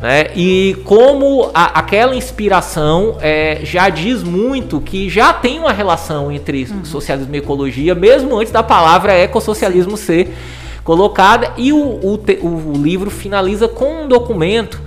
né? 0.00 0.26
E 0.34 0.76
como 0.84 1.50
a, 1.54 1.78
aquela 1.78 2.14
inspiração 2.14 3.16
é, 3.20 3.60
já 3.62 3.88
diz 3.88 4.22
muito 4.22 4.80
que 4.80 5.08
já 5.08 5.32
tem 5.32 5.60
uma 5.60 5.72
relação 5.72 6.32
entre 6.32 6.64
uhum. 6.64 6.84
socialismo 6.84 7.34
e 7.34 7.38
ecologia, 7.38 7.94
mesmo 7.94 8.36
antes 8.36 8.52
da 8.52 8.62
palavra 8.62 9.12
ecossocialismo 9.12 9.96
ser 9.96 10.34
colocada. 10.84 11.52
E 11.56 11.72
o, 11.72 11.78
o, 11.78 12.20
o 12.44 12.82
livro 12.82 13.10
finaliza 13.10 13.68
com 13.68 14.04
um 14.04 14.08
documento 14.08 14.80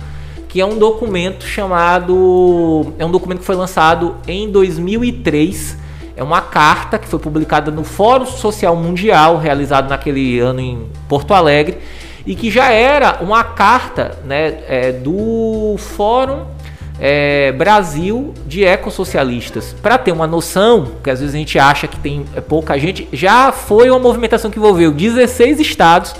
que 0.48 0.60
é 0.60 0.64
um 0.64 0.78
documento 0.78 1.44
chamado. 1.44 2.94
É 2.98 3.04
um 3.04 3.10
documento 3.10 3.40
que 3.40 3.44
foi 3.44 3.56
lançado 3.56 4.16
em 4.26 4.50
2003 4.50 5.86
é 6.16 6.22
uma 6.22 6.40
carta 6.40 6.98
que 6.98 7.06
foi 7.06 7.18
publicada 7.18 7.70
no 7.70 7.84
Fórum 7.84 8.24
Social 8.24 8.74
Mundial, 8.74 9.36
realizado 9.36 9.90
naquele 9.90 10.40
ano 10.40 10.60
em 10.60 10.86
Porto 11.06 11.34
Alegre, 11.34 11.76
e 12.24 12.34
que 12.34 12.50
já 12.50 12.72
era 12.72 13.18
uma 13.20 13.44
carta 13.44 14.18
né, 14.24 14.60
é, 14.66 14.92
do 14.92 15.76
Fórum 15.78 16.55
é, 17.00 17.52
Brasil 17.52 18.32
de 18.46 18.64
Ecossocialistas. 18.64 19.74
Para 19.82 19.98
ter 19.98 20.12
uma 20.12 20.26
noção, 20.26 20.92
que 21.02 21.10
às 21.10 21.20
vezes 21.20 21.34
a 21.34 21.38
gente 21.38 21.58
acha 21.58 21.86
que 21.86 21.98
tem 21.98 22.24
é, 22.34 22.40
pouca 22.40 22.78
gente, 22.78 23.08
já 23.12 23.52
foi 23.52 23.90
uma 23.90 23.98
movimentação 23.98 24.50
que 24.50 24.58
envolveu 24.58 24.92
16 24.92 25.60
estados, 25.60 26.14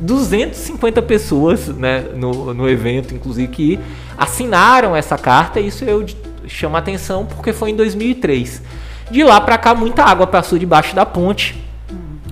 250 0.00 1.02
pessoas 1.02 1.68
né, 1.68 2.04
no, 2.14 2.54
no 2.54 2.68
evento, 2.68 3.14
inclusive, 3.14 3.48
que 3.48 3.80
assinaram 4.16 4.96
essa 4.96 5.18
carta. 5.18 5.60
Isso 5.60 5.84
eu 5.84 6.04
chamo 6.46 6.76
a 6.76 6.78
atenção 6.78 7.26
porque 7.26 7.52
foi 7.52 7.70
em 7.70 7.76
2003. 7.76 8.62
De 9.10 9.22
lá 9.22 9.40
para 9.40 9.58
cá, 9.58 9.74
muita 9.74 10.04
água 10.04 10.26
passou 10.26 10.58
debaixo 10.58 10.94
da 10.94 11.04
ponte, 11.04 11.62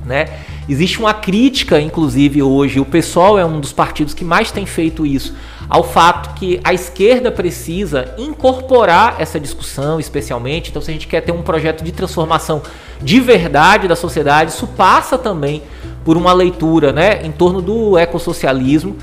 né? 0.06 0.27
Existe 0.71 1.01
uma 1.01 1.13
crítica, 1.13 1.81
inclusive 1.81 2.41
hoje, 2.45 2.79
o 2.79 2.85
PSOL 2.85 3.37
é 3.37 3.45
um 3.45 3.59
dos 3.59 3.73
partidos 3.73 4.15
que 4.15 4.23
mais 4.23 4.53
tem 4.53 4.65
feito 4.65 5.05
isso, 5.05 5.35
ao 5.69 5.83
fato 5.83 6.33
que 6.37 6.61
a 6.63 6.73
esquerda 6.73 7.29
precisa 7.33 8.15
incorporar 8.17 9.17
essa 9.19 9.41
discussão, 9.41 9.99
especialmente. 9.99 10.71
Então, 10.71 10.81
se 10.81 10.89
a 10.89 10.93
gente 10.93 11.09
quer 11.09 11.23
ter 11.23 11.33
um 11.33 11.43
projeto 11.43 11.83
de 11.83 11.91
transformação 11.91 12.63
de 13.03 13.19
verdade 13.19 13.89
da 13.89 13.97
sociedade, 13.97 14.53
isso 14.53 14.69
passa 14.69 15.19
também 15.19 15.61
por 16.05 16.17
uma 16.17 16.33
leitura 16.33 16.93
né, 16.93 17.27
em 17.27 17.33
torno 17.33 17.61
do 17.61 17.99
ecossocialismo. 17.99 18.97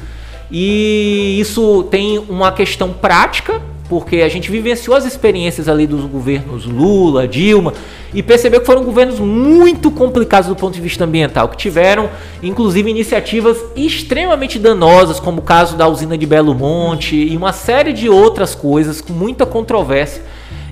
E 0.49 1.37
isso 1.37 1.83
tem 1.91 2.17
uma 2.17 2.49
questão 2.49 2.93
prática, 2.93 3.61
porque 3.89 4.17
a 4.17 4.29
gente 4.29 4.51
vivenciou 4.51 4.95
as 4.95 5.05
experiências 5.05 5.69
ali 5.69 5.87
dos 5.87 6.05
governos 6.05 6.65
Lula, 6.65 7.27
Dilma, 7.27 7.73
e 8.13 8.21
percebeu 8.21 8.59
que 8.59 8.65
foram 8.65 8.83
governos 8.83 9.19
muito 9.19 9.91
complicados 9.91 10.49
do 10.49 10.55
ponto 10.55 10.73
de 10.73 10.81
vista 10.81 11.05
ambiental, 11.05 11.49
que 11.49 11.57
tiveram 11.57 12.09
inclusive 12.41 12.89
iniciativas 12.89 13.57
extremamente 13.75 14.59
danosas, 14.59 15.19
como 15.19 15.39
o 15.39 15.43
caso 15.43 15.75
da 15.75 15.87
usina 15.87 16.17
de 16.17 16.25
Belo 16.25 16.53
Monte 16.53 17.15
e 17.15 17.35
uma 17.35 17.53
série 17.53 17.93
de 17.93 18.09
outras 18.09 18.55
coisas 18.55 19.01
com 19.01 19.13
muita 19.13 19.45
controvérsia. 19.45 20.23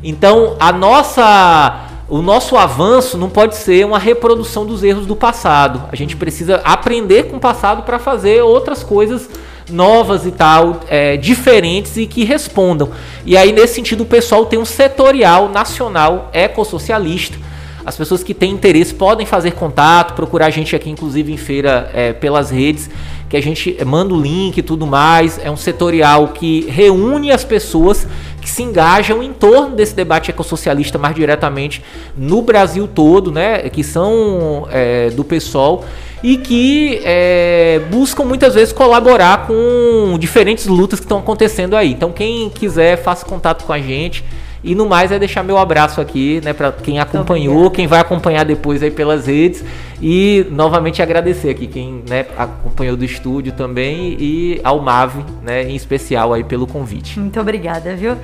Então, 0.03 0.55
a 0.59 0.71
nossa 0.71 1.91
o 2.07 2.21
nosso 2.21 2.55
avanço 2.55 3.17
não 3.17 3.31
pode 3.31 3.55
ser 3.55 3.83
uma 3.83 3.97
reprodução 3.97 4.63
dos 4.63 4.83
erros 4.83 5.07
do 5.07 5.15
passado. 5.15 5.89
A 5.91 5.95
gente 5.95 6.15
precisa 6.15 6.57
aprender 6.57 7.23
com 7.23 7.37
o 7.37 7.39
passado 7.39 7.81
para 7.81 7.97
fazer 7.97 8.43
outras 8.43 8.83
coisas 8.83 9.27
novas 9.69 10.25
e 10.25 10.31
tal, 10.31 10.81
é, 10.87 11.17
diferentes 11.17 11.97
e 11.97 12.05
que 12.05 12.23
respondam. 12.23 12.89
E 13.25 13.35
aí, 13.35 13.51
nesse 13.51 13.75
sentido, 13.75 14.01
o 14.01 14.05
pessoal 14.05 14.45
tem 14.45 14.59
um 14.59 14.65
setorial 14.65 15.49
nacional 15.49 16.29
ecossocialista. 16.33 17.37
As 17.85 17.95
pessoas 17.95 18.23
que 18.23 18.33
têm 18.33 18.51
interesse 18.51 18.93
podem 18.95 19.27
fazer 19.27 19.51
contato, 19.51 20.15
procurar 20.15 20.47
a 20.47 20.49
gente 20.49 20.75
aqui, 20.75 20.89
inclusive 20.89 21.31
em 21.31 21.37
feira, 21.37 21.91
é, 21.93 22.13
pelas 22.13 22.49
redes, 22.49 22.89
que 23.29 23.37
a 23.37 23.41
gente 23.41 23.77
manda 23.85 24.11
o 24.11 24.19
link 24.19 24.57
e 24.57 24.63
tudo 24.63 24.87
mais. 24.87 25.39
É 25.43 25.51
um 25.51 25.57
setorial 25.57 26.29
que 26.29 26.65
reúne 26.67 27.31
as 27.31 27.43
pessoas 27.43 28.07
que 28.41 28.49
se 28.49 28.63
engajam 28.63 29.21
em 29.21 29.33
torno 29.33 29.75
desse 29.75 29.95
debate 29.95 30.31
ecossocialista 30.31 30.97
mais 30.97 31.15
diretamente 31.15 31.83
no 32.17 32.41
Brasil 32.41 32.87
todo, 32.87 33.31
né? 33.31 33.69
Que 33.69 33.83
são 33.83 34.67
é, 34.71 35.11
do 35.11 35.23
PSOL 35.23 35.85
e 36.25 36.37
que 36.37 37.01
é, 37.03 37.79
buscam 37.91 38.23
muitas 38.23 38.55
vezes 38.55 38.73
colaborar 38.73 39.45
com 39.45 40.17
diferentes 40.17 40.65
lutas 40.65 40.99
que 40.99 41.05
estão 41.05 41.19
acontecendo 41.19 41.75
aí. 41.75 41.91
Então, 41.91 42.11
quem 42.11 42.49
quiser, 42.49 42.97
faça 42.97 43.23
contato 43.23 43.63
com 43.63 43.71
a 43.71 43.77
gente. 43.77 44.25
E 44.63 44.73
no 44.73 44.87
mais 44.87 45.11
é 45.11 45.19
deixar 45.19 45.43
meu 45.43 45.59
abraço 45.59 46.01
aqui, 46.01 46.41
né, 46.43 46.51
para 46.51 46.71
quem 46.71 46.99
acompanhou, 46.99 47.69
quem 47.69 47.85
vai 47.85 47.99
acompanhar 47.99 48.43
depois 48.43 48.81
aí 48.81 48.89
pelas 48.89 49.27
redes 49.27 49.63
e 50.01 50.47
novamente 50.49 50.99
agradecer 50.99 51.51
aqui 51.51 51.67
quem, 51.67 52.03
né, 52.09 52.25
acompanhou 52.35 52.97
do 52.97 53.05
estúdio 53.05 53.51
também 53.51 54.17
e 54.19 54.59
ao 54.63 54.81
Mave, 54.81 55.23
né, 55.43 55.69
em 55.69 55.75
especial 55.75 56.33
aí 56.33 56.43
pelo 56.43 56.65
convite. 56.65 57.19
Muito 57.19 57.39
obrigada, 57.39 57.95
viu? 57.95 58.17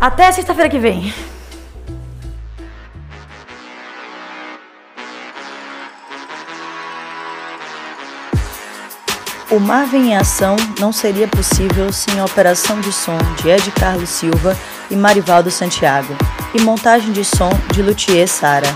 Até 0.00 0.32
sexta-feira 0.32 0.70
que 0.70 0.78
vem. 0.78 1.12
O 9.50 9.58
Marvin 9.58 10.10
em 10.10 10.16
Ação 10.16 10.54
não 10.78 10.92
seria 10.92 11.26
possível 11.26 11.92
sem 11.92 12.20
a 12.20 12.24
operação 12.24 12.80
de 12.80 12.92
som 12.92 13.18
de 13.42 13.48
Ed 13.48 13.68
Carlos 13.72 14.08
Silva 14.08 14.56
e 14.88 14.94
Marivaldo 14.94 15.50
Santiago, 15.50 16.16
e 16.54 16.60
montagem 16.60 17.10
de 17.10 17.24
som 17.24 17.50
de 17.72 17.82
Luthier 17.82 18.28
Sara. 18.28 18.68